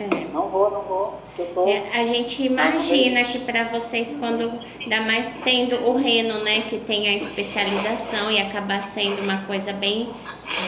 É. 0.00 0.32
Não 0.32 0.48
vou, 0.48 0.70
não 0.70 0.80
vou. 0.82 1.20
Tô... 1.54 1.68
É, 1.68 1.90
a 1.92 2.04
gente 2.04 2.42
imagina 2.42 3.22
que 3.22 3.38
para 3.40 3.64
vocês, 3.64 4.16
quando 4.18 4.50
ainda 4.80 5.02
mais 5.02 5.30
tendo 5.44 5.76
o 5.86 5.96
Reno, 5.96 6.42
né, 6.42 6.62
que 6.68 6.78
tem 6.78 7.08
a 7.08 7.14
especialização 7.14 8.30
e 8.30 8.38
acaba 8.38 8.80
sendo 8.82 9.22
uma 9.22 9.38
coisa 9.42 9.72
bem 9.72 10.08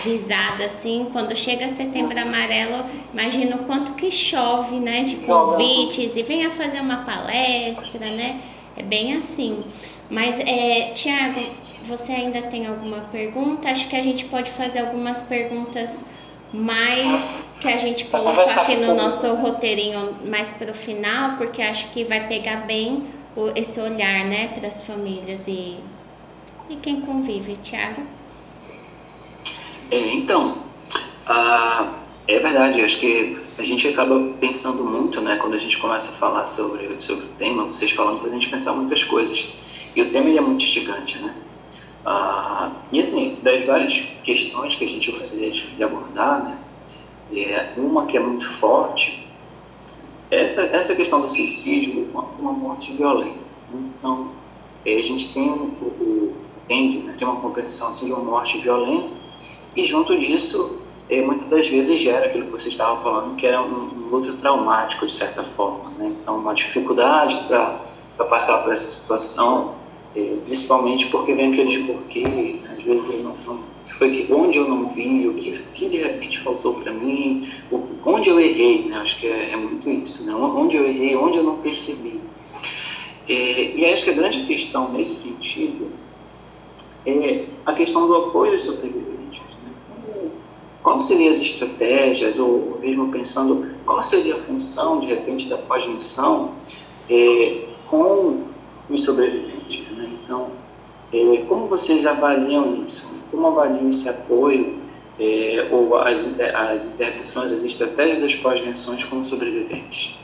visada 0.05 0.65
assim, 0.67 1.09
quando 1.13 1.35
chega 1.35 1.69
setembro 1.69 2.19
amarelo, 2.19 2.85
imagina 3.13 3.57
o 3.57 3.65
quanto 3.65 3.93
que 3.93 4.11
chove, 4.11 4.77
né, 4.77 5.05
de 5.05 5.17
convites 5.17 6.17
e 6.17 6.23
venha 6.23 6.51
fazer 6.51 6.81
uma 6.81 7.05
palestra, 7.05 8.11
né? 8.11 8.41
É 8.77 8.83
bem 8.83 9.17
assim. 9.17 9.65
Mas, 10.11 10.39
é, 10.41 10.93
Tiago, 10.93 11.41
você 11.89 12.13
ainda 12.13 12.43
tem 12.43 12.67
alguma 12.67 13.01
pergunta? 13.11 13.71
Acho 13.71 13.89
que 13.89 13.97
a 13.97 14.03
gente 14.03 14.27
pode 14.27 14.51
fazer 14.51 14.81
algumas 14.81 15.23
perguntas 15.23 16.12
mais 16.53 17.47
que 17.61 17.69
a 17.69 17.79
gente 17.79 18.05
colocar 18.07 18.63
aqui 18.63 18.77
no 18.77 18.95
nosso 18.95 19.27
roteirinho 19.35 20.17
mais 20.27 20.53
para 20.53 20.71
o 20.71 20.75
final, 20.75 21.37
porque 21.37 21.63
acho 21.63 21.91
que 21.91 22.05
vai 22.05 22.27
pegar 22.29 22.67
bem 22.67 23.07
o, 23.37 23.49
esse 23.57 23.81
olhar, 23.81 24.25
né, 24.25 24.49
para 24.49 24.69
as 24.69 24.83
famílias 24.83 25.47
e, 25.47 25.79
e 26.69 26.77
quem 26.83 27.01
convive, 27.01 27.57
Tiago. 27.63 28.03
É, 29.91 30.15
então, 30.15 30.57
ah, 31.27 31.93
é 32.27 32.39
verdade, 32.39 32.83
acho 32.83 32.99
que 32.99 33.39
a 33.59 33.63
gente 33.63 33.87
acaba 33.89 34.19
pensando 34.41 34.85
muito, 34.85 35.21
né, 35.21 35.37
quando 35.37 35.55
a 35.55 35.59
gente 35.59 35.79
começa 35.79 36.13
a 36.13 36.15
falar 36.15 36.47
sobre, 36.47 37.01
sobre 37.01 37.27
o 37.27 37.29
tema, 37.31 37.65
vocês 37.65 37.93
falando, 37.93 38.19
faz 38.19 38.31
a 38.31 38.35
gente 38.35 38.49
pensar 38.49 38.73
muitas 38.73 39.05
coisas. 39.05 39.53
E 39.95 40.03
o 40.03 40.11
tema 40.11 40.29
ele 40.29 40.39
é 40.39 40.41
muito 40.41 40.63
instigante, 40.63 41.19
né? 41.19 41.35
Ah, 42.05 42.73
e 42.91 42.99
assim, 42.99 43.39
das 43.43 43.65
várias 43.65 44.01
questões 44.25 44.75
que 44.75 44.85
a 44.85 44.89
gente 44.89 45.11
gostaria 45.11 45.51
de 45.51 45.83
abordar, 45.83 46.45
né, 46.45 46.59
é, 47.33 47.73
uma 47.77 48.07
que 48.07 48.17
é 48.17 48.21
muito 48.21 48.49
forte, 48.49 49.27
essa, 50.31 50.63
essa 50.63 50.95
questão 50.95 51.21
do 51.21 51.29
suicídio, 51.29 52.09
uma, 52.13 52.23
uma 52.39 52.53
morte 52.53 52.93
violenta. 52.93 53.39
Então, 53.73 54.29
é, 54.85 54.95
a 54.95 55.03
gente 55.03 55.33
tem 55.33 55.49
o, 55.49 55.53
o 55.55 56.35
tende, 56.67 56.99
né, 56.99 57.15
tem 57.17 57.27
uma 57.27 57.41
compreensão 57.41 57.89
assim, 57.89 58.07
de 58.07 58.13
uma 58.13 58.25
morte 58.25 58.59
violenta, 58.59 59.09
e 59.77 59.85
junto 59.85 60.19
disso, 60.19 60.83
é, 61.09 61.21
muitas 61.21 61.49
das 61.49 61.69
vezes 61.69 62.01
gera 62.01 62.27
aquilo 62.27 62.47
que 62.47 62.53
você 62.53 62.69
estava 62.69 63.01
falando, 63.01 63.37
que 63.37 63.47
é 63.47 63.59
um, 63.59 63.91
um 63.95 64.09
luto 64.11 64.33
traumático, 64.39 65.07
de 65.07 65.13
certa 65.13 65.43
forma. 65.43 65.91
Né? 65.91 66.17
Então, 66.21 66.37
uma 66.37 66.55
dificuldade 66.55 67.45
para 67.47 67.79
passar 68.29 68.59
por 68.59 68.73
essa 68.73 68.91
situação, 68.91 69.75
principalmente 70.45 71.07
porque 71.07 71.35
vem 71.35 71.51
aqueles 71.51 71.87
porquês, 71.87 72.71
às 72.71 72.83
vezes 72.83 73.11
eu 73.11 73.23
não, 73.23 73.35
foi 73.87 74.11
que 74.11 74.33
onde 74.33 74.59
eu 74.59 74.69
não 74.69 74.87
vi, 74.87 75.27
o 75.29 75.35
que, 75.35 75.59
que 75.75 75.89
de 75.89 75.99
repente 75.99 76.41
faltou 76.41 76.75
para 76.75 76.93
mim, 76.93 77.51
onde 78.05 78.29
eu 78.29 78.41
errei, 78.41 78.85
né? 78.85 78.99
acho 78.99 79.19
que 79.19 79.27
é, 79.27 79.53
é, 79.53 79.57
muito 79.57 79.89
isso, 79.89 80.27
né? 80.27 80.35
onde 80.35 80.77
eu 80.77 80.87
errei, 80.87 81.17
onde 81.17 81.39
eu 81.39 81.45
não 81.45 81.57
percebi. 81.57 82.21
É, 83.29 83.77
e 83.77 83.85
acho 83.87 84.05
que 84.05 84.11
a 84.11 84.15
grande 84.15 84.45
questão 84.45 84.93
nesse 84.93 85.29
sentido 85.29 85.91
é 87.07 87.45
a 87.65 87.73
questão 87.73 88.07
do 88.07 88.17
apoio 88.17 88.53
aos 88.53 88.63
sobreviventes. 88.63 89.41
Né? 89.65 89.73
Quais 90.83 91.05
seriam 91.05 91.31
as 91.31 91.41
estratégias, 91.41 92.39
ou 92.39 92.79
mesmo 92.81 93.11
pensando 93.11 93.71
qual 93.85 94.03
seria 94.03 94.35
a 94.35 94.39
função, 94.39 95.01
de 95.01 95.07
repente, 95.07 95.49
da 95.49 95.57
pós-missão 95.57 96.53
é, 97.09 97.65
com 97.89 98.43
os 98.89 99.05
sobreviventes? 99.05 99.52
Então, 100.23 100.51
é, 101.13 101.45
como 101.49 101.67
vocês 101.67 102.07
avaliam 102.07 102.83
isso? 102.85 103.25
Como 103.31 103.47
avaliam 103.47 103.89
esse 103.89 104.09
apoio 104.09 104.81
é, 105.19 105.69
ou 105.71 105.97
as, 105.97 106.39
as 106.55 106.95
intervenções, 106.95 107.53
as 107.53 107.65
estratégias 107.65 108.19
das 108.19 108.35
pós-venções 108.35 109.05
com 109.05 109.23
sobreviventes? 109.23 110.21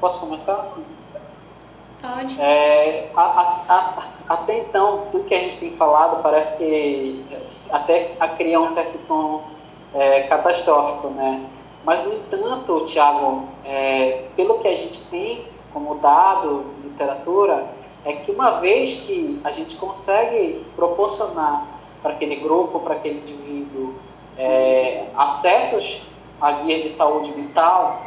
Posso 0.00 0.20
começar? 0.20 0.74
Pode. 2.02 2.40
É, 2.40 3.10
a, 3.14 3.22
a, 3.22 3.64
a, 3.68 4.34
até 4.34 4.58
então, 4.58 5.06
tudo 5.12 5.24
que 5.24 5.34
a 5.34 5.40
gente 5.40 5.58
tem 5.58 5.76
falado 5.76 6.22
parece 6.22 6.64
que 6.64 7.24
até 7.70 8.16
criar 8.36 8.60
um 8.60 8.68
certo 8.68 8.98
tom 9.06 9.44
é, 9.94 10.22
catastrófico, 10.22 11.08
né? 11.08 11.46
Mas, 11.84 12.04
no 12.04 12.14
entanto, 12.14 12.84
Tiago, 12.84 13.48
é, 13.64 14.24
pelo 14.36 14.58
que 14.58 14.68
a 14.68 14.76
gente 14.76 15.00
tem 15.06 15.44
como 15.72 15.96
dado, 15.96 16.64
literatura, 16.84 17.66
é 18.04 18.14
que 18.14 18.30
uma 18.30 18.52
vez 18.60 19.00
que 19.00 19.40
a 19.44 19.50
gente 19.50 19.76
consegue 19.76 20.64
proporcionar 20.74 21.66
para 22.02 22.12
aquele 22.12 22.36
grupo, 22.36 22.80
para 22.80 22.94
aquele 22.94 23.18
indivíduo, 23.18 23.94
é, 24.38 25.06
acessos 25.14 26.02
à 26.40 26.52
guia 26.52 26.80
de 26.80 26.88
saúde 26.88 27.30
mental, 27.32 28.00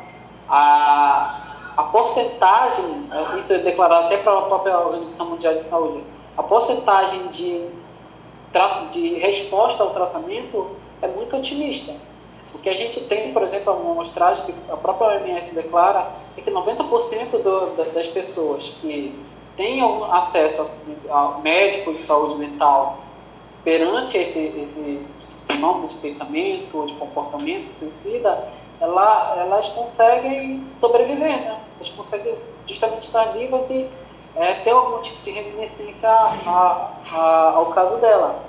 a, 0.50 1.72
a 1.78 1.84
porcentagem, 1.84 3.08
é, 3.12 3.40
isso 3.40 3.54
é 3.54 3.60
declarado 3.60 4.08
até 4.08 4.18
pela 4.18 4.44
própria 4.44 4.80
Organização 4.80 5.30
Mundial 5.30 5.54
de 5.54 5.62
Saúde, 5.62 6.04
a 6.36 6.42
porcentagem 6.42 7.28
de, 7.28 7.68
de 8.92 9.20
resposta 9.20 9.84
ao 9.84 9.92
tratamento 9.92 10.76
é 11.02 11.08
muito 11.08 11.38
otimista. 11.38 11.94
O 12.54 12.60
que 12.60 12.70
a 12.70 12.74
gente 12.74 13.02
tem, 13.02 13.34
por 13.34 13.42
exemplo, 13.42 13.74
uma 13.74 13.92
amostragem 13.92 14.46
que 14.46 14.54
a 14.72 14.78
própria 14.78 15.20
OMS 15.20 15.56
declara 15.56 16.12
é 16.38 16.42
que 16.42 16.52
90% 16.52 17.42
do, 17.42 17.94
das 17.94 18.08
pessoas 18.08 18.78
que 18.82 19.14
tenham 19.56 20.12
acesso 20.12 20.98
ao 21.10 21.42
médico 21.42 21.94
de 21.94 22.02
saúde 22.02 22.36
mental 22.36 23.00
perante 23.64 24.18
esse, 24.18 24.54
esse 24.58 25.02
fenômeno 25.48 25.88
de 25.88 25.96
pensamento 25.96 26.78
ou 26.78 26.86
de 26.86 26.94
comportamento 26.96 27.72
suicida, 27.72 28.50
ela, 28.80 29.36
elas 29.38 29.70
conseguem 29.70 30.68
sobreviver, 30.74 31.18
né? 31.20 31.60
elas 31.76 31.90
conseguem 31.90 32.36
justamente 32.68 33.04
estar 33.04 33.26
vivas 33.26 33.70
e 33.70 33.90
é, 34.36 34.56
ter 34.56 34.72
algum 34.72 35.00
tipo 35.02 35.22
de 35.22 35.32
reminiscência 35.32 36.10
a, 36.10 36.92
a, 37.14 37.52
ao 37.56 37.68
caso 37.68 37.98
dela. 37.98 38.44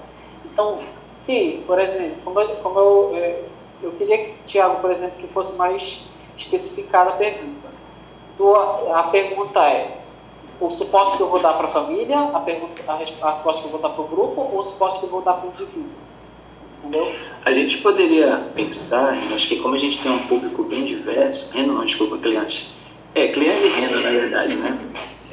Então, 0.44 0.78
se, 0.96 1.62
por 1.66 1.78
exemplo, 1.78 2.16
como 2.24 2.40
eu, 2.40 2.56
como 2.56 2.78
eu, 2.78 3.12
é, 3.14 3.42
eu 3.82 3.92
queria, 3.92 4.34
Tiago, 4.46 4.80
por 4.80 4.90
exemplo, 4.90 5.16
que 5.18 5.28
fosse 5.28 5.56
mais 5.56 6.06
especificada 6.36 7.10
a 7.10 7.14
pergunta. 7.14 7.68
Então, 8.34 8.94
a 8.94 9.04
pergunta 9.04 9.60
é, 9.64 10.03
o 10.60 10.70
suporte 10.70 11.16
que 11.16 11.22
eu 11.22 11.28
vou 11.28 11.40
dar 11.40 11.54
para 11.54 11.66
a 11.66 11.68
família, 11.68 12.18
a, 12.20 12.40
pergunta, 12.40 12.74
a, 12.86 12.94
a 12.94 13.36
suporte 13.36 13.60
que 13.62 13.66
eu 13.66 13.72
vou 13.72 13.80
dar 13.80 13.90
para 13.90 14.02
o 14.02 14.08
grupo 14.08 14.40
ou 14.40 14.58
o 14.58 14.62
suporte 14.62 15.00
que 15.00 15.06
eu 15.06 15.10
vou 15.10 15.22
dar 15.22 15.34
para 15.34 15.46
o 15.46 15.48
indivíduo. 15.48 16.04
Entendeu? 16.84 17.12
A 17.44 17.52
gente 17.52 17.78
poderia 17.78 18.36
pensar, 18.54 19.16
acho 19.34 19.48
que 19.48 19.56
como 19.56 19.74
a 19.74 19.78
gente 19.78 20.00
tem 20.00 20.12
um 20.12 20.18
público 20.26 20.64
bem 20.64 20.84
diverso, 20.84 21.52
Reno 21.54 21.74
não, 21.74 21.84
desculpa, 21.84 22.18
clientes. 22.18 22.74
É, 23.14 23.28
clientes 23.28 23.62
e 23.62 23.68
Reno, 23.68 24.00
na 24.00 24.10
verdade, 24.10 24.56
né? 24.56 24.78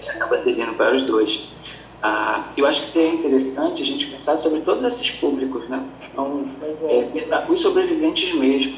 Acaba 0.09 0.37
servindo 0.37 0.73
para 0.75 0.95
os 0.95 1.03
dois. 1.03 1.49
Ah, 2.01 2.45
eu 2.57 2.65
acho 2.65 2.81
que 2.81 2.87
seria 2.87 3.13
interessante 3.13 3.83
a 3.83 3.85
gente 3.85 4.07
pensar 4.07 4.37
sobre 4.37 4.61
todos 4.61 4.83
esses 4.83 5.11
públicos, 5.11 5.67
né? 5.67 5.83
Então, 6.11 6.45
é. 6.61 6.99
É, 6.99 7.03
pensar 7.03 7.45
os 7.49 7.59
sobreviventes 7.59 8.33
mesmo 8.33 8.75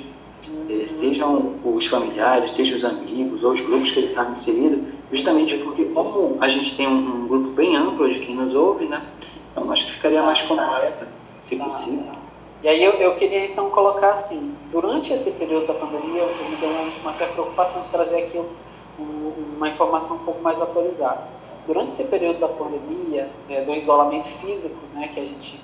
eh, 0.69 0.87
sejam 0.87 1.55
os 1.63 1.85
familiares, 1.85 2.51
sejam 2.51 2.75
os 2.75 2.83
amigos 2.83 3.43
ou 3.43 3.51
os 3.51 3.61
grupos 3.61 3.91
que 3.91 3.99
ele 3.99 4.07
está 4.07 4.25
inserido, 4.25 4.83
justamente 5.13 5.57
porque 5.59 5.85
como 5.85 6.37
a 6.41 6.49
gente 6.49 6.75
tem 6.75 6.87
um, 6.87 7.23
um, 7.23 7.27
grupo 7.27 7.49
bem 7.49 7.75
amplo 7.75 8.11
de 8.11 8.19
quem 8.19 8.35
nos 8.35 8.55
ouve, 8.55 8.85
né? 8.85 9.05
Então 9.51 9.71
acho 9.71 9.85
que 9.85 9.91
ficaria 9.91 10.23
mais 10.23 10.41
completa, 10.41 11.07
se 11.41 11.55
possível. 11.57 12.11
E 12.63 12.67
aí 12.67 12.83
eu, 12.83 12.93
eu 12.93 13.15
queria 13.15 13.45
então 13.45 13.69
colocar 13.69 14.11
assim, 14.11 14.55
durante 14.71 15.13
esse 15.13 15.31
período 15.33 15.67
da 15.67 15.75
pandemia, 15.75 16.23
eu 16.23 16.49
me 16.49 16.55
deu 16.55 16.69
uma 17.01 17.13
certa 17.13 17.33
preocupação 17.33 17.83
de 17.83 17.89
trazer 17.89 18.23
aqui 18.23 18.41
um, 18.99 19.33
uma 19.55 19.69
informação 19.69 20.17
um 20.17 20.25
pouco 20.25 20.41
mais 20.41 20.61
atualizada. 20.61 21.27
Durante 21.67 21.89
esse 21.89 22.05
período 22.05 22.39
da 22.39 22.47
pandemia, 22.47 23.29
é, 23.49 23.61
do 23.61 23.73
isolamento 23.75 24.27
físico, 24.27 24.79
né, 24.93 25.09
que 25.13 25.19
a 25.19 25.25
gente 25.25 25.61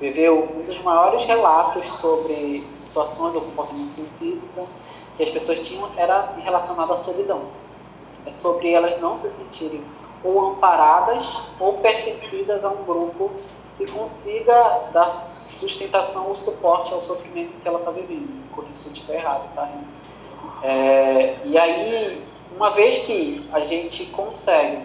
viveu 0.00 0.48
um 0.56 0.62
dos 0.64 0.80
maiores 0.82 1.24
relatos 1.24 1.90
sobre 1.92 2.64
situações 2.72 3.32
do 3.32 3.40
comportamento 3.40 3.88
suicida 3.88 4.40
que 5.16 5.22
as 5.22 5.30
pessoas 5.30 5.66
tinham 5.66 5.88
era 5.96 6.34
relacionado 6.38 6.92
à 6.92 6.96
solidão. 6.96 7.61
É 8.26 8.32
sobre 8.32 8.70
elas 8.72 9.00
não 9.00 9.16
se 9.16 9.28
sentirem 9.30 9.82
ou 10.24 10.50
amparadas 10.50 11.42
ou 11.58 11.74
pertencidas 11.74 12.64
a 12.64 12.70
um 12.70 12.84
grupo 12.84 13.30
que 13.76 13.86
consiga 13.90 14.88
dar 14.92 15.08
sustentação 15.08 16.28
ou 16.28 16.36
suporte 16.36 16.92
ao 16.92 17.00
sofrimento 17.00 17.60
que 17.60 17.66
ela 17.66 17.78
está 17.78 17.90
vivendo. 17.90 18.50
Corrija 18.54 18.74
se 18.74 18.88
eu 18.88 18.92
estiver 18.92 19.14
errado, 19.16 19.52
tá? 19.54 19.68
É, 20.62 21.38
e 21.44 21.58
aí, 21.58 22.22
uma 22.54 22.70
vez 22.70 22.98
que 23.00 23.48
a 23.52 23.60
gente 23.60 24.06
consegue, 24.06 24.78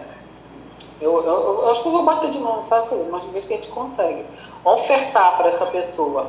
eu, 1.00 1.24
eu, 1.24 1.60
eu, 1.62 1.70
acho 1.70 1.82
que 1.82 1.88
eu 1.88 1.92
vou 1.92 2.04
bater 2.04 2.30
de 2.30 2.38
novo, 2.38 2.60
sabe? 2.60 2.88
Mas 3.10 3.22
uma 3.22 3.32
vez 3.32 3.44
que 3.44 3.54
a 3.54 3.56
gente 3.56 3.68
consegue 3.68 4.24
ofertar 4.64 5.36
para 5.36 5.48
essa 5.48 5.66
pessoa 5.66 6.28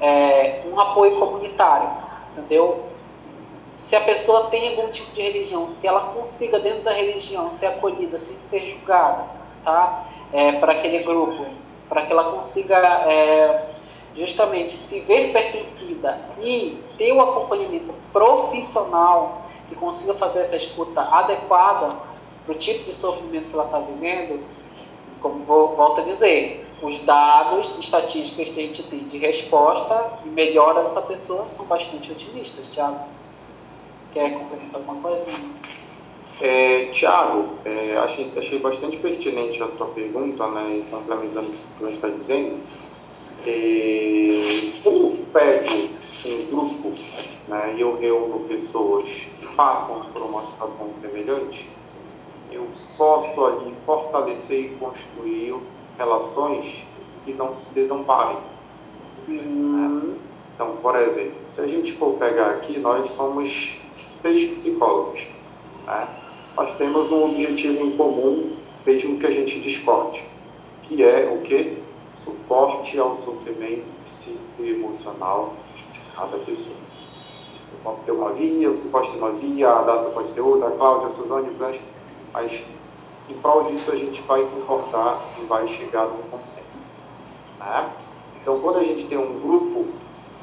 é, 0.00 0.62
um 0.70 0.78
apoio 0.80 1.18
comunitário, 1.18 1.90
entendeu? 2.32 2.84
Se 3.78 3.94
a 3.94 4.00
pessoa 4.00 4.44
tem 4.44 4.70
algum 4.70 4.90
tipo 4.90 5.12
de 5.12 5.22
religião, 5.22 5.74
que 5.80 5.86
ela 5.86 6.12
consiga 6.14 6.58
dentro 6.58 6.82
da 6.82 6.92
religião 6.92 7.50
ser 7.50 7.66
acolhida 7.66 8.18
sem 8.18 8.36
ser 8.36 8.70
julgada, 8.70 9.26
tá? 9.62 10.06
É, 10.32 10.52
para 10.52 10.72
aquele 10.72 11.00
grupo, 11.00 11.46
para 11.88 12.02
que 12.02 12.12
ela 12.12 12.32
consiga 12.32 12.78
é, 12.78 13.68
justamente 14.16 14.72
se 14.72 15.00
ver 15.00 15.32
pertencida 15.32 16.18
e 16.38 16.82
ter 16.96 17.12
o 17.12 17.20
acompanhamento 17.20 17.92
profissional 18.12 19.42
que 19.68 19.74
consiga 19.74 20.14
fazer 20.14 20.40
essa 20.40 20.56
escuta 20.56 21.02
adequada 21.02 21.96
para 22.44 22.54
o 22.54 22.58
tipo 22.58 22.84
de 22.84 22.92
sofrimento 22.92 23.48
que 23.48 23.54
ela 23.54 23.66
está 23.66 23.78
vivendo, 23.78 24.42
como 25.20 25.44
vou, 25.44 25.74
volto 25.76 26.00
a 26.00 26.04
dizer, 26.04 26.66
os 26.82 27.00
dados 27.00 27.78
estatísticos 27.78 28.50
que 28.50 28.60
a 28.60 28.62
gente 28.62 28.82
tem 28.84 29.00
de 29.00 29.18
resposta 29.18 30.12
e 30.24 30.28
melhora 30.28 30.82
dessa 30.82 31.02
pessoa 31.02 31.46
são 31.46 31.66
bastante 31.66 32.12
otimistas, 32.12 32.68
Tiago. 32.68 33.15
Quer 34.16 34.32
complementar 34.32 34.80
alguma 34.80 35.02
coisa? 35.02 35.26
É, 36.40 36.86
Tiago, 36.86 37.50
é, 37.66 37.98
achei, 37.98 38.32
achei 38.34 38.58
bastante 38.60 38.96
pertinente 38.96 39.62
a 39.62 39.66
tua 39.66 39.88
pergunta, 39.88 40.48
né, 40.52 40.82
complementando 40.90 41.48
o 41.48 41.50
que 41.50 41.82
você 41.82 41.92
está 41.96 42.08
dizendo. 42.08 42.58
É, 43.46 44.80
como 44.82 45.08
eu 45.08 45.26
pego 45.34 45.88
um 46.24 46.46
grupo 46.46 46.94
né, 47.46 47.74
e 47.76 47.82
eu 47.82 47.98
reúno 47.98 48.40
pessoas 48.48 49.06
que 49.38 49.54
passam 49.54 50.06
por 50.06 50.22
uma 50.22 50.40
situação 50.40 50.94
semelhante, 50.94 51.68
eu 52.50 52.66
posso 52.96 53.44
ali 53.44 53.70
fortalecer 53.84 54.64
e 54.64 54.68
construir 54.76 55.56
relações 55.98 56.86
que 57.26 57.34
não 57.34 57.52
se 57.52 57.66
desamparem. 57.74 58.38
Né? 59.28 60.16
Então, 60.54 60.78
por 60.80 60.96
exemplo, 60.96 61.34
se 61.48 61.60
a 61.60 61.66
gente 61.66 61.92
for 61.92 62.14
pegar 62.14 62.52
aqui, 62.52 62.78
nós 62.78 63.10
somos 63.10 63.84
psicólogos. 64.22 65.26
Né? 65.86 66.08
Nós 66.56 66.76
temos 66.76 67.12
um 67.12 67.30
objetivo 67.30 67.86
em 67.86 67.96
comum, 67.96 68.52
mesmo 68.84 69.18
que 69.18 69.26
a 69.26 69.30
gente 69.30 69.60
discorde, 69.60 70.24
que 70.82 71.02
é 71.02 71.30
o 71.32 71.42
que? 71.42 71.86
suporte 72.16 72.98
ao 72.98 73.14
sofrimento 73.14 73.84
psíquico 74.04 74.40
e 74.60 74.70
emocional 74.70 75.54
de 75.92 76.00
cada 76.16 76.38
pessoa. 76.38 76.76
Eu 77.72 77.78
posso 77.84 78.02
ter 78.02 78.12
uma 78.12 78.32
via, 78.32 78.70
você 78.70 78.88
pode 78.88 79.12
ter 79.12 79.18
uma 79.18 79.32
via, 79.32 79.68
a 79.68 79.82
Daça 79.82 80.10
pode 80.10 80.32
ter 80.32 80.40
outra, 80.40 80.68
a 80.68 80.70
Cláudia, 80.72 81.08
a 81.08 81.10
Suzane, 81.10 81.50
Blanche, 81.54 81.80
mas 82.32 82.64
em 83.28 83.34
prol 83.34 83.64
disso 83.64 83.92
a 83.92 83.96
gente 83.96 84.22
vai 84.22 84.42
concordar 84.44 85.22
e 85.38 85.44
vai 85.44 85.68
chegar 85.68 86.06
num 86.06 86.22
consenso. 86.30 86.88
Né? 87.60 87.92
Então, 88.40 88.60
quando 88.60 88.78
a 88.78 88.82
gente 88.82 89.04
tem 89.06 89.18
um 89.18 89.40
grupo, 89.40 89.86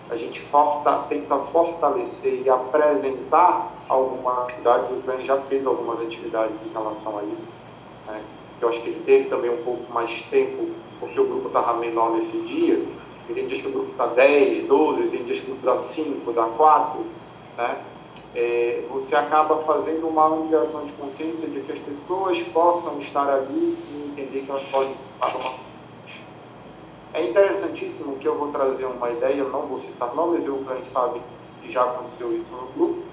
a 0.09 0.15
gente 0.15 0.39
forta, 0.39 1.05
tenta 1.09 1.37
fortalecer 1.39 2.41
e 2.45 2.49
apresentar 2.49 3.73
algumas 3.87 4.43
atividades. 4.43 4.89
O 4.89 5.01
Glenn 5.01 5.21
já 5.21 5.37
fez 5.37 5.65
algumas 5.65 6.01
atividades 6.01 6.61
em 6.65 6.69
relação 6.71 7.17
a 7.19 7.23
isso. 7.23 7.51
Né? 8.07 8.21
Eu 8.61 8.69
acho 8.69 8.81
que 8.81 8.89
ele 8.89 9.03
teve 9.05 9.29
também 9.29 9.51
um 9.51 9.63
pouco 9.63 9.91
mais 9.91 10.21
tempo 10.23 10.69
porque 10.99 11.19
o 11.19 11.25
grupo 11.25 11.47
estava 11.47 11.73
menor 11.73 12.11
nesse 12.11 12.37
dia, 12.39 12.81
e 13.29 13.33
tem 13.33 13.45
dias 13.45 13.61
que 13.61 13.67
o 13.67 13.71
grupo 13.71 13.91
está 13.91 14.07
10, 14.07 14.67
12, 14.67 15.07
tem 15.09 15.23
dias 15.23 15.39
que 15.39 15.51
o 15.51 15.55
grupo 15.55 15.65
dá 15.65 15.77
5, 15.77 16.33
dá 16.33 16.45
4, 16.45 17.05
né? 17.57 17.81
É, 18.35 18.83
você 18.89 19.15
acaba 19.15 19.57
fazendo 19.57 20.07
uma 20.07 20.25
ampliação 20.27 20.83
de 20.85 20.91
consciência 20.93 21.47
de 21.47 21.59
que 21.59 21.71
as 21.71 21.77
pessoas 21.77 22.41
possam 22.41 22.97
estar 22.97 23.29
ali 23.29 23.77
e 23.91 24.09
entender 24.11 24.41
que 24.41 24.49
elas 24.49 24.63
podem 24.63 24.95
participar 25.19 25.49
uma 25.49 25.72
É 27.13 27.23
interessantíssimo 27.23 28.17
que 28.17 28.27
eu 28.27 28.35
vou 28.37 28.47
trazer 28.47 28.85
uma 28.85 29.11
ideia, 29.11 29.35
eu 29.35 29.49
não 29.49 29.67
vou 29.67 29.77
citar 29.77 30.13
nomes, 30.15 30.45
eu 30.45 30.57
quem 30.65 30.83
sabe 30.83 31.21
que 31.61 31.69
já 31.71 31.83
aconteceu 31.83 32.35
isso 32.35 32.55
no 32.55 32.67
grupo, 32.73 33.03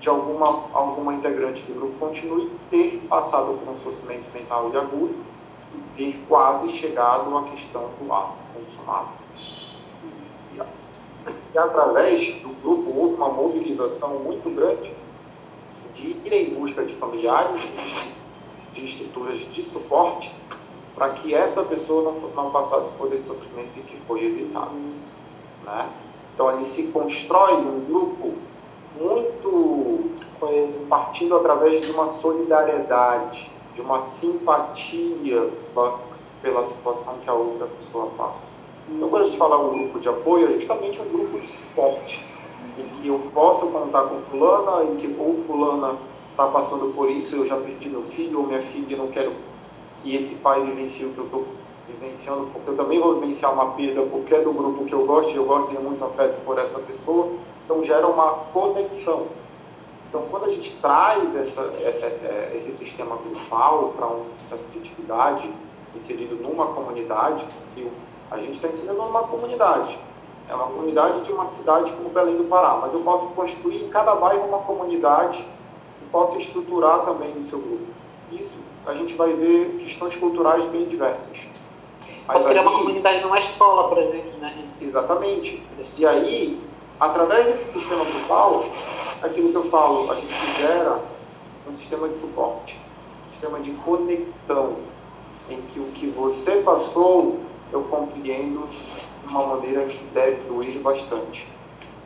de 0.00 0.08
alguma, 0.08 0.64
alguma 0.72 1.14
integrante 1.14 1.62
do 1.62 1.74
grupo 1.74 1.98
continue 1.98 2.50
ter 2.70 3.00
passado 3.08 3.58
por 3.58 3.72
um 3.72 3.76
sofrimento 3.78 4.32
mental 4.34 4.70
de 4.70 4.76
agudo 4.76 5.14
ter 5.96 6.16
quase 6.28 6.68
chegado 6.68 7.36
à 7.36 7.42
questão 7.44 7.90
do 8.00 8.12
ar 8.12 8.36
consumado. 8.54 9.08
E, 10.54 10.60
e 11.54 11.58
através 11.58 12.40
do 12.40 12.48
grupo 12.62 12.96
houve 12.96 13.14
uma 13.14 13.28
mobilização 13.28 14.20
muito 14.20 14.48
grande 14.54 14.92
de 15.94 16.10
ir 16.24 16.32
em 16.32 16.54
busca 16.54 16.84
de 16.84 16.94
familiares, 16.94 17.60
de 18.72 18.84
estruturas 18.84 19.38
de 19.38 19.62
suporte, 19.64 20.32
para 20.98 21.10
que 21.10 21.32
essa 21.32 21.62
pessoa 21.62 22.02
não, 22.02 22.30
não 22.30 22.50
passasse 22.50 22.92
por 22.98 23.12
esse 23.12 23.28
sofrimento 23.28 23.70
e 23.76 23.82
que 23.82 23.96
foi 23.96 24.24
evitado. 24.24 24.74
Né? 25.64 25.88
Então, 26.34 26.48
ali 26.48 26.64
se 26.64 26.88
constrói 26.88 27.54
um 27.54 27.84
grupo 27.84 28.34
muito 29.00 30.10
coisa, 30.40 30.86
partindo 30.86 31.36
através 31.36 31.80
de 31.80 31.90
uma 31.92 32.08
solidariedade, 32.08 33.48
de 33.74 33.80
uma 33.80 34.00
simpatia 34.00 35.48
pela 36.42 36.64
situação 36.64 37.18
que 37.22 37.30
a 37.30 37.34
outra 37.34 37.66
pessoa 37.66 38.10
passa. 38.16 38.50
Então, 38.88 39.08
quando 39.08 39.22
a 39.22 39.26
gente 39.26 39.38
fala 39.38 39.58
um 39.58 39.70
grupo 39.70 40.00
de 40.00 40.08
apoio, 40.08 40.48
é 40.48 40.52
justamente 40.52 41.00
um 41.00 41.08
grupo 41.08 41.38
de 41.38 41.46
suporte, 41.46 42.24
em 42.76 42.88
que 43.00 43.08
eu 43.08 43.20
posso 43.32 43.68
contar 43.68 44.02
com 44.04 44.20
fulana, 44.20 44.84
em 44.84 44.96
que 44.96 45.14
ou 45.18 45.36
fulana 45.36 45.96
está 46.30 46.46
passando 46.46 46.92
por 46.94 47.10
isso, 47.10 47.36
eu 47.36 47.46
já 47.46 47.56
perdi 47.56 47.88
meu 47.88 48.02
filho 48.02 48.40
ou 48.40 48.46
minha 48.46 48.60
filha, 48.60 48.96
não 48.96 49.08
quero 49.08 49.32
que 50.02 50.14
esse 50.14 50.36
pai 50.36 50.62
vivencie 50.62 51.06
o 51.06 51.12
que 51.12 51.18
eu 51.18 51.24
estou 51.24 51.46
vivenciando, 51.88 52.46
porque 52.52 52.70
eu 52.70 52.76
também 52.76 53.00
vou 53.00 53.20
vivenciar 53.20 53.52
uma 53.52 53.72
perda, 53.72 54.02
porque 54.02 54.34
é 54.34 54.40
do 54.40 54.52
grupo 54.52 54.84
que 54.84 54.92
eu 54.92 55.06
gosto, 55.06 55.32
e 55.32 55.36
eu 55.36 55.44
gosto, 55.44 55.68
tenho 55.68 55.82
muito 55.82 56.04
afeto 56.04 56.40
por 56.44 56.58
essa 56.58 56.78
pessoa, 56.80 57.32
então 57.64 57.82
gera 57.82 58.06
uma 58.06 58.30
conexão. 58.52 59.26
Então, 60.08 60.22
quando 60.30 60.44
a 60.46 60.50
gente 60.50 60.72
traz 60.76 61.36
essa, 61.36 61.60
é, 61.80 61.84
é, 61.84 62.50
é, 62.52 62.56
esse 62.56 62.72
sistema 62.72 63.16
grupal 63.16 63.92
para 63.96 64.06
um 64.06 64.24
processo 64.24 64.64
inserido 65.94 66.36
numa 66.36 66.66
comunidade, 66.68 67.44
a 68.30 68.38
gente 68.38 68.52
está 68.52 68.68
inserindo 68.68 68.94
numa 68.94 69.22
comunidade. 69.24 69.98
É 70.48 70.54
uma 70.54 70.66
comunidade 70.66 71.20
de 71.22 71.32
uma 71.32 71.44
cidade 71.44 71.92
como 71.92 72.08
Belém 72.08 72.36
do 72.36 72.44
Pará, 72.44 72.78
mas 72.80 72.94
eu 72.94 73.00
posso 73.00 73.28
construir 73.28 73.84
em 73.84 73.88
cada 73.90 74.14
bairro 74.14 74.46
uma 74.46 74.60
comunidade 74.60 75.44
e 76.02 76.06
posso 76.10 76.38
estruturar 76.38 77.04
também 77.04 77.36
o 77.36 77.40
seu 77.40 77.58
grupo. 77.58 77.84
Isso 78.32 78.56
a 78.86 78.94
gente 78.94 79.14
vai 79.14 79.32
ver 79.32 79.78
questões 79.80 80.16
culturais 80.16 80.64
bem 80.66 80.86
diversas. 80.86 81.38
Mas 82.26 82.36
posso 82.38 82.48
criar 82.48 82.62
uma 82.62 82.78
comunidade 82.78 83.22
numa 83.22 83.38
escola, 83.38 83.88
por 83.88 83.98
exemplo, 83.98 84.38
né? 84.40 84.68
Exatamente. 84.80 85.62
E 85.98 86.06
aí, 86.06 86.60
através 87.00 87.46
desse 87.46 87.72
sistema 87.72 88.04
grupal, 88.04 88.64
aquilo 89.22 89.50
que 89.50 89.56
eu 89.56 89.64
falo, 89.70 90.10
a 90.10 90.14
gente 90.14 90.60
gera 90.60 91.00
um 91.68 91.74
sistema 91.74 92.08
de 92.08 92.18
suporte, 92.18 92.78
um 93.26 93.30
sistema 93.30 93.60
de 93.60 93.70
conexão, 93.72 94.76
em 95.50 95.60
que 95.62 95.80
o 95.80 95.86
que 95.92 96.06
você 96.08 96.62
passou 96.62 97.40
eu 97.72 97.82
compreendo 97.84 98.66
de 98.66 99.34
uma 99.34 99.46
maneira 99.46 99.84
que 99.84 100.02
deve 100.12 100.42
doer 100.48 100.78
bastante. 100.80 101.46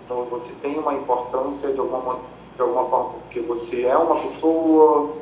Então 0.04 0.24
você 0.24 0.52
tem 0.54 0.78
uma 0.78 0.94
importância 0.94 1.72
de 1.72 1.78
alguma, 1.78 2.18
de 2.56 2.62
alguma 2.62 2.84
forma, 2.84 3.10
porque 3.20 3.40
você 3.40 3.84
é 3.84 3.96
uma 3.96 4.16
pessoa, 4.16 5.12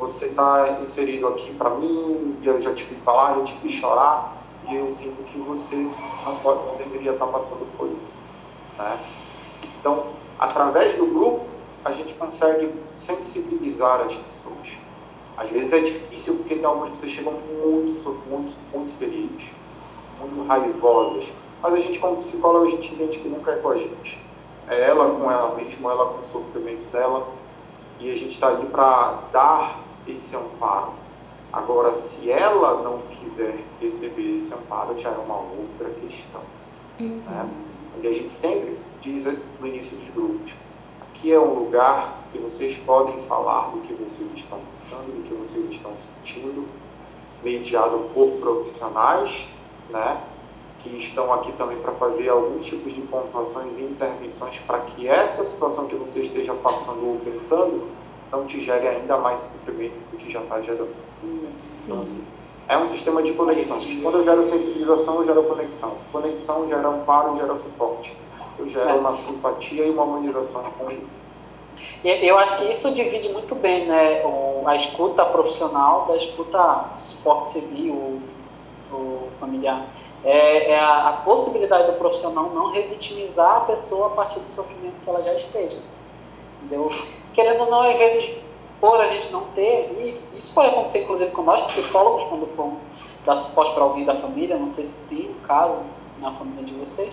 você 0.00 0.26
está 0.26 0.78
inserido 0.82 1.28
aqui 1.28 1.52
para 1.54 1.70
mim, 1.70 2.38
e 2.40 2.46
eu 2.46 2.58
já 2.58 2.74
te 2.74 2.84
vi 2.84 2.96
falar, 2.96 3.36
eu 3.36 3.44
te 3.44 3.54
vi 3.62 3.68
chorar, 3.68 4.34
e 4.66 4.74
eu 4.74 4.90
sinto 4.90 5.22
que 5.24 5.38
você 5.38 5.76
não, 5.76 6.36
pode, 6.36 6.66
não 6.66 6.76
deveria 6.76 7.12
estar 7.12 7.26
tá 7.26 7.32
passando 7.32 7.66
por 7.76 7.86
isso. 8.00 8.22
Né? 8.78 8.98
Então, 9.78 10.06
através 10.38 10.96
do 10.96 11.04
grupo, 11.06 11.44
a 11.84 11.92
gente 11.92 12.14
consegue 12.14 12.72
sensibilizar 12.94 14.00
as 14.00 14.14
pessoas. 14.14 14.78
Às 15.36 15.50
vezes 15.50 15.72
é 15.72 15.80
difícil 15.80 16.36
porque 16.36 16.54
tem 16.54 16.64
algumas 16.64 16.90
pessoas 16.90 17.10
que 17.10 17.16
chegam 17.18 17.32
muito, 17.32 17.92
muito, 18.28 18.54
muito 18.72 18.92
felizes, 18.92 19.50
muito 20.18 20.46
raivosas. 20.46 21.30
Mas 21.62 21.74
a 21.74 21.80
gente, 21.80 21.98
como 21.98 22.16
psicólogo, 22.18 22.66
a 22.66 22.70
gente 22.70 22.94
entende 22.94 23.18
que 23.18 23.28
nunca 23.28 23.52
é 23.52 23.56
com 23.56 23.68
a 23.68 23.76
gente. 23.76 24.18
É 24.66 24.80
ela 24.88 25.10
com 25.14 25.30
ela 25.30 25.54
mesma, 25.56 25.92
ela 25.92 26.06
com 26.06 26.20
o 26.20 26.28
sofrimento 26.28 26.90
dela. 26.90 27.26
E 27.98 28.10
a 28.10 28.14
gente 28.14 28.30
está 28.30 28.48
ali 28.48 28.66
para 28.66 29.18
dar 29.30 29.89
esse 30.12 30.36
amparo. 30.36 30.92
Agora, 31.52 31.92
se 31.92 32.30
ela 32.30 32.82
não 32.82 32.98
quiser 33.10 33.58
receber 33.80 34.36
esse 34.36 34.54
amparo, 34.54 34.96
já 34.96 35.10
é 35.10 35.18
uma 35.18 35.36
outra 35.36 35.90
questão. 36.00 36.42
Uhum. 37.00 37.22
Né? 37.26 37.50
Onde 37.96 38.06
a 38.06 38.12
gente 38.12 38.30
sempre 38.30 38.78
diz 39.00 39.24
no 39.24 39.66
início 39.66 39.96
dos 39.96 40.10
grupos, 40.10 40.52
aqui 41.00 41.32
é 41.32 41.40
um 41.40 41.54
lugar 41.54 42.18
que 42.30 42.38
vocês 42.38 42.76
podem 42.78 43.18
falar 43.20 43.70
do 43.72 43.80
que 43.80 43.94
vocês 43.94 44.30
estão 44.34 44.60
pensando, 44.76 45.06
do 45.06 45.22
que 45.22 45.34
vocês 45.34 45.70
estão 45.70 45.92
sentindo, 45.96 46.66
mediado 47.42 48.10
por 48.14 48.30
profissionais, 48.38 49.48
né? 49.88 50.22
que 50.82 50.88
estão 50.96 51.32
aqui 51.32 51.52
também 51.52 51.78
para 51.78 51.92
fazer 51.92 52.28
alguns 52.28 52.64
tipos 52.64 52.94
de 52.94 53.02
pontuações 53.02 53.78
e 53.78 53.82
intervenções 53.82 54.58
para 54.60 54.80
que 54.80 55.06
essa 55.06 55.44
situação 55.44 55.86
que 55.86 55.94
você 55.94 56.22
esteja 56.22 56.54
passando 56.54 57.06
ou 57.06 57.20
pensando 57.20 57.86
não 58.30 58.46
te 58.46 58.60
gere 58.60 58.86
ainda 58.86 59.16
mais 59.18 59.38
sofrimento 59.40 59.94
do 60.10 60.18
que 60.18 60.30
já 60.30 60.40
está 60.40 60.60
gerando. 60.60 60.94
Então, 61.84 62.00
assim, 62.00 62.24
é 62.68 62.78
um 62.78 62.86
sistema 62.86 63.22
de 63.22 63.32
conexões. 63.32 63.84
Quando 64.02 64.18
eu 64.18 64.24
gero 64.24 64.44
sensibilização, 64.44 65.16
eu 65.16 65.26
gero 65.26 65.42
conexão. 65.44 65.94
Conexão 66.12 66.68
gera 66.68 66.88
amparo, 66.88 67.36
gera 67.36 67.56
suporte. 67.56 68.16
Eu 68.58 68.68
gero 68.68 68.98
uma 68.98 69.10
simpatia 69.10 69.86
e 69.86 69.90
uma 69.90 70.04
humanização 70.04 70.62
com 70.62 70.90
isso. 70.90 71.30
Eu 72.04 72.38
acho 72.38 72.58
que 72.58 72.70
isso 72.70 72.94
divide 72.94 73.30
muito 73.30 73.54
bem 73.54 73.86
né, 73.86 74.22
a 74.64 74.76
escuta 74.76 75.24
profissional 75.24 76.06
da 76.06 76.16
escuta 76.16 76.86
suporte 76.96 77.52
civil 77.52 78.22
ou 78.90 79.28
familiar. 79.38 79.84
É, 80.24 80.72
é 80.72 80.78
a, 80.78 81.08
a, 81.08 81.12
possibilidade 81.24 81.90
do 81.90 81.98
profissional 81.98 82.50
não 82.54 82.70
revitimizar 82.70 83.56
a 83.56 83.60
pessoa 83.60 84.08
a 84.08 84.10
partir 84.10 84.38
do 84.40 84.46
sofrimento 84.46 85.00
que 85.02 85.08
ela 85.08 85.22
já 85.22 85.34
esteja. 85.34 85.78
Entendeu? 86.62 86.90
Querendo 87.32 87.64
ou 87.64 87.70
não, 87.70 87.82
às 87.82 87.96
vezes, 87.96 88.30
por 88.80 89.00
a 89.00 89.06
gente 89.08 89.30
não 89.32 89.42
ter, 89.48 89.90
e 89.98 90.38
isso 90.38 90.54
pode 90.54 90.68
acontecer 90.68 91.02
inclusive 91.02 91.30
com 91.32 91.42
nós, 91.42 91.62
psicólogos, 91.62 92.24
quando 92.24 92.46
for 92.46 92.72
dar 93.24 93.36
suporte 93.36 93.74
para 93.74 93.82
alguém 93.82 94.04
da 94.04 94.14
família, 94.14 94.56
não 94.56 94.66
sei 94.66 94.84
se 94.84 95.08
tem 95.08 95.30
um 95.30 95.46
caso 95.46 95.84
na 96.20 96.32
família 96.32 96.64
de 96.64 96.74
vocês, 96.74 97.12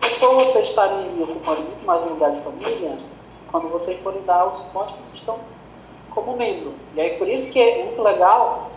mas 0.00 0.18
por 0.18 0.34
vocês 0.34 0.68
estarem 0.68 1.22
ocupando 1.22 1.62
muito 1.62 1.86
mais 1.86 2.02
um 2.02 2.10
lugar 2.10 2.32
de 2.32 2.40
família, 2.42 2.96
quando 3.50 3.68
vocês 3.68 3.98
forem 4.00 4.22
dar 4.22 4.44
o 4.46 4.52
suporte, 4.52 4.92
vocês 4.94 5.14
estão 5.14 5.38
como 6.10 6.36
membro. 6.36 6.74
E 6.94 7.00
aí 7.00 7.18
por 7.18 7.28
isso 7.28 7.52
que 7.52 7.60
é 7.60 7.84
muito 7.84 8.02
legal 8.02 8.70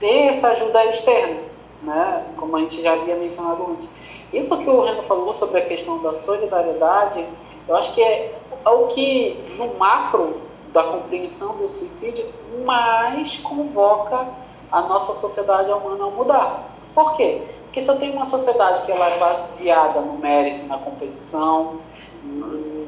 ter 0.00 0.26
essa 0.26 0.48
ajuda 0.48 0.84
externa, 0.86 1.40
né? 1.82 2.26
como 2.36 2.56
a 2.56 2.60
gente 2.60 2.82
já 2.82 2.94
havia 2.94 3.16
mencionado 3.16 3.66
antes. 3.70 3.88
Isso 4.32 4.58
que 4.58 4.68
o 4.68 4.82
Renan 4.82 5.02
falou 5.02 5.32
sobre 5.32 5.60
a 5.60 5.64
questão 5.64 6.02
da 6.02 6.12
solidariedade, 6.12 7.24
eu 7.68 7.76
acho 7.76 7.94
que 7.94 8.02
é, 8.02 8.38
o 8.66 8.86
que, 8.86 9.42
no 9.56 9.74
macro 9.78 10.42
da 10.72 10.82
compreensão 10.82 11.56
do 11.58 11.68
suicídio, 11.68 12.26
mais 12.64 13.38
convoca 13.38 14.26
a 14.70 14.82
nossa 14.82 15.12
sociedade 15.12 15.70
humana 15.70 16.06
a 16.06 16.10
mudar. 16.10 16.70
Por 16.94 17.16
quê? 17.16 17.42
Porque 17.64 17.80
se 17.80 17.90
eu 17.90 17.98
tenho 17.98 18.14
uma 18.14 18.24
sociedade 18.24 18.82
que 18.82 18.92
ela 18.92 19.06
é 19.08 19.18
baseada 19.18 20.00
no 20.00 20.18
mérito, 20.18 20.64
na 20.66 20.78
competição, 20.78 21.80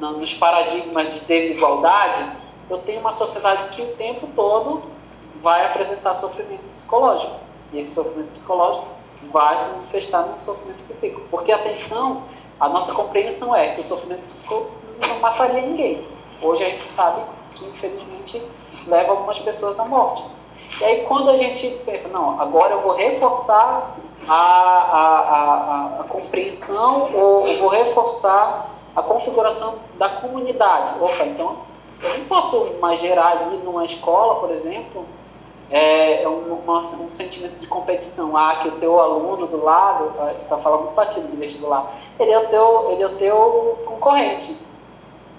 nos 0.00 0.34
paradigmas 0.34 1.14
de 1.14 1.20
desigualdade, 1.22 2.24
eu 2.68 2.78
tenho 2.78 3.00
uma 3.00 3.12
sociedade 3.12 3.68
que 3.70 3.82
o 3.82 3.86
tempo 3.94 4.28
todo 4.34 4.82
vai 5.40 5.64
apresentar 5.66 6.14
sofrimento 6.14 6.62
psicológico. 6.72 7.36
E 7.72 7.78
esse 7.78 7.94
sofrimento 7.94 8.30
psicológico 8.32 8.86
vai 9.30 9.58
se 9.58 9.70
manifestar 9.70 10.22
no 10.22 10.38
sofrimento 10.38 10.82
psíquico. 10.88 11.22
Porque 11.30 11.52
até 11.52 11.72
então, 11.72 12.22
a 12.58 12.68
nossa 12.68 12.92
compreensão 12.92 13.54
é 13.54 13.74
que 13.74 13.80
o 13.80 13.84
sofrimento 13.84 14.22
psíquico 14.28 14.70
não 15.06 15.20
mataria 15.20 15.62
ninguém. 15.62 16.06
Hoje 16.40 16.64
a 16.64 16.68
gente 16.70 16.88
sabe 16.88 17.22
que, 17.54 17.64
infelizmente, 17.66 18.42
leva 18.86 19.12
algumas 19.12 19.38
pessoas 19.38 19.78
à 19.78 19.84
morte. 19.84 20.24
E 20.80 20.84
aí, 20.84 21.04
quando 21.04 21.30
a 21.30 21.36
gente 21.36 21.68
pensa, 21.84 22.08
não, 22.08 22.40
agora 22.40 22.74
eu 22.74 22.80
vou 22.80 22.94
reforçar 22.94 23.96
a, 24.28 24.34
a, 24.34 25.20
a, 25.98 26.00
a 26.00 26.04
compreensão 26.04 27.14
ou 27.14 27.46
vou 27.58 27.68
reforçar 27.68 28.70
a 28.94 29.02
configuração 29.02 29.78
da 29.98 30.08
comunidade. 30.08 30.94
Opa, 31.00 31.24
então 31.24 31.58
eu 32.02 32.18
não 32.18 32.24
posso 32.26 32.74
mais 32.80 33.00
gerar 33.00 33.28
ali 33.28 33.58
numa 33.58 33.84
escola, 33.84 34.40
por 34.40 34.50
exemplo, 34.50 35.06
é, 35.70 36.22
é 36.22 36.28
um, 36.28 36.54
uma, 36.54 36.78
um 36.78 36.82
sentimento 36.82 37.58
de 37.58 37.66
competição. 37.66 38.36
Ah, 38.36 38.56
que 38.62 38.68
o 38.68 38.72
teu 38.72 39.00
aluno 39.00 39.46
do 39.46 39.62
lado, 39.62 40.12
você 40.14 40.48
tá 40.48 40.58
fala 40.58 40.78
muito 40.78 40.94
batido 40.94 41.28
de 41.28 41.36
vestibular, 41.36 41.92
ele 42.18 42.30
é 42.30 42.38
o 42.38 42.46
teu, 42.48 42.90
ele 42.92 43.02
é 43.02 43.06
o 43.06 43.16
teu 43.16 43.78
concorrente. 43.84 44.56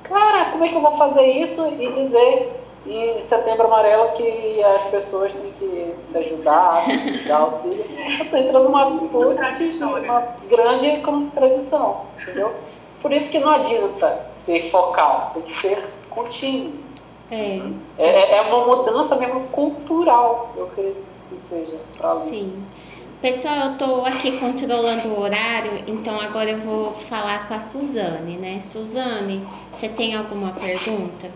Cara, 0.04 0.52
como 0.52 0.64
é 0.64 0.70
que 0.70 0.76
eu 0.76 0.82
vou 0.82 0.92
fazer 0.92 1.26
isso 1.26 1.68
e 1.80 1.92
dizer 1.92 2.54
em 2.86 3.20
setembro 3.20 3.68
amarelo 3.68 4.14
que 4.14 4.64
as 4.64 4.84
pessoas 4.84 5.34
têm 5.34 5.52
que 5.60 5.96
se 6.04 6.18
ajudar, 6.20 6.82
se 6.84 7.24
dar 7.28 7.42
auxílio? 7.42 7.86
Eu 7.98 8.24
estou 8.24 8.40
entrando 8.40 8.64
numa, 8.66 8.86
uma 8.86 10.28
grande 10.50 10.98
contradição, 11.02 12.06
entendeu? 12.22 12.54
Por 13.02 13.12
isso 13.12 13.30
que 13.30 13.40
não 13.40 13.52
adianta 13.52 14.28
ser 14.32 14.70
focal, 14.70 15.32
tem 15.34 15.44
que 15.44 15.54
ser 15.54 15.78
contínuo. 16.10 16.87
É. 17.30 17.60
É, 17.98 18.38
é 18.38 18.42
uma 18.42 18.66
mudança 18.66 19.18
mesmo 19.18 19.42
cultural, 19.48 20.54
eu 20.56 20.66
acredito 20.66 21.14
que 21.30 21.40
seja. 21.40 21.78
Sim. 22.30 22.64
Pessoal, 23.22 23.56
eu 23.66 23.72
estou 23.74 24.06
aqui 24.06 24.38
controlando 24.40 25.10
o 25.10 25.20
horário, 25.20 25.84
então 25.88 26.22
agora 26.22 26.52
eu 26.52 26.60
vou 26.60 26.94
falar 26.94 27.48
com 27.48 27.56
a 27.56 27.60
Suzane, 27.60 28.38
né? 28.38 28.62
Suzane, 28.62 29.46
você 29.72 29.90
tem 29.90 30.16
alguma 30.16 30.52
pergunta? 30.52 31.30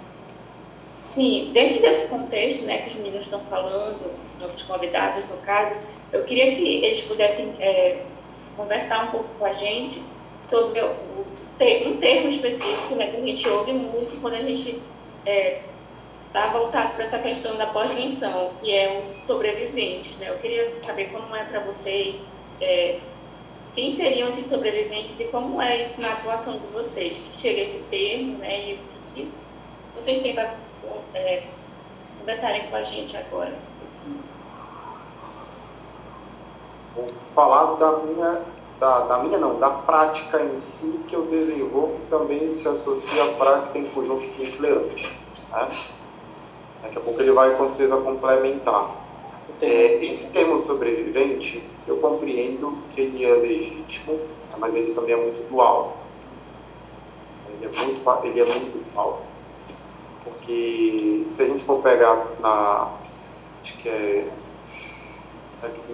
Sim, 0.99 1.49
dentro 1.51 1.81
desse 1.81 2.07
contexto 2.07 2.65
né, 2.65 2.77
que 2.77 2.89
os 2.89 2.95
meninos 2.95 3.25
estão 3.25 3.39
falando, 3.39 3.99
nossos 4.39 4.61
convidados 4.61 5.27
no 5.27 5.37
caso, 5.37 5.75
eu 6.13 6.23
queria 6.23 6.55
que 6.55 6.85
eles 6.85 7.01
pudessem 7.01 7.53
é, 7.59 7.99
conversar 8.55 9.05
um 9.05 9.07
pouco 9.07 9.27
com 9.39 9.45
a 9.45 9.51
gente 9.51 10.01
sobre 10.39 10.79
o 10.81 10.91
um 11.85 11.97
termo 11.97 12.29
específico 12.29 12.95
né, 12.95 13.07
que 13.07 13.17
a 13.17 13.21
gente 13.21 13.49
ouve 13.49 13.73
muito 13.73 14.21
quando 14.21 14.35
a 14.35 14.41
gente 14.41 14.81
é, 15.25 15.61
tá 16.32 16.47
voltado 16.47 16.93
para 16.93 17.03
essa 17.03 17.19
questão 17.19 17.55
da 17.57 17.67
pós-venção, 17.67 18.51
que 18.59 18.73
é 18.73 19.01
os 19.03 19.09
sobreviventes. 19.09 20.17
Né? 20.17 20.29
Eu 20.29 20.38
queria 20.38 20.65
saber 20.84 21.11
como 21.11 21.36
é 21.36 21.43
para 21.43 21.59
vocês, 21.59 22.32
é, 22.61 22.99
quem 23.73 23.89
seriam 23.89 24.29
esses 24.29 24.45
sobreviventes 24.45 25.19
e 25.19 25.25
como 25.25 25.61
é 25.61 25.79
isso 25.79 26.01
na 26.01 26.09
atuação 26.09 26.57
de 26.57 26.67
vocês, 26.67 27.17
que 27.17 27.38
chega 27.38 27.61
esse 27.61 27.84
termo 27.84 28.38
né, 28.38 28.59
e 28.59 28.79
que 29.13 29.32
vocês 29.95 30.19
têm 30.19 30.34
para 30.34 30.53
é, 31.13 31.43
conversarem 32.19 32.67
com 32.67 32.75
a 32.75 32.84
gente 32.84 33.17
agora. 33.17 33.53
Vou 36.95 37.09
falar 37.36 37.75
da 37.75 37.97
minha 37.99 38.41
da, 38.79 39.01
da 39.01 39.19
minha 39.19 39.38
não, 39.38 39.59
da 39.59 39.69
prática 39.69 40.41
em 40.41 40.59
si 40.59 40.99
que 41.07 41.15
eu 41.15 41.27
desenvolvo 41.27 41.99
também 42.09 42.55
se 42.55 42.67
associa 42.67 43.25
à 43.25 43.27
prática 43.34 43.77
em 43.77 43.88
conjunto 43.89 44.27
com 44.29 44.43
o 44.43 44.51
clerante. 44.57 45.15
Né? 45.51 45.69
Daqui 46.82 46.97
a 46.97 47.01
pouco 47.01 47.21
ele 47.21 47.32
vai 47.32 47.55
com 47.55 47.67
certeza 47.67 47.97
complementar. 47.97 48.95
É, 49.61 50.03
esse 50.03 50.32
termo 50.32 50.57
sobrevivente, 50.57 51.63
eu 51.88 51.97
compreendo 51.97 52.77
que 52.93 53.01
ele 53.01 53.23
é 53.23 53.34
legítimo, 53.34 54.19
mas 54.57 54.73
ele 54.75 54.93
também 54.93 55.13
é 55.13 55.17
muito 55.17 55.47
dual. 55.49 55.97
Ele 57.49 57.65
é 57.65 57.84
muito, 57.84 58.25
ele 58.25 58.39
é 58.39 58.45
muito 58.45 58.91
dual. 58.91 59.21
Porque 60.23 61.25
se 61.29 61.43
a 61.43 61.45
gente 61.45 61.63
for 61.63 61.82
pegar 61.82 62.25
na. 62.39 62.91
Acho 63.61 63.77
que 63.77 63.89
é 63.89 64.27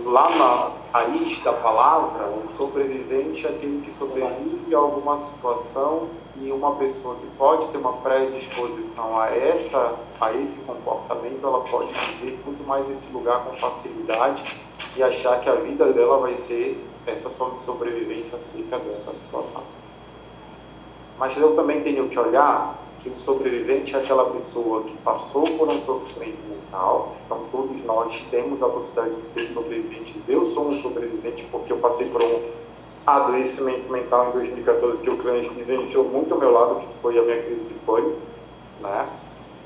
lá 0.05 0.29
na 0.29 0.71
raiz 0.93 1.41
da 1.43 1.51
palavra, 1.53 2.27
o 2.27 2.47
sobrevivente 2.47 3.45
é 3.45 3.49
aquele 3.49 3.81
que 3.81 3.91
sobrevive 3.91 4.73
a 4.73 4.77
alguma 4.77 5.17
situação 5.17 6.09
e 6.37 6.51
uma 6.51 6.75
pessoa 6.75 7.15
que 7.15 7.27
pode 7.37 7.67
ter 7.67 7.77
uma 7.77 7.93
predisposição 7.93 9.19
a 9.19 9.29
essa 9.29 9.95
a 10.21 10.33
esse 10.33 10.59
comportamento, 10.59 11.45
ela 11.45 11.61
pode 11.61 11.91
viver 11.93 12.39
muito 12.45 12.65
mais 12.65 12.89
esse 12.89 13.11
lugar 13.11 13.43
com 13.43 13.57
facilidade 13.57 14.43
e 14.95 15.03
achar 15.03 15.41
que 15.41 15.49
a 15.49 15.55
vida 15.55 15.91
dela 15.91 16.19
vai 16.19 16.35
ser 16.35 16.81
essa 17.05 17.29
sobrevivência 17.29 18.37
acerca 18.37 18.79
dessa 18.79 19.13
situação. 19.13 19.63
Mas 21.17 21.35
eu 21.37 21.55
também 21.55 21.81
tenho 21.81 22.07
que 22.09 22.17
olhar 22.17 22.75
que 22.99 23.09
o 23.09 23.15
sobrevivente 23.15 23.95
é 23.95 23.99
aquela 23.99 24.29
pessoa 24.31 24.83
que 24.83 24.95
passou 24.97 25.43
por 25.57 25.67
um 25.67 25.79
sofrimento 25.81 26.37
mental. 26.49 27.15
Então, 27.25 27.41
todos 27.51 27.83
nós 27.83 28.25
temos 28.29 28.61
a 28.63 28.69
possibilidade 28.69 29.19
de 29.19 29.25
ser 29.25 29.47
sobreviventes. 29.47 30.27
Eu 30.29 30.45
sou 30.45 30.69
um 30.69 30.81
sobrevivente 30.81 31.45
porque 31.51 31.71
eu 31.71 31.77
passei 31.77 32.09
por 32.09 32.21
um 32.23 32.41
adoecimento 33.05 33.89
mental 33.89 34.29
em 34.29 34.31
2014 34.31 35.01
que 35.01 35.09
o 35.09 35.17
cliente 35.17 35.49
vivenciou 35.49 36.03
muito 36.05 36.33
ao 36.33 36.39
meu 36.39 36.51
lado, 36.51 36.81
que 36.81 36.93
foi 36.95 37.17
a 37.17 37.21
minha 37.21 37.41
crise 37.41 37.65
de 37.65 37.73
pânico, 37.85 38.17
né? 38.81 39.07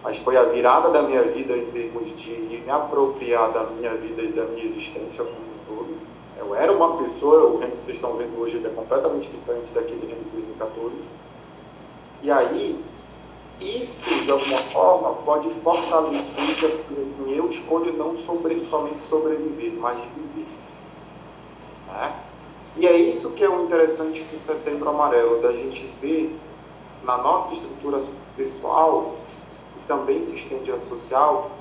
Mas 0.04 0.18
foi 0.18 0.38
a 0.38 0.44
virada 0.44 0.90
da 0.90 1.02
minha 1.02 1.24
vida 1.24 1.58
em 1.58 1.66
termos 1.72 2.16
de 2.16 2.32
me 2.32 2.70
apropriar 2.70 3.52
da 3.52 3.64
minha 3.64 3.96
vida 3.96 4.22
e 4.22 4.32
da 4.32 4.46
minha 4.46 4.66
existência 4.66 5.24
como 5.24 5.38
um 5.38 5.76
todo. 5.76 5.98
Eu 6.38 6.56
era 6.56 6.72
uma 6.72 6.98
pessoa, 6.98 7.46
o 7.46 7.60
que 7.60 7.68
vocês 7.68 7.96
estão 7.96 8.16
vendo 8.16 8.40
hoje 8.40 8.62
é 8.64 8.70
completamente 8.70 9.30
diferente 9.30 9.72
daquele 9.72 10.08
Reino 10.08 10.24
de 10.24 10.30
2014. 10.32 10.96
E 12.24 12.32
aí, 12.32 12.80
isso, 13.62 14.10
de 14.26 14.32
alguma 14.32 14.58
forma, 14.58 15.14
pode 15.24 15.50
fortalecer 15.50 16.56
que 16.58 17.02
assim, 17.02 17.32
eu 17.34 17.48
escolho 17.48 17.94
não 17.94 18.16
sobre, 18.16 18.64
somente 18.64 19.02
sobreviver, 19.02 19.74
mas 19.74 20.02
viver. 20.02 20.48
Né? 21.88 22.16
E 22.78 22.88
é 22.88 22.98
isso 22.98 23.32
que 23.32 23.44
é 23.44 23.50
o 23.50 23.64
interessante 23.66 24.24
do 24.24 24.38
Setembro 24.38 24.90
Amarelo, 24.90 25.42
da 25.42 25.52
gente 25.52 25.86
ver 26.02 26.36
na 27.04 27.18
nossa 27.18 27.54
estrutura 27.54 28.00
pessoal, 28.36 29.16
e 29.78 29.88
também 29.88 30.22
se 30.24 30.36
estende 30.36 30.72
a 30.72 30.80
social, 30.80 31.52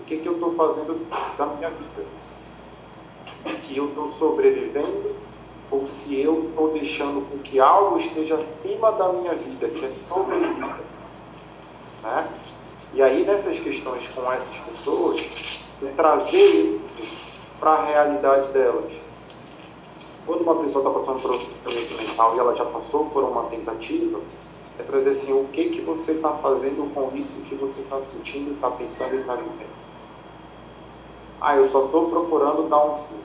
o 0.00 0.04
que, 0.04 0.18
que 0.18 0.28
eu 0.28 0.34
estou 0.34 0.52
fazendo 0.52 1.06
da 1.38 1.46
minha 1.46 1.70
vida. 1.70 2.04
Se 3.60 3.76
eu 3.76 3.88
estou 3.88 4.10
sobrevivendo 4.10 5.16
ou 5.70 5.86
se 5.86 6.20
eu 6.20 6.48
estou 6.48 6.70
deixando 6.70 7.28
com 7.30 7.38
que 7.38 7.58
algo 7.58 7.98
esteja 7.98 8.36
acima 8.36 8.92
da 8.92 9.12
minha 9.12 9.34
vida, 9.34 9.68
que 9.68 9.84
é 9.84 9.90
sobrevida. 9.90 10.95
Né? 12.06 12.28
E 12.94 13.02
aí, 13.02 13.24
nessas 13.24 13.58
questões 13.58 14.08
com 14.08 14.32
essas 14.32 14.56
pessoas, 14.58 15.64
eu 15.82 15.92
trazer 15.94 16.74
isso 16.74 17.02
para 17.58 17.72
a 17.72 17.84
realidade 17.84 18.48
delas 18.48 18.92
quando 20.26 20.40
uma 20.42 20.56
pessoa 20.56 20.82
está 20.82 20.92
passando 20.92 21.22
por 21.22 21.30
um 21.30 21.38
sofrimento 21.38 22.02
mental 22.02 22.34
e 22.34 22.38
ela 22.40 22.54
já 22.56 22.64
passou 22.64 23.06
por 23.10 23.22
uma 23.22 23.44
tentativa, 23.44 24.20
é 24.76 24.82
trazer 24.82 25.10
assim, 25.10 25.32
o 25.32 25.44
que, 25.52 25.70
que 25.70 25.80
você 25.80 26.12
está 26.12 26.30
fazendo 26.30 26.92
com 26.92 27.16
isso 27.16 27.40
que 27.42 27.54
você 27.54 27.80
está 27.80 28.00
sentindo, 28.00 28.54
está 28.54 28.68
pensando 28.70 29.14
e 29.14 29.20
está 29.20 29.36
vivendo. 29.36 29.86
Ah, 31.40 31.54
eu 31.56 31.64
só 31.64 31.84
estou 31.86 32.08
procurando 32.08 32.68
dar 32.68 32.84
um 32.86 32.96
fim. 32.96 33.20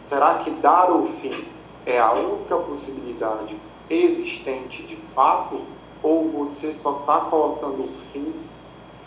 Será 0.00 0.38
que 0.38 0.50
dar 0.50 0.92
o 0.92 1.02
fim 1.04 1.44
é 1.84 1.98
a 1.98 2.12
única 2.12 2.56
possibilidade 2.56 3.56
existente 3.90 4.84
de 4.84 4.94
fato? 4.94 5.60
Ou 6.04 6.28
você 6.28 6.72
só 6.72 7.00
está 7.00 7.18
colocando 7.22 7.88
fim 7.88 8.32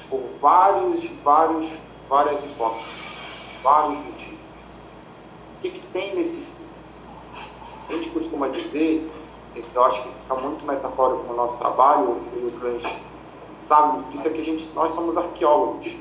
por 0.09 0.21
vários, 0.41 1.07
vários, 1.23 1.77
várias 2.09 2.43
hipóteses, 2.43 3.61
vários 3.63 3.97
motivos? 3.97 4.39
O 5.57 5.61
que, 5.61 5.69
que 5.69 5.87
tem 5.93 6.13
nesse 6.13 6.37
fim? 6.37 6.57
a 7.89 7.93
gente 7.93 8.09
costuma 8.09 8.47
dizer, 8.49 9.09
eu 9.73 9.83
acho 9.83 10.03
que 10.03 10.09
fica 10.09 10.35
muito 10.35 10.65
metafórico 10.65 11.23
no 11.27 11.35
nosso 11.35 11.57
trabalho, 11.57 12.11
o 12.11 12.51
cliente 12.59 12.97
sabe 13.57 14.03
disso, 14.11 14.27
é 14.27 14.31
que 14.31 14.41
a 14.41 14.43
gente, 14.43 14.69
nós 14.75 14.91
somos 14.91 15.17
arqueólogos. 15.17 15.95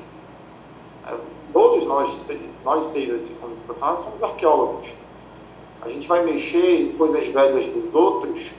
É, 1.07 1.15
todos 1.53 1.85
nós, 1.85 2.29
nós 2.63 2.83
seis, 2.85 3.09
assim, 3.09 3.35
como 3.35 3.55
profissionais, 3.65 4.01
somos 4.01 4.21
arqueólogos. 4.21 4.87
A 5.81 5.89
gente 5.89 6.07
vai 6.07 6.23
mexer 6.23 6.81
em 6.81 6.97
coisas 6.97 7.25
velhas 7.27 7.67
dos 7.69 7.95
outros, 7.95 8.51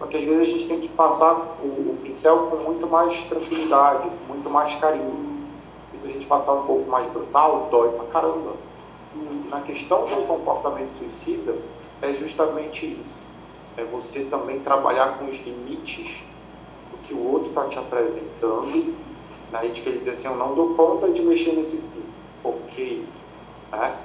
porque 0.00 0.16
às 0.16 0.24
vezes 0.24 0.40
a 0.40 0.44
gente 0.46 0.66
tem 0.66 0.80
que 0.80 0.88
passar 0.88 1.34
o, 1.62 1.66
o 1.66 1.98
pincel 2.02 2.46
com 2.46 2.56
muito 2.56 2.86
mais 2.88 3.22
tranquilidade, 3.24 4.08
com 4.08 4.32
muito 4.32 4.48
mais 4.48 4.74
carinho. 4.76 5.28
E 5.92 5.98
se 5.98 6.06
a 6.06 6.10
gente 6.10 6.26
passar 6.26 6.54
um 6.54 6.62
pouco 6.62 6.90
mais 6.90 7.06
brutal, 7.08 7.68
dói 7.70 7.90
pra 7.90 8.06
caramba. 8.06 8.54
E 9.14 9.50
na 9.50 9.60
questão 9.60 10.06
do 10.06 10.26
comportamento 10.26 10.90
suicida, 10.92 11.54
é 12.00 12.14
justamente 12.14 12.86
isso. 12.86 13.20
É 13.76 13.84
você 13.84 14.24
também 14.24 14.60
trabalhar 14.60 15.18
com 15.18 15.26
os 15.26 15.38
limites 15.44 16.22
do 16.90 16.96
que 17.06 17.12
o 17.12 17.32
outro 17.32 17.50
está 17.50 17.66
te 17.66 17.78
apresentando. 17.78 18.94
Na 19.52 19.62
gente 19.64 19.82
que 19.82 19.88
ele 19.90 19.98
diz 19.98 20.08
assim, 20.08 20.28
eu 20.28 20.36
não 20.36 20.54
dou 20.54 20.74
conta 20.76 21.10
de 21.10 21.20
mexer 21.20 21.52
nesse 21.52 21.76
fio. 21.76 22.02
Ok. 22.42 23.04
Né? 23.70 23.96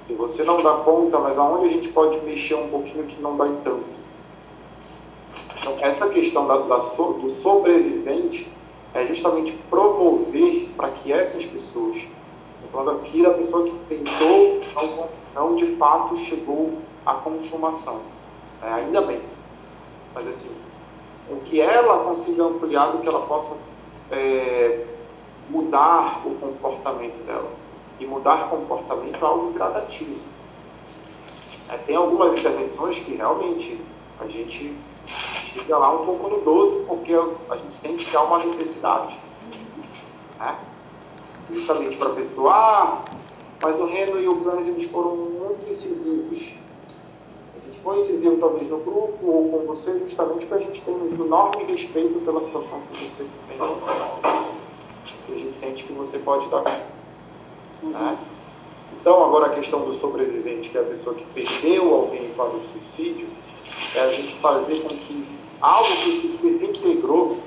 Se 0.00 0.14
você 0.14 0.44
não 0.44 0.62
dá 0.62 0.76
conta, 0.76 1.18
mas 1.18 1.36
aonde 1.36 1.66
a 1.66 1.68
gente 1.68 1.90
pode 1.90 2.18
mexer 2.20 2.54
um 2.54 2.70
pouquinho 2.70 3.04
que 3.04 3.20
não 3.20 3.36
dói 3.36 3.54
tanto? 3.62 4.05
Essa 5.80 6.08
questão 6.08 6.46
da, 6.46 6.58
da 6.58 6.80
so, 6.80 7.14
do 7.14 7.28
sobrevivente 7.28 8.48
é 8.94 9.06
justamente 9.06 9.52
promover 9.68 10.68
para 10.76 10.90
que 10.90 11.12
essas 11.12 11.44
pessoas, 11.44 11.96
estou 11.96 12.70
falando 12.70 13.00
aqui 13.00 13.22
da 13.22 13.30
pessoa 13.30 13.64
que 13.64 13.74
tentou, 13.88 14.60
não, 14.74 15.08
não 15.34 15.56
de 15.56 15.66
fato 15.76 16.16
chegou 16.16 16.74
a 17.04 17.14
consumação. 17.14 18.00
É, 18.62 18.72
ainda 18.72 19.02
bem. 19.02 19.20
Mas 20.14 20.28
assim, 20.28 20.50
o 21.28 21.36
que 21.36 21.60
ela 21.60 22.04
consiga 22.04 22.44
ampliar, 22.44 22.94
o 22.94 23.00
que 23.00 23.08
ela 23.08 23.20
possa 23.26 23.56
é, 24.10 24.84
mudar 25.50 26.22
o 26.24 26.34
comportamento 26.36 27.24
dela. 27.26 27.50
E 27.98 28.06
mudar 28.06 28.48
comportamento 28.48 29.16
é 29.22 29.26
algo 29.26 29.52
gradativo. 29.52 30.20
É, 31.68 31.76
tem 31.78 31.96
algumas 31.96 32.32
intervenções 32.32 32.98
que 32.98 33.14
realmente 33.14 33.80
a 34.20 34.26
gente 34.26 34.74
chega 35.06 35.78
lá 35.78 35.92
um 35.92 36.04
pouco 36.04 36.28
no 36.28 36.40
12 36.40 36.84
porque 36.86 37.12
a 37.50 37.56
gente 37.56 37.74
sente 37.74 38.04
que 38.04 38.16
há 38.16 38.22
uma 38.22 38.38
necessidade. 38.38 39.18
Né? 40.38 40.56
Justamente 41.50 41.96
para 41.96 42.08
a 42.08 42.14
pessoa, 42.14 42.52
ah, 42.52 43.04
mas 43.62 43.78
o 43.78 43.86
Reno 43.86 44.20
e 44.20 44.28
o 44.28 44.36
Gans 44.36 44.66
eles 44.66 44.84
foram 44.84 45.16
muito 45.16 45.70
incisivos 45.70 46.56
gente 47.66 47.80
foi 47.80 47.98
incisivo 47.98 48.36
talvez 48.38 48.68
no 48.68 48.78
grupo 48.78 49.26
ou 49.26 49.50
com 49.50 49.66
você, 49.66 49.98
justamente 49.98 50.46
porque 50.46 50.62
a 50.62 50.66
gente 50.66 50.82
tem 50.82 50.94
um 50.94 51.24
enorme 51.24 51.64
respeito 51.64 52.24
pela 52.24 52.40
situação 52.40 52.80
que 52.92 53.04
você 53.04 53.24
se 53.24 53.32
sente. 53.46 53.62
E 55.28 55.34
a 55.34 55.38
gente 55.38 55.54
sente 55.54 55.84
que 55.84 55.92
você 55.92 56.18
pode 56.18 56.48
dar 56.48 56.62
Né? 57.82 58.18
Então, 59.00 59.24
agora 59.24 59.46
a 59.46 59.50
questão 59.50 59.84
do 59.84 59.92
sobrevivente, 59.92 60.70
que 60.70 60.78
é 60.78 60.80
a 60.80 60.84
pessoa 60.84 61.14
que 61.14 61.24
perdeu 61.26 61.94
alguém 61.94 62.28
para 62.30 62.46
o 62.46 62.60
suicídio, 62.60 63.28
é 63.98 64.02
a 64.02 64.12
gente 64.12 64.34
fazer 64.34 64.82
com 64.82 64.88
que 64.88 65.26
algo 65.60 65.88
que 65.88 66.12
se 66.12 66.28
desintegrou, 66.42 67.38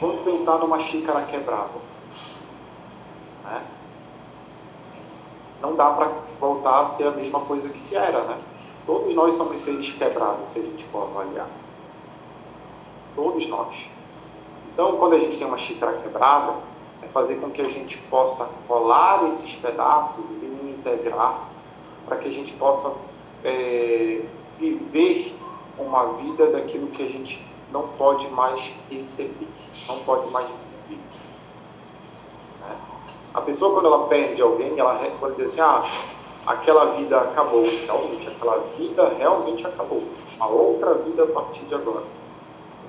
vamos 0.00 0.22
pensar 0.22 0.58
numa 0.58 0.78
xícara 0.78 1.22
quebrada. 1.22 1.70
Né? 3.44 3.62
Não 5.60 5.74
dá 5.74 5.90
para 5.90 6.12
voltar 6.38 6.82
a 6.82 6.84
ser 6.84 7.08
a 7.08 7.10
mesma 7.10 7.40
coisa 7.40 7.68
que 7.68 7.80
se 7.80 7.96
era, 7.96 8.22
né? 8.22 8.38
Todos 8.86 9.14
nós 9.14 9.36
somos 9.36 9.60
seres 9.60 9.90
quebrados, 9.92 10.46
se 10.46 10.60
a 10.60 10.62
gente 10.62 10.84
for 10.84 11.08
avaliar. 11.10 11.48
Todos 13.14 13.46
nós. 13.48 13.90
Então, 14.72 14.96
quando 14.96 15.14
a 15.14 15.18
gente 15.18 15.36
tem 15.36 15.46
uma 15.46 15.58
xícara 15.58 15.94
quebrada, 15.94 16.54
é 17.02 17.08
fazer 17.08 17.36
com 17.36 17.50
que 17.50 17.60
a 17.60 17.68
gente 17.68 17.98
possa 17.98 18.48
rolar 18.68 19.26
esses 19.26 19.54
pedaços 19.54 20.24
e 20.40 20.46
integrar 20.70 21.48
para 22.06 22.16
que 22.18 22.28
a 22.28 22.32
gente 22.32 22.52
possa 22.54 22.94
é, 23.44 24.22
viver 24.58 25.37
uma 25.78 26.12
vida 26.14 26.46
daquilo 26.48 26.88
que 26.88 27.02
a 27.02 27.08
gente 27.08 27.44
não 27.72 27.88
pode 27.88 28.28
mais 28.30 28.74
receber, 28.90 29.48
não 29.86 29.98
pode 30.00 30.30
mais 30.30 30.46
viver. 30.88 31.00
Né? 32.60 32.76
A 33.34 33.40
pessoa, 33.40 33.74
quando 33.74 33.86
ela 33.86 34.06
perde 34.08 34.40
alguém, 34.42 34.78
ela 34.78 34.98
quando 35.20 35.36
diz 35.36 35.50
assim, 35.50 35.60
ah, 35.60 35.84
aquela 36.46 36.86
vida 36.96 37.20
acabou, 37.20 37.62
realmente, 37.62 38.28
aquela 38.28 38.58
vida 38.76 39.14
realmente 39.18 39.66
acabou. 39.66 40.02
Uma 40.36 40.46
outra 40.46 40.94
vida 40.94 41.24
a 41.24 41.26
partir 41.26 41.64
de 41.64 41.74
agora. 41.74 42.04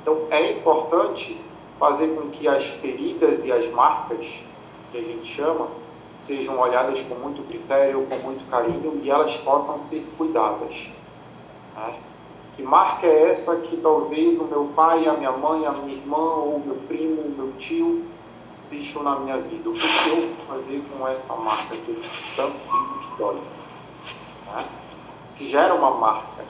Então 0.01 0.27
é 0.29 0.51
importante 0.51 1.39
fazer 1.77 2.09
com 2.09 2.29
que 2.29 2.47
as 2.47 2.65
feridas 2.65 3.43
e 3.45 3.51
as 3.51 3.69
marcas, 3.71 4.39
que 4.91 4.97
a 4.97 5.01
gente 5.01 5.25
chama, 5.25 5.67
sejam 6.19 6.59
olhadas 6.59 7.01
com 7.01 7.15
muito 7.15 7.45
critério, 7.47 8.05
com 8.07 8.15
muito 8.17 8.49
carinho 8.49 8.99
e 9.03 9.09
elas 9.09 9.37
possam 9.37 9.81
ser 9.81 10.05
cuidadas. 10.17 10.89
Né? 11.75 11.99
Que 12.59 12.65
marca 12.65 13.07
é 13.07 13.31
essa 13.31 13.55
que 13.55 13.77
talvez 13.77 14.37
o 14.37 14.43
meu 14.43 14.65
pai, 14.75 15.07
a 15.07 15.13
minha 15.13 15.31
mãe, 15.31 15.65
a 15.65 15.71
minha 15.71 15.95
irmã, 15.95 16.17
ou 16.17 16.59
meu 16.59 16.75
primo, 16.89 17.21
o 17.21 17.29
meu 17.29 17.53
tio 17.53 18.05
deixou 18.69 19.01
na 19.01 19.17
minha 19.17 19.37
vida? 19.37 19.69
O 19.69 19.71
que 19.71 19.79
eu 19.81 20.15
vou 20.17 20.29
fazer 20.45 20.83
com 20.91 21.07
essa 21.07 21.37
marca 21.37 21.77
que 21.77 21.89
eu 21.89 22.01
tanto 22.35 22.57
digo 22.57 22.99
que 22.99 23.17
dói? 23.17 23.35
Né? 23.35 24.65
Que 25.37 25.45
gera 25.45 25.73
uma 25.73 25.91
marca. 25.91 26.43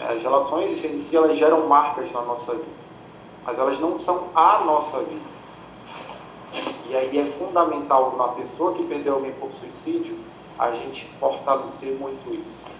As 0.00 0.20
relações 0.20 0.84
em 0.84 0.98
si, 0.98 1.16
elas 1.16 1.38
geram 1.38 1.68
marcas 1.68 2.10
na 2.10 2.22
nossa 2.22 2.52
vida. 2.52 2.66
Mas 3.46 3.56
elas 3.56 3.78
não 3.78 3.96
são 3.96 4.30
a 4.34 4.58
nossa 4.64 4.98
vida. 5.04 5.34
E 6.88 6.96
aí 6.96 7.16
é 7.16 7.22
fundamental 7.22 8.16
na 8.18 8.26
pessoa 8.26 8.74
que 8.74 8.82
perdeu 8.82 9.14
alguém 9.14 9.32
por 9.34 9.52
suicídio, 9.52 10.18
a 10.58 10.72
gente 10.72 11.04
fortalecer 11.04 11.96
muito 11.96 12.34
isso. 12.34 12.74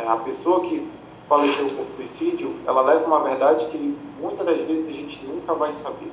É, 0.00 0.06
a 0.06 0.16
pessoa 0.18 0.60
que 0.60 0.97
faleceu 1.28 1.66
por 1.68 1.86
suicídio, 1.86 2.54
ela 2.66 2.80
leva 2.80 3.06
uma 3.06 3.20
verdade 3.20 3.66
que 3.66 3.96
muitas 4.18 4.46
das 4.46 4.60
vezes 4.62 4.88
a 4.88 4.92
gente 4.92 5.24
nunca 5.26 5.54
vai 5.54 5.72
saber. 5.72 6.10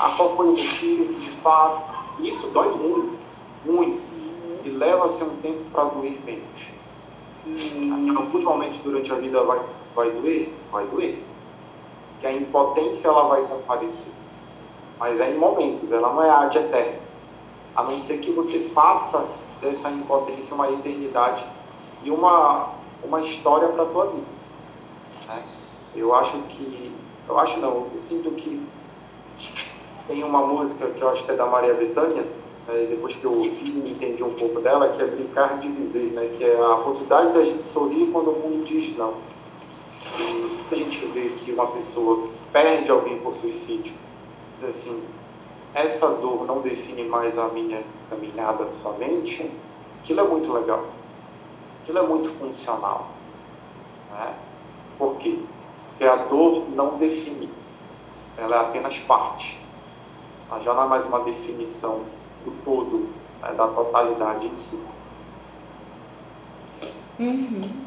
Ah, 0.00 0.12
qual 0.16 0.34
foi 0.34 0.46
o 0.46 0.50
motivo, 0.50 1.12
de 1.14 1.28
fato. 1.28 1.82
Isso 2.20 2.48
dói 2.48 2.70
muito, 2.70 3.18
muito. 3.64 4.00
E 4.64 4.70
leva-se 4.70 5.22
um 5.22 5.36
tempo 5.36 5.62
para 5.70 5.84
doer 5.84 6.18
menos. 6.24 6.68
Em 7.46 8.16
alguns 8.16 8.42
momentos 8.42 8.80
durante 8.80 9.12
a 9.12 9.16
vida 9.16 9.42
vai, 9.44 9.60
vai 9.94 10.10
doer? 10.10 10.52
Vai 10.72 10.86
doer. 10.86 11.22
Que 12.20 12.26
a 12.26 12.32
impotência 12.32 13.08
ela 13.08 13.28
vai 13.28 13.42
comparecer. 13.42 14.12
Mas 14.98 15.20
é 15.20 15.30
em 15.30 15.38
momentos, 15.38 15.92
ela 15.92 16.12
não 16.12 16.22
é 16.22 16.30
ad 16.30 16.56
eterna. 16.56 16.98
A 17.74 17.82
não 17.82 18.00
ser 18.00 18.18
que 18.18 18.30
você 18.32 18.58
faça 18.60 19.26
dessa 19.60 19.90
impotência 19.90 20.54
uma 20.54 20.70
eternidade 20.70 21.44
e 22.02 22.10
uma, 22.10 22.70
uma 23.04 23.20
história 23.20 23.68
para 23.68 23.82
a 23.82 23.86
tua 23.86 24.06
vida. 24.06 24.35
Eu 25.96 26.14
acho 26.14 26.38
que. 26.42 26.92
Eu 27.28 27.38
acho 27.38 27.58
não, 27.60 27.88
eu 27.92 27.98
sinto 27.98 28.30
que 28.32 28.64
tem 30.06 30.22
uma 30.22 30.46
música 30.46 30.86
que 30.88 31.02
eu 31.02 31.08
acho 31.08 31.24
que 31.24 31.32
é 31.32 31.34
da 31.34 31.46
Maria 31.46 31.74
Bethânia, 31.74 32.24
né, 32.68 32.86
depois 32.88 33.16
que 33.16 33.24
eu 33.24 33.32
ouvi 33.32 33.82
e 33.84 33.90
entendi 33.90 34.22
um 34.22 34.32
pouco 34.34 34.60
dela, 34.60 34.90
que 34.90 35.02
é 35.02 35.06
Brincar 35.06 35.58
de 35.58 35.68
Viver, 35.68 36.12
né, 36.12 36.30
que 36.36 36.44
é 36.44 36.54
a 36.54 36.76
possibilidade 36.76 37.32
da 37.32 37.44
gente 37.44 37.64
sorrir 37.64 38.06
quando 38.12 38.30
o 38.30 38.38
mundo 38.38 38.64
diz 38.64 38.96
não. 38.96 39.14
E 40.18 40.74
a 40.74 40.76
gente 40.76 41.04
vê 41.06 41.28
que 41.30 41.52
uma 41.52 41.66
pessoa 41.66 42.28
perde 42.52 42.90
alguém 42.90 43.18
por 43.18 43.34
suicídio, 43.34 43.94
diz 44.58 44.68
assim, 44.68 45.02
essa 45.74 46.08
dor 46.14 46.46
não 46.46 46.60
define 46.60 47.04
mais 47.04 47.36
a 47.38 47.48
minha 47.48 47.82
caminhada 48.08 48.72
somente, 48.72 49.50
aquilo 50.00 50.20
é 50.20 50.24
muito 50.24 50.52
legal, 50.52 50.86
aquilo 51.82 51.98
é 51.98 52.02
muito 52.02 52.30
funcional. 52.30 53.10
Né? 54.12 54.34
Por 54.98 55.16
quê? 55.16 55.38
Porque 55.96 56.04
a 56.04 56.16
dor 56.16 56.68
não 56.74 56.98
define, 56.98 57.48
ela 58.36 58.54
é 58.54 58.60
apenas 58.60 58.98
parte. 58.98 59.58
Ela 60.50 60.60
já 60.60 60.74
não 60.74 60.82
é 60.82 60.88
mais 60.88 61.06
uma 61.06 61.20
definição 61.20 62.02
do 62.44 62.50
todo, 62.62 63.08
né, 63.40 63.54
da 63.54 63.66
totalidade 63.66 64.46
em 64.46 64.54
si. 64.54 64.78
Uhum. 67.18 67.85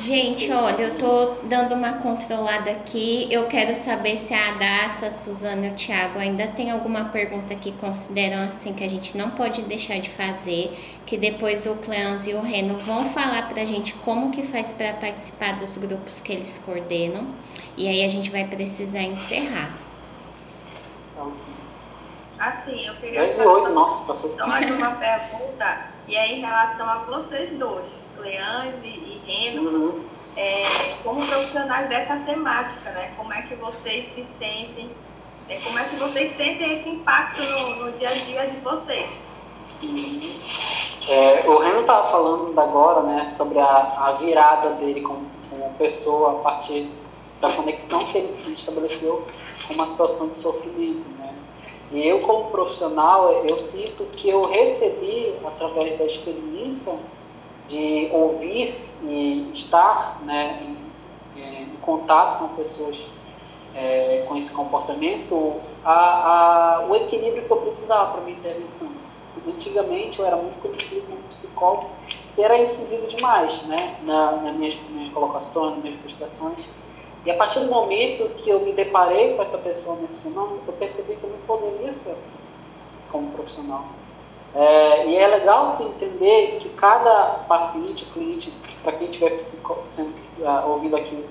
Gente, 0.00 0.50
olha, 0.52 0.82
eu 0.82 0.96
tô 0.96 1.46
dando 1.48 1.74
uma 1.74 1.94
controlada 1.94 2.70
aqui. 2.70 3.26
Eu 3.32 3.48
quero 3.48 3.74
saber 3.74 4.16
se 4.16 4.32
a 4.32 4.50
Adassa, 4.50 5.08
a 5.08 5.10
Suzana 5.10 5.66
e 5.66 5.70
o 5.70 5.74
Thiago 5.74 6.20
ainda 6.20 6.46
tem 6.46 6.70
alguma 6.70 7.06
pergunta 7.06 7.52
que 7.56 7.72
consideram 7.72 8.44
assim 8.44 8.72
que 8.72 8.84
a 8.84 8.88
gente 8.88 9.18
não 9.18 9.30
pode 9.30 9.62
deixar 9.62 9.98
de 9.98 10.08
fazer, 10.08 11.00
que 11.04 11.16
depois 11.16 11.66
o 11.66 11.76
Cleans 11.76 12.28
e 12.28 12.34
o 12.34 12.40
Reno 12.40 12.78
vão 12.78 13.10
falar 13.10 13.48
pra 13.48 13.64
gente 13.64 13.92
como 13.94 14.30
que 14.30 14.44
faz 14.44 14.70
para 14.70 14.92
participar 14.92 15.58
dos 15.58 15.76
grupos 15.76 16.20
que 16.20 16.32
eles 16.32 16.58
coordenam. 16.64 17.26
E 17.76 17.88
aí 17.88 18.04
a 18.04 18.08
gente 18.08 18.30
vai 18.30 18.44
precisar 18.44 19.02
encerrar. 19.02 19.68
Assim, 22.38 22.86
eu 22.86 22.94
queria 22.94 23.22
10 23.22 23.36
e 23.36 23.42
8, 23.42 23.70
nossa, 23.70 24.06
passou 24.06 24.30
só 24.36 24.46
mais 24.46 24.70
uma 24.70 24.92
pergunta, 24.92 25.90
e 26.06 26.14
é 26.14 26.34
em 26.34 26.40
relação 26.40 26.88
a 26.88 26.98
vocês 26.98 27.58
dois, 27.58 28.06
Cleane 28.16 29.07
Uhum. 29.28 30.02
é, 30.36 30.62
como 31.04 31.24
profissionais 31.26 31.88
dessa 31.88 32.16
temática, 32.18 32.90
né? 32.90 33.12
Como 33.16 33.32
é 33.32 33.42
que 33.42 33.54
vocês 33.56 34.04
se 34.06 34.24
sentem, 34.24 34.90
é, 35.48 35.56
como 35.56 35.78
é 35.78 35.84
que 35.84 35.96
vocês 35.96 36.30
sentem 36.36 36.72
esse 36.72 36.88
impacto 36.88 37.42
no, 37.42 37.84
no 37.84 37.92
dia 37.92 38.08
a 38.08 38.14
dia 38.14 38.46
de 38.46 38.56
vocês? 38.58 39.22
É, 41.08 41.48
o 41.48 41.58
Reno 41.58 41.80
estava 41.80 42.10
falando 42.10 42.58
agora 42.58 43.02
né, 43.02 43.24
sobre 43.24 43.58
a, 43.58 43.66
a 43.66 44.12
virada 44.12 44.70
dele 44.70 45.00
como, 45.02 45.26
como 45.48 45.72
pessoa 45.74 46.32
a 46.32 46.34
partir 46.42 46.90
da 47.40 47.50
conexão 47.50 48.04
que 48.04 48.18
ele 48.18 48.52
estabeleceu 48.52 49.26
com 49.66 49.74
uma 49.74 49.86
situação 49.86 50.28
de 50.28 50.34
sofrimento. 50.34 51.06
Né? 51.18 51.34
E 51.92 52.06
eu, 52.06 52.20
como 52.20 52.50
profissional, 52.50 53.30
eu 53.46 53.56
sinto 53.56 54.04
que 54.12 54.28
eu 54.28 54.42
recebi, 54.42 55.34
através 55.44 55.98
da 55.98 56.04
experiência, 56.04 56.98
de 57.68 58.08
ouvir 58.12 58.74
e 59.02 59.52
estar 59.54 60.20
né, 60.24 60.60
em, 61.36 61.62
em 61.62 61.76
contato 61.82 62.40
com 62.40 62.48
pessoas 62.56 63.06
é, 63.74 64.24
com 64.26 64.36
esse 64.36 64.52
comportamento, 64.52 65.54
a, 65.84 65.92
a, 66.80 66.86
o 66.88 66.96
equilíbrio 66.96 67.44
que 67.44 67.50
eu 67.50 67.58
precisava 67.58 68.12
para 68.12 68.20
minha 68.22 68.36
intervenção. 68.36 68.90
Antigamente 69.46 70.18
eu 70.18 70.26
era 70.26 70.36
muito 70.36 70.60
conhecido 70.60 71.06
como 71.06 71.22
psicólogo 71.28 71.90
e 72.36 72.42
era 72.42 72.58
incisivo 72.58 73.06
demais 73.06 73.62
né, 73.62 73.96
na, 74.06 74.32
nas 74.32 74.56
minhas, 74.56 74.76
minhas 74.90 75.12
colocações, 75.12 75.74
nas 75.74 75.84
minhas 75.84 76.00
frustrações. 76.00 76.66
E 77.24 77.30
a 77.30 77.36
partir 77.36 77.60
do 77.60 77.66
momento 77.66 78.28
que 78.36 78.50
eu 78.50 78.60
me 78.60 78.72
deparei 78.72 79.34
com 79.34 79.42
essa 79.42 79.58
pessoa 79.58 79.96
nesse 80.00 80.20
fenômeno, 80.20 80.60
eu 80.66 80.72
percebi 80.72 81.14
que 81.16 81.24
eu 81.24 81.30
não 81.30 81.38
poderia 81.46 81.92
ser 81.92 82.12
assim 82.12 82.38
como 83.10 83.30
profissional. 83.32 83.84
É, 84.54 85.06
e 85.06 85.16
é 85.16 85.26
legal 85.26 85.76
entender 85.78 86.58
que 86.58 86.70
cada 86.70 87.44
paciente, 87.48 88.04
cliente, 88.06 88.50
para 88.82 88.92
quem 88.92 89.08
estiver 89.08 89.32
uh, 89.32 90.70
ouvido 90.70 90.96
aqui 90.96 91.24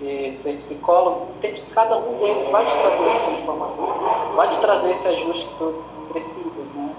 eh, 0.00 0.32
ser 0.34 0.56
psicólogo, 0.56 1.28
entende 1.36 1.60
que 1.60 1.70
cada 1.70 1.96
um 1.98 2.18
deles 2.18 2.50
vai 2.50 2.64
te 2.64 2.72
trazer 2.72 3.08
essa 3.08 3.30
informação, 3.30 3.86
vai 4.34 4.48
te 4.48 4.58
trazer 4.60 4.90
esse 4.90 5.06
ajuste 5.06 5.48
que 5.48 5.54
tu 5.58 5.84
precisas, 6.08 6.66
né? 6.74 6.94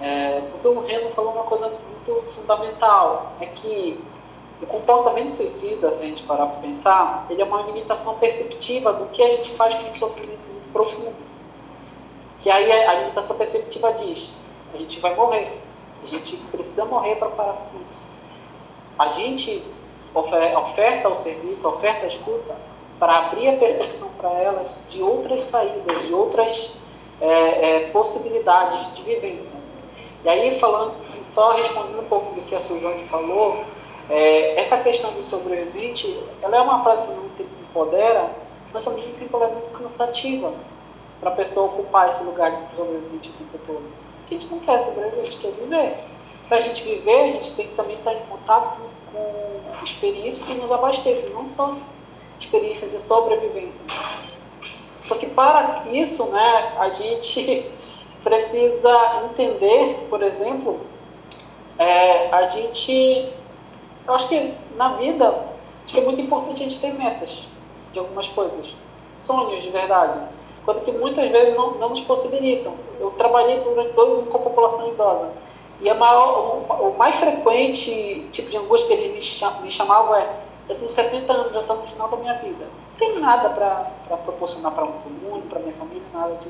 É, 0.00 0.40
porque 0.52 0.68
o 0.68 0.80
Reno 0.80 1.10
falou 1.10 1.32
uma 1.32 1.44
coisa 1.44 1.68
muito 1.68 2.32
fundamental, 2.32 3.32
é 3.40 3.46
que 3.46 4.02
o 4.62 4.66
comportamento 4.66 5.32
suicida, 5.32 5.94
se 5.94 6.02
a 6.02 6.06
gente 6.06 6.22
parar 6.24 6.46
para 6.46 6.60
pensar, 6.60 7.26
ele 7.30 7.40
é 7.40 7.44
uma 7.44 7.62
limitação 7.62 8.18
perceptiva 8.18 8.92
do 8.92 9.06
que 9.06 9.22
a 9.22 9.28
gente 9.30 9.50
faz 9.50 9.74
com 9.74 9.90
um 9.90 9.94
sofrimento 9.94 10.40
profundo. 10.72 11.14
Que 12.40 12.50
aí 12.50 12.70
a 12.70 12.94
limitação 12.94 13.36
perceptiva 13.36 13.92
diz, 13.92 14.32
a 14.72 14.76
gente 14.76 15.00
vai 15.00 15.14
morrer, 15.14 15.48
a 16.02 16.06
gente 16.06 16.36
precisa 16.36 16.84
morrer 16.84 17.16
para 17.16 17.28
parar 17.28 17.52
com 17.52 17.82
isso. 17.82 18.12
A 18.98 19.08
gente 19.08 19.62
oferta 20.14 21.08
o 21.08 21.14
serviço, 21.14 21.68
oferta 21.68 22.06
a 22.06 22.08
escuta 22.08 22.56
para 22.98 23.16
abrir 23.16 23.48
a 23.48 23.56
percepção 23.56 24.10
para 24.14 24.30
elas 24.30 24.72
de 24.88 25.02
outras 25.02 25.42
saídas, 25.44 26.06
de 26.06 26.12
outras 26.12 26.72
é, 27.20 27.26
é, 27.26 27.80
possibilidades 27.90 28.94
de 28.94 29.02
vivência. 29.02 29.60
E 30.22 30.28
aí, 30.28 30.58
falando, 30.58 30.94
só 31.32 31.52
respondendo 31.52 32.00
um 32.00 32.08
pouco 32.08 32.34
do 32.34 32.42
que 32.42 32.54
a 32.54 32.60
Suzane 32.60 33.04
falou, 33.04 33.64
é, 34.10 34.60
essa 34.60 34.78
questão 34.78 35.12
do 35.12 35.22
sobrevivente, 35.22 36.22
ela 36.42 36.56
é 36.56 36.60
uma 36.60 36.82
frase 36.82 37.02
que 37.02 37.12
não 37.12 37.30
empodera, 37.70 38.30
mas 38.72 38.86
ao 38.86 38.94
mesmo 38.94 39.12
tempo 39.14 39.36
ela 39.36 39.46
é 39.46 39.52
muito 39.52 39.70
cansativa 39.78 40.52
para 41.20 41.30
a 41.30 41.34
pessoa 41.34 41.66
ocupar 41.66 42.08
esse 42.08 42.24
lugar 42.24 42.50
de 42.50 42.76
sobrevivente 42.76 43.30
o 43.30 43.32
tempo 43.32 43.58
todo. 43.66 44.09
Porque 44.30 44.36
a 44.36 44.38
gente 44.38 44.50
não 44.52 44.60
quer 44.60 44.80
sobreviver, 44.80 45.22
a 45.22 45.26
gente 45.26 45.38
quer 45.38 45.50
viver. 45.50 45.98
Para 46.46 46.56
a 46.56 46.60
gente 46.60 46.84
viver, 46.84 47.20
a 47.20 47.32
gente 47.32 47.52
tem 47.54 47.66
que 47.66 47.74
também 47.74 47.96
estar 47.96 48.14
em 48.14 48.20
contato 48.26 48.80
com, 49.12 49.84
experiências 49.84 50.46
que 50.46 50.54
nos 50.54 50.70
abasteçam, 50.70 51.34
não 51.34 51.46
só 51.46 51.72
experiências 52.38 52.92
de 52.92 52.98
sobrevivência. 53.00 53.86
Só 55.02 55.16
que 55.16 55.26
para 55.26 55.82
isso, 55.86 56.30
né, 56.30 56.76
a 56.78 56.90
gente 56.90 57.68
precisa 58.22 59.24
entender, 59.24 60.06
por 60.08 60.22
exemplo, 60.22 60.80
é, 61.76 62.30
a 62.30 62.46
gente, 62.46 63.32
eu 64.06 64.14
acho 64.14 64.28
que 64.28 64.54
na 64.76 64.94
vida, 64.96 65.28
acho 65.84 65.94
que 65.94 66.00
é 66.00 66.04
muito 66.04 66.20
importante 66.20 66.62
a 66.62 66.68
gente 66.68 66.78
ter 66.78 66.92
metas 66.92 67.48
de 67.92 67.98
algumas 67.98 68.28
coisas, 68.28 68.66
sonhos 69.16 69.62
de 69.62 69.70
verdade, 69.70 70.20
coisa 70.64 70.80
que 70.80 70.92
muitas 70.92 71.30
vezes 71.30 71.56
não, 71.56 71.72
não 71.72 71.90
nos 71.90 72.00
possibilitam. 72.02 72.72
Eu 72.98 73.10
trabalhei 73.12 73.60
durante 73.60 73.92
dois 73.92 74.18
anos 74.18 74.28
com 74.28 74.38
a 74.38 74.40
população 74.40 74.88
idosa 74.88 75.30
e 75.80 75.88
a 75.88 75.94
maior, 75.94 76.62
o, 76.68 76.88
o 76.88 76.98
mais 76.98 77.16
frequente 77.16 78.28
tipo 78.30 78.50
de 78.50 78.56
angústia 78.58 78.96
que 78.96 79.02
eles 79.02 79.16
me, 79.16 79.22
cham, 79.22 79.60
me 79.62 79.70
chamavam 79.70 80.14
é 80.14 80.28
eu 80.68 80.76
tenho 80.76 80.88
70 80.88 81.32
anos, 81.32 81.52
já 81.52 81.60
estou 81.62 81.76
no 81.78 81.82
final 81.82 82.08
da 82.08 82.16
minha 82.18 82.34
vida. 82.34 82.64
Não 82.64 82.98
tem 82.98 83.18
nada 83.18 83.48
para 83.48 84.16
proporcionar 84.18 84.72
para 84.72 84.84
um 84.84 84.92
mundo, 85.20 85.48
para 85.48 85.58
minha 85.58 85.74
família, 85.74 86.02
nada 86.14 86.34
de 86.36 86.48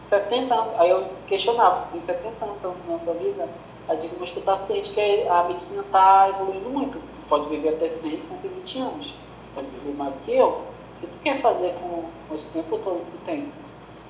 70 0.00 0.52
anos. 0.52 0.80
Aí 0.80 0.90
eu 0.90 1.06
questionava, 1.28 1.86
tem 1.92 2.00
70 2.00 2.44
anos 2.44 2.56
no 2.60 2.74
final 2.74 2.98
da 2.98 3.12
vida. 3.12 3.48
Aí 3.88 3.96
digo, 3.98 4.16
mas 4.18 4.32
tu 4.32 4.40
está 4.40 4.56
ciente 4.56 4.90
que 4.90 5.28
a 5.28 5.44
medicina 5.44 5.82
está 5.82 6.28
evoluindo 6.30 6.70
muito. 6.70 6.98
Tu 6.98 7.28
pode 7.28 7.48
viver 7.50 7.74
até 7.74 7.88
100, 7.88 8.20
120 8.20 8.78
anos. 8.80 9.14
Pode 9.54 9.66
viver 9.68 9.96
mais 9.96 10.12
do 10.12 10.18
que 10.20 10.34
eu. 10.34 10.62
Que 11.02 11.08
tu 11.08 11.18
quer 11.20 11.36
fazer 11.40 11.74
com, 11.74 12.04
com 12.28 12.34
esse 12.36 12.52
tempo 12.52 12.78
todo 12.78 13.04
que 13.04 13.10
tu 13.10 13.24
tem? 13.26 13.52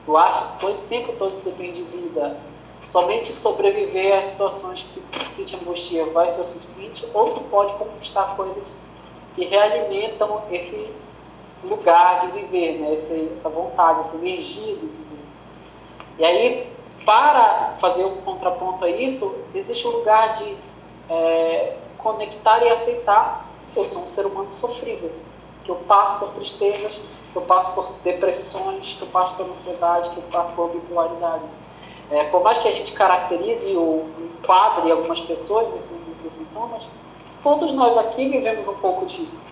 Tu 0.05 0.15
acha 0.15 0.47
que 0.47 0.61
com 0.61 0.69
esse 0.69 0.89
tempo 0.89 1.15
todo 1.19 1.37
que 1.37 1.51
tu 1.51 1.57
tem 1.57 1.73
de 1.73 1.83
vida, 1.85 2.37
somente 2.85 3.33
sobreviver 3.33 4.19
às 4.19 4.27
situações 4.27 4.87
que, 4.93 5.01
que 5.37 5.45
te 5.45 5.57
angustia 5.57 6.05
vai 6.07 6.29
ser 6.29 6.43
o 6.43 6.45
suficiente? 6.45 7.09
Ou 7.15 7.31
tu 7.31 7.41
pode 7.45 7.73
conquistar 7.79 8.37
coisas 8.37 8.77
que 9.35 9.47
realimentam 9.47 10.43
esse 10.51 10.93
lugar 11.65 12.21
de 12.21 12.27
viver, 12.33 12.81
né? 12.81 12.93
Esse, 12.93 13.33
essa 13.35 13.49
vontade, 13.49 14.01
essa 14.01 14.19
energia 14.19 14.75
de 14.75 14.87
viver. 14.87 15.25
E 16.19 16.25
aí, 16.27 16.71
para 17.07 17.77
fazer 17.81 18.05
um 18.05 18.17
contraponto 18.17 18.85
a 18.85 18.91
isso, 18.91 19.47
existe 19.55 19.89
um 19.89 19.93
lugar 19.93 20.35
de 20.35 20.59
é, 21.09 21.77
conectar 21.97 22.63
e 22.63 22.69
aceitar 22.69 23.49
que 23.73 23.79
eu 23.79 23.85
sou 23.85 24.03
um 24.03 24.07
ser 24.07 24.27
humano 24.27 24.51
sofrível, 24.51 25.11
que 25.65 25.71
eu 25.71 25.77
passo 25.77 26.19
por 26.21 26.35
tristezas, 26.35 26.93
que 27.33 27.37
eu 27.37 27.43
passo 27.43 27.75
por 27.75 27.93
depressões, 28.05 28.95
que 28.95 29.03
eu 29.03 29.09
passo 29.09 29.37
por 29.37 29.47
ansiedade, 29.47 30.11
que 30.11 30.19
eu 30.19 30.25
passo 30.25 30.55
por 30.55 30.71
bipolaridade. 30.71 31.45
É, 32.11 32.25
por 32.25 32.43
mais 32.43 32.59
que 32.59 32.69
a 32.69 32.73
gente 32.73 32.93
caracterize 32.93 33.75
ou 33.77 34.07
enquadre 34.19 34.91
algumas 34.91 35.21
pessoas 35.21 35.73
nesses, 35.75 35.97
nesses 36.07 36.33
sintomas, 36.33 36.85
todos 37.43 37.73
nós 37.73 37.97
aqui 37.97 38.29
vivemos 38.29 38.69
um 38.69 38.77
pouco 38.77 39.07
disso. 39.07 39.47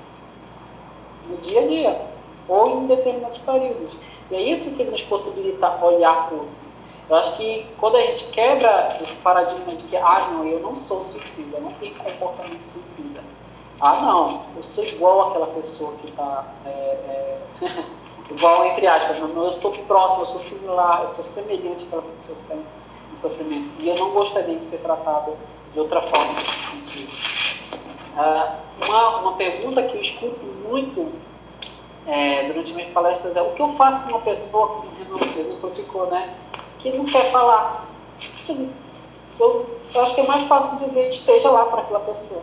No 1.26 1.36
dia 1.38 1.60
a 1.60 1.66
dia, 1.66 2.00
ou 2.48 2.82
em 2.82 2.86
determinados 2.86 3.38
períodos. 3.38 3.92
E 4.30 4.34
é 4.34 4.42
isso 4.42 4.76
que 4.76 4.84
nos 4.84 5.02
possibilita 5.02 5.82
olhar 5.82 6.28
outro. 6.32 6.60
Eu 7.08 7.16
acho 7.16 7.36
que 7.36 7.66
quando 7.78 7.96
a 7.96 8.02
gente 8.02 8.26
quebra 8.26 8.98
esse 9.00 9.16
paradigma 9.16 9.74
de 9.74 9.84
que, 9.84 9.96
ah, 9.96 10.28
não, 10.32 10.44
eu 10.44 10.60
não 10.60 10.76
sou 10.76 11.02
suicida, 11.02 11.56
eu 11.56 11.62
não 11.62 11.72
tenho 11.72 11.94
comportamento 11.96 12.64
suicida. 12.64 13.20
Ah, 13.80 14.02
não, 14.02 14.42
eu 14.56 14.62
sou 14.62 14.84
igual 14.84 15.28
àquela 15.28 15.46
pessoa 15.46 15.94
que 15.96 16.10
está 16.10 16.44
é, 16.66 16.68
é, 16.68 17.38
igual 18.30 18.66
entre 18.66 18.86
aspas, 18.86 19.18
eu 19.18 19.52
sou 19.52 19.72
próximo, 19.72 20.20
eu 20.20 20.26
sou 20.26 20.38
similar, 20.38 21.00
eu 21.02 21.08
sou 21.08 21.24
semelhante 21.24 21.86
àquela 21.86 22.02
pessoa 22.02 22.36
que 22.38 22.44
tem 22.44 22.66
em 23.10 23.16
sofrimento. 23.16 23.70
E 23.78 23.88
eu 23.88 23.96
não 23.96 24.10
gostaria 24.10 24.54
de 24.54 24.62
ser 24.62 24.78
tratado 24.78 25.34
de 25.72 25.80
outra 25.80 26.02
forma 26.02 26.32
nesse 26.34 27.06
sentido. 27.06 27.30
Uh, 28.16 28.86
uma, 28.86 29.16
uma 29.20 29.32
pergunta 29.36 29.82
que 29.84 29.96
eu 29.96 30.02
escuto 30.02 30.44
muito 30.68 31.12
é, 32.06 32.48
durante 32.48 32.74
minhas 32.74 32.92
palestras 32.92 33.34
é 33.34 33.40
o 33.40 33.52
que 33.52 33.62
eu 33.62 33.68
faço 33.70 34.04
com 34.04 34.10
uma 34.10 34.20
pessoa, 34.20 34.66
como 34.66 34.88
o 34.88 34.94
Renan 34.98 35.38
exemplificou, 35.38 36.06
né, 36.06 36.34
que 36.78 36.92
não 36.92 37.06
quer 37.06 37.30
falar. 37.30 37.86
Eu, 39.38 39.70
eu 39.94 40.02
acho 40.02 40.14
que 40.14 40.20
é 40.20 40.26
mais 40.26 40.44
fácil 40.44 40.76
dizer 40.78 41.08
esteja 41.10 41.50
lá 41.50 41.64
para 41.64 41.80
aquela 41.80 42.00
pessoa. 42.00 42.42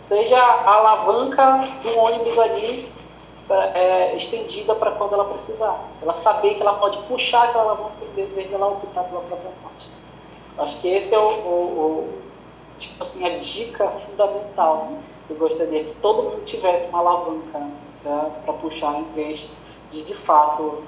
Seja 0.00 0.36
a 0.38 0.74
alavanca 0.76 1.60
do 1.82 1.98
ônibus 1.98 2.38
ali 2.38 2.90
é, 3.50 4.16
estendida 4.16 4.74
para 4.74 4.92
quando 4.92 5.14
ela 5.14 5.26
precisar. 5.26 5.78
Ela 6.00 6.14
saber 6.14 6.54
que 6.54 6.62
ela 6.62 6.74
pode 6.74 6.98
puxar 7.02 7.44
aquela 7.44 7.64
alavanca 7.64 8.04
em 8.04 8.24
vez 8.24 8.48
de 8.48 8.54
ela 8.54 8.68
optar 8.68 9.04
pela 9.04 9.20
própria 9.20 9.50
parte. 9.62 9.90
Acho 10.58 10.80
que 10.80 10.88
esse 10.88 11.14
é 11.14 11.18
o, 11.18 11.22
o, 11.22 11.28
o 11.28 12.22
tipo 12.78 13.02
assim, 13.02 13.26
a 13.26 13.38
dica 13.38 13.88
fundamental. 13.88 14.88
Né? 14.90 15.02
Eu 15.28 15.36
gostaria 15.36 15.84
que 15.84 15.92
todo 15.96 16.22
mundo 16.22 16.44
tivesse 16.44 16.88
uma 16.90 17.00
alavanca 17.00 17.58
né, 18.04 18.30
para 18.44 18.54
puxar 18.54 18.94
em 18.98 19.04
vez 19.12 19.46
de, 19.90 20.04
de 20.04 20.14
fato, 20.14 20.82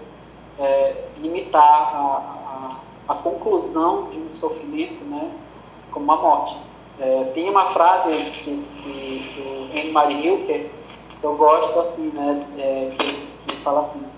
é, 0.58 1.04
limitar 1.18 1.62
a, 1.62 2.76
a, 3.08 3.12
a, 3.12 3.14
conclusão 3.16 4.08
de 4.10 4.18
um 4.18 4.30
sofrimento 4.30 5.04
né, 5.04 5.30
como 5.90 6.04
uma 6.04 6.16
morte. 6.16 6.56
É, 7.02 7.24
tem 7.34 7.50
uma 7.50 7.66
frase 7.66 8.14
que, 8.30 8.62
que, 8.82 9.34
do 9.34 9.76
Henry 9.76 9.90
Marie 9.90 10.36
que 10.46 10.70
eu 11.20 11.34
gosto 11.34 11.80
assim, 11.80 12.10
né, 12.10 12.46
é, 12.56 12.90
que, 12.96 13.48
que 13.48 13.56
fala 13.56 13.80
assim, 13.80 14.08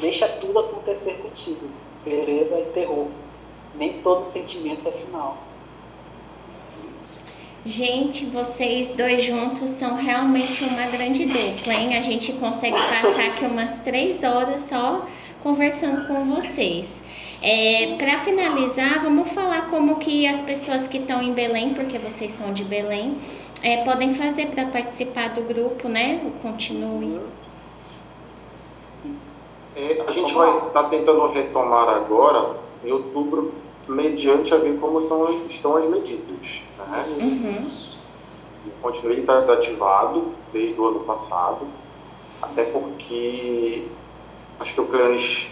deixa 0.00 0.26
tudo 0.26 0.58
acontecer 0.58 1.18
contigo, 1.18 1.68
beleza 2.04 2.58
e 2.58 2.64
terror. 2.72 3.06
Nem 3.76 4.02
todo 4.02 4.22
sentimento 4.22 4.88
é 4.88 4.90
final. 4.90 5.38
Gente, 7.64 8.26
vocês 8.26 8.96
dois 8.96 9.22
juntos 9.22 9.70
são 9.70 9.94
realmente 9.94 10.64
uma 10.64 10.86
grande 10.86 11.26
dupla, 11.26 11.72
hein? 11.72 11.96
A 11.96 12.02
gente 12.02 12.32
consegue 12.32 12.76
passar 12.76 13.26
aqui 13.26 13.44
umas 13.44 13.78
três 13.82 14.24
horas 14.24 14.62
só 14.62 15.06
conversando 15.44 16.08
com 16.08 16.24
vocês. 16.24 17.01
É, 17.42 17.96
para 17.96 18.20
finalizar, 18.20 19.02
vamos 19.02 19.28
falar 19.30 19.68
como 19.68 19.96
que 19.96 20.28
as 20.28 20.42
pessoas 20.42 20.86
que 20.86 20.98
estão 20.98 21.20
em 21.20 21.32
Belém, 21.32 21.74
porque 21.74 21.98
vocês 21.98 22.30
são 22.30 22.52
de 22.52 22.62
Belém, 22.62 23.18
é, 23.62 23.84
podem 23.84 24.14
fazer 24.14 24.46
para 24.46 24.66
participar 24.66 25.30
do 25.30 25.42
grupo, 25.42 25.88
né? 25.88 26.20
O 26.24 26.30
Continue. 26.40 27.20
É, 29.74 30.04
a 30.06 30.10
gente 30.12 30.32
vai 30.34 30.56
estar 30.56 30.70
tá 30.70 30.88
tentando 30.88 31.26
retomar 31.28 31.88
agora, 31.88 32.56
em 32.84 32.92
outubro, 32.92 33.52
mediante 33.88 34.54
a 34.54 34.58
ver 34.58 34.78
como 34.78 35.00
são, 35.00 35.32
estão 35.48 35.76
as 35.76 35.86
medidas. 35.86 36.62
Né? 36.78 37.04
Uhum. 37.18 37.58
O 38.66 38.82
Continue 38.82 39.20
está 39.20 39.40
desativado 39.40 40.26
desde 40.52 40.80
o 40.80 40.86
ano 40.86 41.00
passado, 41.00 41.66
até 42.40 42.64
porque 42.64 43.88
o 44.78 44.84
Cleanes 44.84 45.48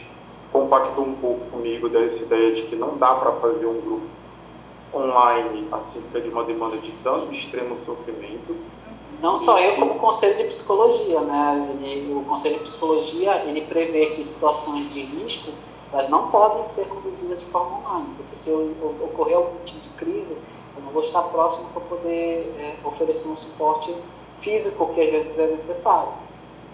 compactou 0.52 1.04
um 1.04 1.14
pouco 1.14 1.46
comigo 1.50 1.88
dessa 1.88 2.22
ideia 2.22 2.52
de 2.52 2.62
que 2.62 2.76
não 2.76 2.96
dá 2.96 3.14
para 3.14 3.32
fazer 3.32 3.66
um 3.66 3.80
grupo 3.80 4.06
online 4.92 5.68
acerca 5.70 6.20
de 6.20 6.28
uma 6.28 6.42
demanda 6.44 6.76
de 6.76 6.90
tanto 7.02 7.32
extremo 7.32 7.78
sofrimento. 7.78 8.56
Não 9.22 9.36
só 9.36 9.58
eu, 9.60 9.74
como 9.74 9.92
o 9.92 9.98
Conselho 9.98 10.36
de 10.38 10.44
Psicologia, 10.44 11.20
né? 11.20 11.76
Ele, 11.82 12.14
o 12.14 12.22
Conselho 12.24 12.56
de 12.56 12.64
Psicologia 12.64 13.36
ele 13.46 13.60
prevê 13.60 14.06
que 14.06 14.24
situações 14.24 14.92
de 14.92 15.00
risco 15.00 15.52
elas 15.92 16.08
não 16.08 16.28
podem 16.28 16.64
ser 16.64 16.86
conduzidas 16.86 17.38
de 17.38 17.44
forma 17.46 17.78
online, 17.78 18.06
porque 18.16 18.36
se 18.36 18.50
ocorrer 18.52 19.36
algum 19.36 19.58
tipo 19.64 19.80
de 19.80 19.88
crise, 19.90 20.38
eu 20.76 20.82
não 20.84 20.92
vou 20.92 21.02
estar 21.02 21.22
próximo 21.22 21.68
para 21.70 21.82
poder 21.82 22.54
é, 22.58 22.76
oferecer 22.84 23.28
um 23.28 23.36
suporte 23.36 23.92
físico 24.36 24.94
que 24.94 25.00
às 25.00 25.10
vezes 25.10 25.38
é 25.38 25.48
necessário. 25.48 26.12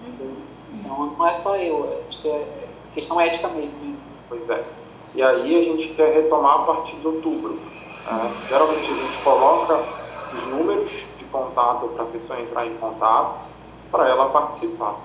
Uhum. 0.05 0.37
Então 0.75 1.15
não 1.19 1.27
é 1.27 1.33
só 1.33 1.57
eu, 1.57 1.99
acho 2.09 2.23
que 2.23 2.29
é 2.29 2.69
questão 2.97 3.21
ética 3.21 3.49
mesmo. 3.49 3.79
Né? 3.83 3.95
Pois 4.27 4.49
é. 4.49 4.65
E 5.15 5.23
aí 5.23 5.59
a 5.59 5.63
gente 5.63 5.89
quer 5.89 6.15
retomar 6.15 6.55
a 6.55 6.59
partir 6.65 6.97
de 6.97 7.07
outubro. 7.07 7.59
É, 8.07 8.49
geralmente 8.49 8.91
a 8.91 8.95
gente 8.95 9.19
coloca 9.23 9.85
os 10.33 10.47
números 10.47 11.05
de 11.19 11.25
contato 11.27 11.89
para 11.89 12.05
a 12.05 12.07
pessoa 12.07 12.41
entrar 12.41 12.67
em 12.67 12.75
contato 12.77 13.41
para 13.91 14.09
ela 14.09 14.31
participar. 14.31 14.99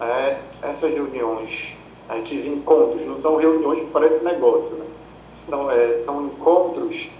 É, 0.00 0.40
essas 0.62 0.92
reuniões, 0.92 1.76
esses 2.18 2.46
encontros, 2.46 3.04
não 3.06 3.16
são 3.16 3.36
reuniões 3.36 3.80
que 3.80 3.86
parece 3.86 4.24
negócio, 4.24 4.76
né? 4.76 4.86
são, 5.34 5.70
é, 5.70 5.94
são 5.94 6.26
encontros 6.26 7.10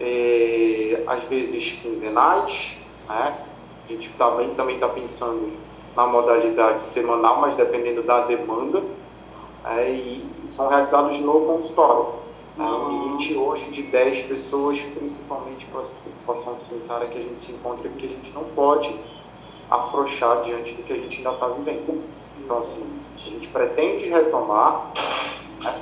é, 0.00 1.02
às 1.06 1.24
vezes 1.24 1.78
quinzenais, 1.82 2.78
né? 3.08 3.44
a 3.84 3.92
gente 3.92 4.08
também 4.56 4.74
está 4.74 4.88
pensando 4.88 5.52
na 5.94 6.06
modalidade 6.06 6.82
semanal, 6.82 7.40
mas 7.40 7.54
dependendo 7.56 8.02
da 8.02 8.22
demanda, 8.26 8.82
é, 9.64 9.90
e 9.90 10.24
são 10.46 10.68
realizados 10.68 11.18
no 11.18 11.40
consultório. 11.46 12.20
Né? 12.56 12.64
Um 12.64 13.02
limite 13.02 13.34
hoje 13.34 13.70
de 13.70 13.82
10 13.82 14.22
pessoas, 14.22 14.80
principalmente 14.80 15.66
para 15.66 15.80
a 15.80 15.84
situação 16.14 16.56
sanitária 16.56 17.08
que 17.08 17.18
a 17.18 17.22
gente 17.22 17.40
se 17.40 17.52
encontra 17.52 17.88
e 17.88 17.90
que 17.92 18.06
a 18.06 18.08
gente 18.08 18.32
não 18.32 18.44
pode 18.44 18.94
afrouxar 19.70 20.40
diante 20.42 20.74
do 20.74 20.82
que 20.82 20.92
a 20.92 20.96
gente 20.96 21.18
ainda 21.18 21.32
está 21.32 21.46
vivendo. 21.48 22.02
Então, 22.38 22.56
assim, 22.56 22.84
a 23.16 23.30
gente 23.30 23.48
pretende 23.48 24.06
retomar 24.08 24.90
né, 25.62 25.80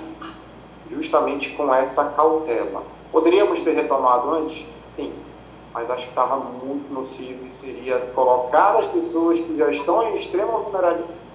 justamente 0.91 1.51
com 1.51 1.73
essa 1.73 2.05
cautela. 2.11 2.83
Poderíamos 3.11 3.61
ter 3.63 3.73
retomado 3.73 4.31
antes? 4.33 4.67
Sim, 4.95 5.13
mas 5.73 5.91
acho 5.91 6.05
que 6.05 6.11
estava 6.11 6.37
muito 6.37 6.93
nocivo 6.93 7.47
e 7.47 7.51
seria 7.51 7.99
colocar 8.15 8.77
as 8.77 8.87
pessoas 8.87 9.41
que 9.41 9.57
já 9.57 9.71
estão 9.71 10.11
em 10.11 10.17
extrema 10.17 10.59
vulnerabilidade 10.59 11.28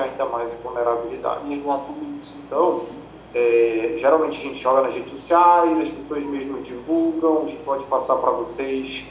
ainda 0.00 0.24
mais 0.26 0.52
em 0.52 0.56
vulnerabilidade. 0.56 1.52
Exatamente. 1.52 2.32
Então, 2.46 2.86
é, 3.34 3.94
geralmente 3.98 4.38
a 4.38 4.42
gente 4.42 4.60
joga 4.60 4.82
nas 4.82 4.94
redes 4.94 5.10
sociais, 5.10 5.80
as 5.80 5.90
pessoas 5.90 6.22
mesmo 6.24 6.60
divulgam, 6.62 7.42
a 7.42 7.46
gente 7.46 7.62
pode 7.62 7.84
passar 7.86 8.16
para 8.16 8.30
vocês 8.30 9.06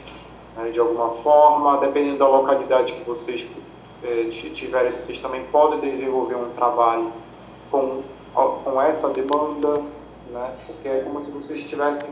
né, 0.56 0.70
de 0.70 0.78
alguma 0.78 1.10
forma, 1.10 1.78
dependendo 1.78 2.18
da 2.18 2.28
localidade 2.28 2.92
que 2.92 3.04
vocês 3.04 3.48
é, 4.02 4.24
tiverem, 4.28 4.92
vocês 4.92 5.18
também 5.18 5.42
podem 5.44 5.80
desenvolver 5.80 6.36
um 6.36 6.50
trabalho 6.50 7.10
com, 7.70 8.02
com 8.32 8.82
essa 8.82 9.08
demanda, 9.10 9.82
né, 10.30 10.54
porque 10.66 10.88
é 10.88 11.00
como 11.00 11.20
se 11.20 11.30
vocês 11.30 11.60
estivessem 11.60 12.10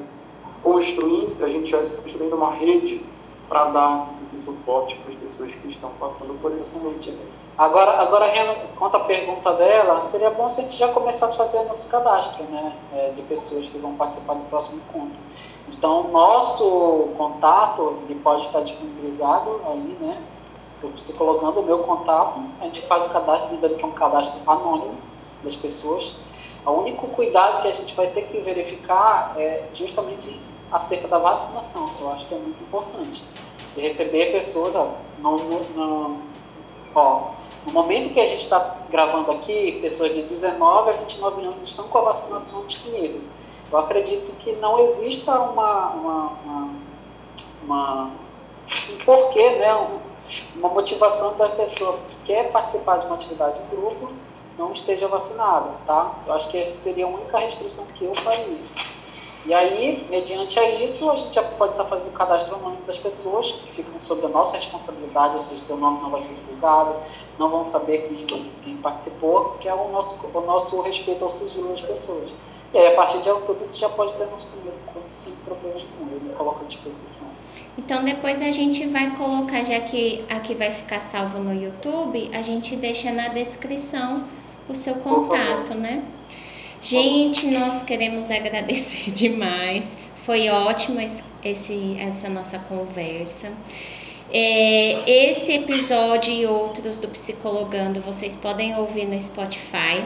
construindo, 0.62 1.42
a 1.44 1.48
gente 1.48 1.64
estivesse 1.64 1.92
construindo 1.96 2.34
uma 2.34 2.50
rede 2.50 3.04
para 3.48 3.64
dar 3.70 4.08
esse 4.22 4.38
suporte 4.38 4.96
para 4.96 5.12
as 5.12 5.18
pessoas 5.18 5.52
que 5.52 5.68
estão 5.68 5.90
passando 5.98 6.40
por 6.40 6.52
esse 6.52 6.78
momento. 6.78 7.18
Agora, 7.60 8.00
agora 8.00 8.24
quanto 8.74 8.96
à 8.96 9.00
pergunta 9.00 9.52
dela, 9.52 10.00
seria 10.00 10.30
bom 10.30 10.48
se 10.48 10.60
a 10.60 10.62
gente 10.62 10.78
já 10.78 10.88
começasse 10.88 11.34
a 11.34 11.36
fazer 11.36 11.62
nosso 11.64 11.90
cadastro 11.90 12.42
né, 12.44 12.72
é, 12.94 13.10
de 13.10 13.20
pessoas 13.20 13.68
que 13.68 13.76
vão 13.76 13.96
participar 13.96 14.32
do 14.32 14.44
próximo 14.44 14.78
encontro. 14.78 15.18
Então, 15.68 16.04
nosso 16.04 17.10
contato 17.18 17.98
ele 18.04 18.18
pode 18.20 18.46
estar 18.46 18.62
disponibilizado 18.62 19.60
aí, 19.66 19.94
né? 20.00 20.22
Eu 20.82 20.88
psicologando 20.88 21.60
o 21.60 21.62
meu 21.62 21.80
contato, 21.80 22.40
a 22.62 22.64
gente 22.64 22.80
faz 22.80 23.04
o 23.04 23.10
cadastro, 23.10 23.52
lembrando 23.52 23.76
que 23.76 23.84
é 23.84 23.86
um 23.86 23.92
cadastro 23.92 24.40
anônimo 24.50 24.94
das 25.44 25.54
pessoas. 25.54 26.16
O 26.64 26.70
único 26.70 27.08
cuidado 27.08 27.60
que 27.60 27.68
a 27.68 27.74
gente 27.74 27.94
vai 27.94 28.06
ter 28.06 28.22
que 28.22 28.38
verificar 28.38 29.34
é 29.36 29.68
justamente 29.74 30.40
acerca 30.72 31.08
da 31.08 31.18
vacinação, 31.18 31.90
que 31.90 32.00
eu 32.00 32.10
acho 32.10 32.24
que 32.24 32.34
é 32.34 32.38
muito 32.38 32.62
importante. 32.62 33.22
E 33.76 33.82
receber 33.82 34.32
pessoas, 34.32 34.74
ó, 34.74 34.92
no, 35.18 35.36
no, 35.36 36.22
ó, 36.94 37.32
no 37.66 37.72
momento 37.72 38.12
que 38.12 38.20
a 38.20 38.26
gente 38.26 38.42
está 38.42 38.76
gravando 38.90 39.30
aqui, 39.32 39.78
pessoas 39.80 40.14
de 40.14 40.22
19 40.22 40.90
a 40.90 40.92
29 40.92 41.42
anos 41.42 41.56
estão 41.62 41.88
com 41.88 41.98
a 41.98 42.02
vacinação 42.02 42.66
disponível. 42.66 43.20
Eu 43.70 43.78
acredito 43.78 44.32
que 44.38 44.52
não 44.52 44.78
exista 44.80 45.38
uma, 45.38 45.90
uma, 45.90 46.26
uma, 46.44 46.70
uma 47.62 48.10
um 48.92 49.04
porquê, 49.04 49.50
né, 49.50 50.00
uma 50.56 50.68
motivação 50.68 51.36
da 51.36 51.48
pessoa 51.50 51.98
que 52.08 52.16
quer 52.32 52.50
participar 52.50 52.98
de 52.98 53.06
uma 53.06 53.14
atividade 53.14 53.60
em 53.60 53.76
grupo 53.76 54.10
não 54.58 54.72
esteja 54.72 55.08
vacinada, 55.08 55.70
tá? 55.86 56.14
Eu 56.26 56.34
acho 56.34 56.50
que 56.50 56.58
essa 56.58 56.82
seria 56.82 57.06
a 57.06 57.08
única 57.08 57.38
restrição 57.38 57.86
que 57.94 58.04
eu 58.04 58.14
faria. 58.14 58.60
E 59.46 59.54
aí, 59.54 60.06
mediante 60.10 60.58
a 60.58 60.70
isso, 60.82 61.10
a 61.10 61.16
gente 61.16 61.34
já 61.34 61.42
pode 61.42 61.72
estar 61.72 61.84
fazendo 61.84 62.08
o 62.08 62.12
cadastro 62.12 62.56
anônimo 62.56 62.82
das 62.86 62.98
pessoas 62.98 63.52
que 63.52 63.72
ficam 63.72 63.98
sob 64.00 64.26
a 64.26 64.28
nossa 64.28 64.56
responsabilidade, 64.56 65.32
ou 65.32 65.38
seja, 65.38 65.62
teu 65.66 65.76
nome 65.78 66.02
não 66.02 66.10
vai 66.10 66.20
ser 66.20 66.34
divulgado, 66.34 66.94
não 67.38 67.48
vão 67.48 67.64
saber 67.64 68.06
quem, 68.06 68.26
quem 68.62 68.76
participou, 68.76 69.56
que 69.58 69.66
é 69.66 69.74
o 69.74 69.88
nosso, 69.90 70.26
o 70.32 70.40
nosso 70.42 70.82
respeito 70.82 71.24
ao 71.24 71.30
sigilo 71.30 71.68
das 71.70 71.80
pessoas. 71.80 72.30
E 72.74 72.78
aí, 72.78 72.88
a 72.88 72.94
partir 72.94 73.18
de 73.18 73.30
outubro, 73.30 73.64
a 73.64 73.66
gente 73.66 73.80
já 73.80 73.88
pode 73.88 74.12
ter 74.14 74.26
nosso 74.26 74.48
primeiro 74.48 74.78
sem 75.10 75.34
problemas 75.36 75.84
nenhum, 75.98 76.12
eu 76.12 76.20
me 76.20 76.34
coloco 76.34 76.62
à 76.62 76.66
disposição. 76.66 77.30
Então, 77.76 78.04
depois 78.04 78.40
a 78.42 78.50
gente 78.50 78.86
vai 78.86 79.16
colocar, 79.16 79.64
já 79.64 79.80
que 79.80 80.24
aqui 80.28 80.54
vai 80.54 80.72
ficar 80.72 81.00
salvo 81.00 81.38
no 81.38 81.54
YouTube, 81.54 82.30
a 82.32 82.42
gente 82.42 82.76
deixa 82.76 83.10
na 83.10 83.28
descrição 83.28 84.24
o 84.68 84.74
seu 84.74 84.96
contato, 84.96 85.74
né? 85.74 86.04
Gente, 86.82 87.46
nós 87.46 87.82
queremos 87.82 88.30
agradecer 88.30 89.10
demais. 89.12 89.96
Foi 90.16 90.48
ótima 90.48 91.02
essa 91.02 92.28
nossa 92.28 92.58
conversa. 92.58 93.52
É, 94.32 95.28
esse 95.28 95.52
episódio 95.52 96.32
e 96.32 96.46
outros 96.46 96.98
do 96.98 97.08
Psicologando 97.08 98.00
vocês 98.00 98.34
podem 98.34 98.76
ouvir 98.76 99.06
no 99.06 99.20
Spotify. 99.20 100.04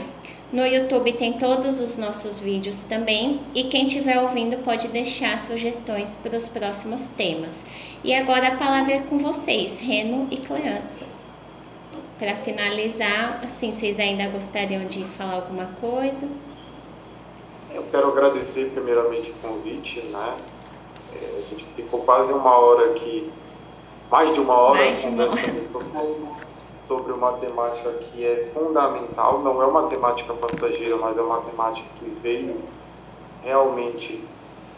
No 0.53 0.67
YouTube 0.67 1.13
tem 1.13 1.35
todos 1.35 1.79
os 1.79 1.97
nossos 1.97 2.41
vídeos 2.41 2.83
também. 2.85 3.41
E 3.55 3.65
quem 3.65 3.87
estiver 3.87 4.19
ouvindo 4.19 4.57
pode 4.65 4.89
deixar 4.89 5.39
sugestões 5.39 6.17
para 6.17 6.37
os 6.37 6.49
próximos 6.49 7.05
temas. 7.17 7.65
E 8.03 8.13
agora 8.13 8.49
a 8.49 8.57
palavra 8.57 8.95
é 8.95 9.01
com 9.01 9.19
vocês, 9.19 9.79
Reno 9.79 10.27
e 10.31 10.39
Cleança. 10.39 11.07
Para 12.19 12.35
finalizar, 12.35 13.41
assim, 13.45 13.71
vocês 13.71 14.01
ainda 14.01 14.29
gostariam 14.29 14.85
de 14.87 15.05
falar 15.05 15.35
alguma 15.35 15.67
coisa? 15.81 16.27
Eu 17.75 17.83
quero 17.91 18.07
agradecer 18.07 18.71
primeiramente 18.71 19.33
o 19.33 19.35
convite, 19.35 20.01
né? 20.03 20.37
É, 21.13 21.41
a 21.45 21.51
gente 21.51 21.65
ficou 21.65 22.03
quase 22.03 22.33
uma 22.33 22.57
hora 22.57 22.91
aqui, 22.91 23.33
mais 24.09 24.33
de 24.33 24.39
uma 24.39 24.55
hora 24.55 24.79
conversando 24.97 25.63
sobre, 25.65 25.91
sobre 26.73 27.13
uma 27.13 27.33
temática 27.33 27.91
que 27.95 28.25
é 28.25 28.37
fundamental. 28.55 29.41
Não 29.41 29.61
é 29.61 29.67
uma 29.67 29.89
temática 29.89 30.33
passageira, 30.35 30.97
mas 30.99 31.19
é 31.19 31.23
uma 31.23 31.41
temática 31.41 31.89
que 31.99 32.09
veio 32.11 32.63
realmente, 33.43 34.25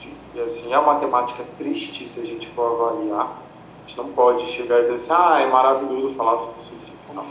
de, 0.01 0.41
assim, 0.41 0.73
é 0.73 0.79
uma 0.79 0.95
temática 0.95 1.45
triste 1.59 2.09
se 2.09 2.19
a 2.19 2.25
gente 2.25 2.49
for 2.49 2.81
avaliar. 2.81 3.27
A 3.27 3.87
gente 3.87 3.99
não 3.99 4.09
pode 4.09 4.47
chegar 4.47 4.79
e 4.79 4.83
dizer 4.83 4.95
assim, 4.95 5.13
ah, 5.15 5.41
é 5.43 5.47
maravilhoso 5.47 6.15
falar 6.15 6.39
sobre 6.39 6.63
suicídio. 6.63 6.99
Não. 7.13 7.27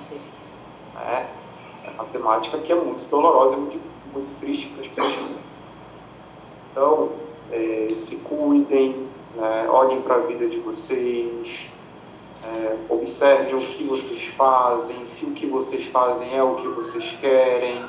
É, 1.01 1.25
é 1.85 1.89
uma 1.95 2.05
temática 2.05 2.59
que 2.59 2.71
é 2.71 2.75
muito 2.75 3.09
dolorosa 3.09 3.55
e 3.55 3.59
muito, 3.59 3.79
muito 4.13 4.39
triste 4.39 4.67
para 4.67 4.81
as 4.81 4.87
pessoas 4.89 5.44
então, 6.75 7.09
é, 7.53 7.93
se 7.95 8.17
cuidem, 8.17 9.07
né, 9.33 9.65
olhem 9.69 10.01
para 10.01 10.15
a 10.15 10.19
vida 10.19 10.45
de 10.49 10.59
vocês, 10.59 11.69
é, 12.43 12.75
observem 12.89 13.55
o 13.55 13.59
que 13.61 13.85
vocês 13.85 14.25
fazem, 14.25 15.05
se 15.05 15.23
o 15.23 15.31
que 15.31 15.45
vocês 15.45 15.85
fazem 15.85 16.35
é 16.35 16.43
o 16.43 16.55
que 16.55 16.67
vocês 16.67 17.17
querem, 17.21 17.81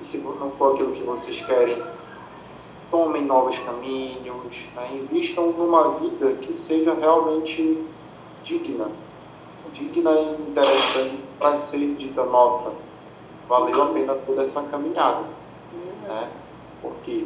e 0.00 0.04
se 0.04 0.18
não 0.18 0.50
for 0.50 0.74
aquilo 0.74 0.90
que 0.90 1.04
vocês 1.04 1.40
querem, 1.40 1.80
tomem 2.90 3.24
novos 3.24 3.60
caminhos, 3.60 4.66
né, 4.74 4.88
invistam 4.94 5.52
numa 5.52 5.90
vida 5.90 6.32
que 6.42 6.52
seja 6.52 6.94
realmente 6.94 7.80
digna, 8.42 8.90
digna 9.72 10.10
e 10.10 10.50
interessante 10.50 11.22
para 11.38 11.56
ser 11.58 11.94
dita, 11.94 12.24
nossa, 12.24 12.72
valeu 13.48 13.84
a 13.84 13.86
pena 13.86 14.14
toda 14.26 14.42
essa 14.42 14.64
caminhada. 14.64 15.22
Né? 16.02 16.28
Porque 16.82 17.24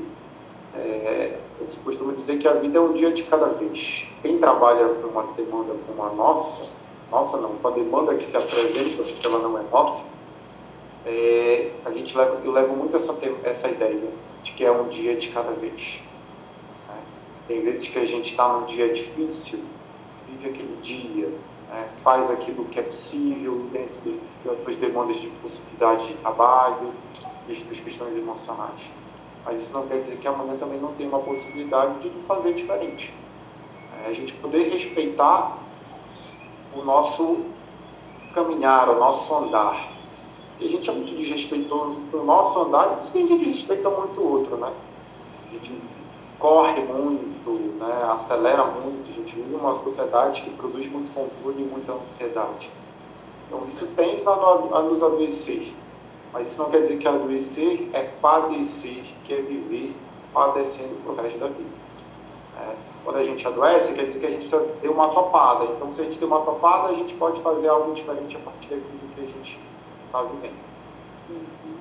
é, 0.74 1.38
eu 1.60 1.66
costumo 1.84 2.12
dizer 2.12 2.38
que 2.38 2.46
a 2.46 2.54
vida 2.54 2.78
é 2.78 2.80
um 2.80 2.92
dia 2.92 3.12
de 3.12 3.24
cada 3.24 3.48
vez. 3.48 4.06
Quem 4.22 4.38
trabalha 4.38 4.88
com 4.88 5.08
uma 5.08 5.24
demanda 5.34 5.74
como 5.86 6.02
a 6.02 6.10
nossa, 6.10 6.70
nossa 7.10 7.38
não, 7.38 7.56
com 7.56 7.68
a 7.68 7.70
demanda 7.72 8.14
que 8.14 8.24
se 8.24 8.36
apresenta, 8.36 9.02
porque 9.02 9.26
ela 9.26 9.38
não 9.40 9.58
é 9.58 9.62
nossa, 9.70 10.10
é, 11.04 11.72
a 11.84 11.90
gente 11.90 12.16
leva, 12.16 12.40
eu 12.44 12.52
levo 12.52 12.76
muito 12.76 12.96
essa, 12.96 13.18
essa 13.42 13.68
ideia 13.68 14.00
de 14.42 14.52
que 14.52 14.64
é 14.64 14.70
um 14.70 14.88
dia 14.88 15.16
de 15.16 15.28
cada 15.28 15.50
vez. 15.52 16.00
Né? 16.88 16.94
Tem 17.48 17.60
vezes 17.60 17.88
que 17.88 17.98
a 17.98 18.06
gente 18.06 18.30
está 18.30 18.48
num 18.48 18.66
dia 18.66 18.92
difícil, 18.92 19.60
vive 20.28 20.50
aquele 20.50 20.76
dia, 20.82 21.28
né? 21.68 21.88
faz 22.02 22.30
aquilo 22.30 22.64
que 22.66 22.78
é 22.78 22.82
possível 22.82 23.66
dentro 23.72 24.00
de, 24.02 24.20
das 24.64 24.76
demandas 24.76 25.18
de 25.18 25.28
possibilidade 25.28 26.06
de 26.06 26.14
trabalho 26.14 26.92
e 27.48 27.54
das 27.64 27.80
questões 27.80 28.16
emocionais 28.16 29.00
mas 29.44 29.60
isso 29.60 29.72
não 29.72 29.86
quer 29.86 30.00
dizer 30.00 30.16
que 30.16 30.28
amanhã 30.28 30.56
também 30.56 30.80
não 30.80 30.92
tem 30.94 31.08
uma 31.08 31.20
possibilidade 31.20 32.00
de 32.00 32.10
fazer 32.20 32.54
diferente. 32.54 33.14
É 34.04 34.08
a 34.08 34.12
gente 34.12 34.32
poder 34.34 34.70
respeitar 34.70 35.58
o 36.74 36.82
nosso 36.82 37.46
caminhar, 38.34 38.88
o 38.88 38.98
nosso 38.98 39.34
andar. 39.34 39.92
E 40.58 40.66
a 40.66 40.68
gente 40.68 40.88
é 40.88 40.92
muito 40.92 41.14
desrespeitoso 41.14 42.00
com 42.10 42.18
o 42.18 42.24
nosso 42.24 42.60
andar, 42.60 42.90
por 42.90 43.02
isso 43.02 43.12
que 43.12 43.18
a 43.18 43.26
gente 43.26 43.44
respeita 43.44 43.88
muito 43.88 44.20
o 44.20 44.32
outro, 44.32 44.56
né? 44.56 44.72
A 45.46 45.52
gente 45.52 45.82
corre 46.38 46.82
muito, 46.82 47.50
né? 47.78 48.08
acelera 48.10 48.64
muito, 48.64 49.10
a 49.10 49.12
gente 49.12 49.34
vive 49.34 49.54
uma 49.54 49.74
sociedade 49.74 50.42
que 50.42 50.50
produz 50.50 50.90
muito 50.90 51.12
controle 51.14 51.62
e 51.62 51.66
muita 51.66 51.92
ansiedade. 51.92 52.70
Então 53.46 53.66
isso 53.66 53.86
tende 53.96 54.22
a 54.26 54.82
nos 54.82 55.02
adoecer. 55.02 55.72
Mas 56.32 56.46
isso 56.46 56.62
não 56.62 56.70
quer 56.70 56.80
dizer 56.80 56.98
que 56.98 57.08
adoecer 57.08 57.90
é 57.92 58.02
padecer, 58.02 59.02
que 59.24 59.34
é 59.34 59.42
viver 59.42 59.94
padecendo 60.32 60.94
pro 61.02 61.14
resto 61.14 61.38
da 61.38 61.48
vida. 61.48 61.80
É, 62.58 62.74
quando 63.04 63.16
a 63.16 63.24
gente 63.24 63.46
adoece, 63.46 63.94
quer 63.94 64.04
dizer 64.04 64.20
que 64.20 64.26
a 64.26 64.30
gente 64.30 64.48
deu 64.80 64.92
uma 64.92 65.08
topada. 65.08 65.64
Então, 65.64 65.92
se 65.92 66.00
a 66.00 66.04
gente 66.04 66.18
deu 66.18 66.28
uma 66.28 66.42
topada, 66.42 66.88
a 66.88 66.94
gente 66.94 67.14
pode 67.14 67.40
fazer 67.40 67.68
algo 67.68 67.92
diferente 67.94 68.36
a 68.36 68.40
partir 68.40 68.68
daquilo 68.68 69.14
que 69.14 69.20
a 69.20 69.26
gente 69.26 69.58
está 70.06 70.22
vivendo. 70.22 70.58
Uhum. 71.30 71.76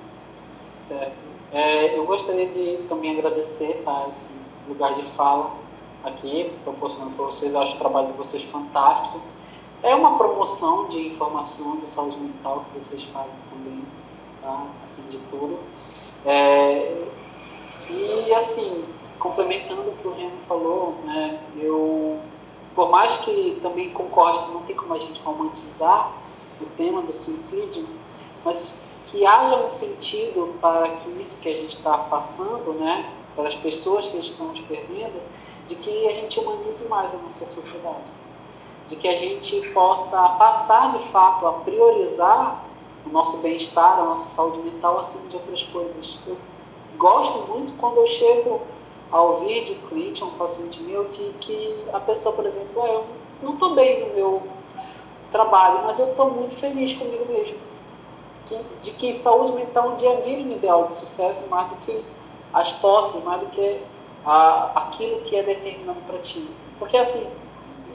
Certo. 0.88 1.30
É, 1.52 1.98
eu 1.98 2.04
gostaria 2.06 2.48
de 2.48 2.84
também 2.88 3.18
agradecer 3.18 3.82
tá, 3.84 4.08
esse 4.10 4.38
lugar 4.68 4.94
de 4.94 5.04
fala 5.04 5.50
aqui, 6.04 6.52
proporcionando 6.64 7.12
para 7.12 7.24
vocês. 7.24 7.52
Eu 7.54 7.60
acho 7.60 7.76
o 7.76 7.78
trabalho 7.78 8.08
de 8.08 8.12
vocês 8.14 8.42
fantástico. 8.44 9.20
É 9.82 9.94
uma 9.94 10.16
promoção 10.16 10.88
de 10.88 11.08
informação 11.08 11.78
de 11.78 11.86
saúde 11.86 12.18
mental 12.18 12.64
que 12.68 12.80
vocês 12.80 13.04
fazem 13.04 13.36
também 13.50 13.79
acima 14.84 15.10
de 15.10 15.18
tudo. 15.18 15.58
É, 16.24 17.04
e 17.88 18.34
assim, 18.34 18.84
complementando 19.18 19.82
o 19.82 19.96
que 19.96 20.06
o 20.06 20.12
Remo 20.12 20.36
falou, 20.48 20.94
né, 21.04 21.40
eu, 21.58 22.18
por 22.74 22.90
mais 22.90 23.18
que 23.18 23.58
também 23.62 23.90
concorde 23.90 24.38
que 24.40 24.50
não 24.52 24.62
tem 24.62 24.76
como 24.76 24.94
a 24.94 24.98
gente 24.98 25.20
romantizar 25.22 26.12
o 26.60 26.66
tema 26.76 27.02
do 27.02 27.12
suicídio, 27.12 27.86
mas 28.44 28.84
que 29.06 29.26
haja 29.26 29.56
um 29.56 29.68
sentido 29.68 30.54
para 30.60 30.88
que 30.88 31.10
isso 31.20 31.40
que 31.40 31.48
a 31.48 31.54
gente 31.54 31.76
está 31.76 31.98
passando, 31.98 32.72
né, 32.74 33.10
para 33.34 33.48
as 33.48 33.54
pessoas 33.54 34.06
que 34.08 34.18
estamos 34.18 34.60
perdendo, 34.60 35.20
de 35.66 35.74
que 35.76 36.08
a 36.08 36.12
gente 36.12 36.38
humanize 36.38 36.88
mais 36.88 37.14
a 37.14 37.18
nossa 37.18 37.44
sociedade, 37.44 38.10
de 38.88 38.96
que 38.96 39.08
a 39.08 39.16
gente 39.16 39.68
possa 39.70 40.20
passar 40.30 40.96
de 40.96 41.04
fato 41.08 41.46
a 41.46 41.52
priorizar 41.52 42.64
o 43.06 43.08
nosso 43.10 43.42
bem-estar, 43.42 43.98
a 43.98 44.04
nossa 44.04 44.30
saúde 44.30 44.58
mental 44.58 44.98
acima 44.98 45.28
de 45.28 45.36
outras 45.36 45.62
coisas. 45.64 46.18
Eu 46.26 46.36
gosto 46.96 47.50
muito 47.52 47.72
quando 47.74 47.98
eu 47.98 48.06
chego 48.06 48.62
a 49.10 49.20
ouvir 49.20 49.64
de 49.64 49.72
um 49.72 49.88
cliente, 49.88 50.22
um 50.22 50.30
paciente 50.30 50.80
meu, 50.82 51.04
de 51.08 51.32
que 51.40 51.84
a 51.92 52.00
pessoa, 52.00 52.34
por 52.36 52.46
exemplo, 52.46 52.82
ah, 52.82 52.88
eu 52.88 53.06
não 53.42 53.54
estou 53.54 53.74
bem 53.74 54.08
no 54.08 54.14
meu 54.14 54.42
trabalho, 55.32 55.80
mas 55.84 55.98
eu 55.98 56.10
estou 56.10 56.30
muito 56.30 56.54
feliz 56.54 56.94
comigo 56.94 57.26
mesmo. 57.28 57.58
Que, 58.46 58.58
de 58.82 58.90
que 58.92 59.12
saúde 59.12 59.52
mental 59.52 59.90
um 59.90 59.96
dia 59.96 60.20
vira 60.20 60.42
um 60.42 60.52
ideal 60.52 60.84
de 60.84 60.92
sucesso 60.92 61.50
mais 61.50 61.68
do 61.68 61.76
que 61.76 62.04
as 62.52 62.72
posses, 62.72 63.24
mais 63.24 63.40
do 63.40 63.46
que 63.46 63.80
a, 64.24 64.72
aquilo 64.74 65.20
que 65.22 65.36
é 65.36 65.42
determinado 65.42 66.00
para 66.06 66.18
ti. 66.18 66.48
Porque 66.78 66.96
assim, 66.96 67.30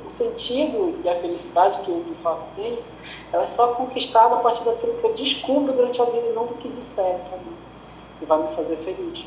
o 0.06 0.10
sentido 0.10 1.00
e 1.04 1.10
a 1.10 1.16
felicidade 1.16 1.80
que 1.80 1.90
eu 1.90 2.04
de 2.04 2.16
fato 2.16 2.56
tenho, 2.56 2.80
ela 3.32 3.44
é 3.44 3.48
só 3.48 3.74
conquistada 3.76 4.36
a 4.36 4.40
partir 4.40 4.64
daquilo 4.64 4.94
que 4.96 5.04
eu 5.04 5.14
descubro 5.14 5.74
durante 5.74 6.02
a 6.02 6.06
vida 6.06 6.28
e 6.28 6.34
não 6.34 6.46
do 6.46 6.56
que 6.56 6.70
disseram 6.70 7.20
para 7.20 7.38
mim, 7.38 7.56
que 8.20 8.26
vai 8.26 8.42
me 8.42 8.50
fazer 8.50 8.78
feliz. 8.78 9.26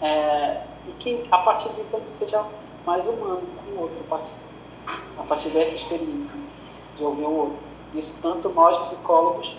É, 0.00 0.62
e 0.86 0.92
que 0.92 1.24
a 1.30 1.38
partir 1.38 1.68
disso 1.74 1.96
gente 1.98 2.10
seja 2.10 2.44
mais 2.84 3.06
humano 3.06 3.42
com 3.64 3.70
o 3.72 3.82
outro, 3.82 4.00
a 4.00 4.10
partir, 4.10 4.34
a 5.18 5.22
partir 5.22 5.48
dessa 5.50 5.74
experiência 5.74 6.40
de 6.96 7.04
ouvir 7.04 7.24
o 7.24 7.30
outro. 7.30 7.58
Isso 7.94 8.20
tanto 8.22 8.48
nós 8.48 8.78
psicólogos 8.78 9.56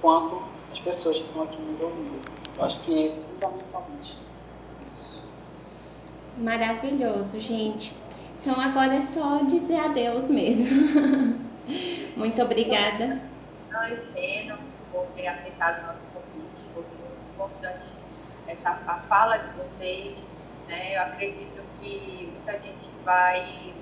quanto 0.00 0.40
as 0.70 0.78
pessoas 0.78 1.16
que 1.16 1.24
estão 1.24 1.42
aqui 1.42 1.60
nos 1.62 1.80
ouvindo. 1.80 2.20
Eu 2.58 2.64
acho 2.64 2.80
que 2.80 3.06
é 3.06 3.10
fundamentalmente 3.10 4.18
isso. 4.86 5.22
Maravilhoso, 6.36 7.40
gente. 7.40 7.94
Então 8.42 8.60
agora 8.60 8.96
é 8.96 9.00
só 9.00 9.44
dizer 9.44 9.78
adeus 9.78 10.28
mesmo. 10.28 10.66
muito 12.18 12.42
obrigada. 12.42 13.22
Nós, 13.70 14.10
Reno, 14.16 14.58
por 14.90 15.06
ter 15.14 15.28
aceitado 15.28 15.78
o 15.78 15.86
nosso 15.86 16.08
convite, 16.08 16.68
foi 16.74 16.82
muito 16.82 17.22
importante 17.34 17.92
essa, 18.48 18.70
a 18.70 18.96
fala 19.08 19.36
de 19.36 19.48
vocês. 19.56 20.26
Né? 20.68 20.96
Eu 20.96 21.02
acredito 21.02 21.62
que 21.80 22.32
muita 22.32 22.58
gente 22.58 22.88
vai, 23.04 23.72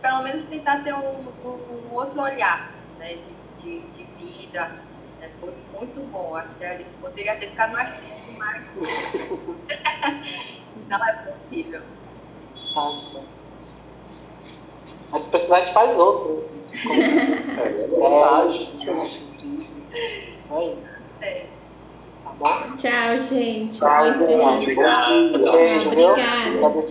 pelo 0.00 0.22
menos, 0.22 0.44
tentar 0.44 0.84
ter 0.84 0.94
um, 0.94 1.28
um, 1.44 1.90
um 1.90 1.94
outro 1.94 2.22
olhar 2.22 2.70
né? 3.00 3.18
de, 3.58 3.80
de, 3.80 3.80
de 3.90 4.04
vida. 4.24 4.68
Né? 5.20 5.28
Foi 5.40 5.52
muito 5.72 6.00
bom. 6.12 6.36
Acho 6.36 6.54
que 6.54 6.64
a 6.64 6.78
gente 6.78 6.92
poderia 6.92 7.34
ter 7.34 7.48
ficado 7.48 7.72
mais 7.72 7.90
tempo, 7.90 8.38
mas 8.38 9.56
não 10.88 11.04
é 11.04 11.12
possível. 11.24 11.82
Nossa. 12.74 13.20
Mas 15.10 15.22
se 15.22 15.30
precisar, 15.30 15.56
a 15.56 15.60
gente 15.60 15.72
faz 15.72 15.98
outro. 15.98 16.44
é 16.90 17.68
verdade. 17.68 18.70
É, 20.40 20.66
é. 21.20 21.46
Tchau, 22.76 23.18
gente. 23.18 23.78
Tchau, 23.78 24.14
gente. 24.14 24.72
Obrigado. 24.72 25.52
Beijo? 25.52 25.88
Obrigada. 25.88 26.22
Agradecer. 26.56 26.90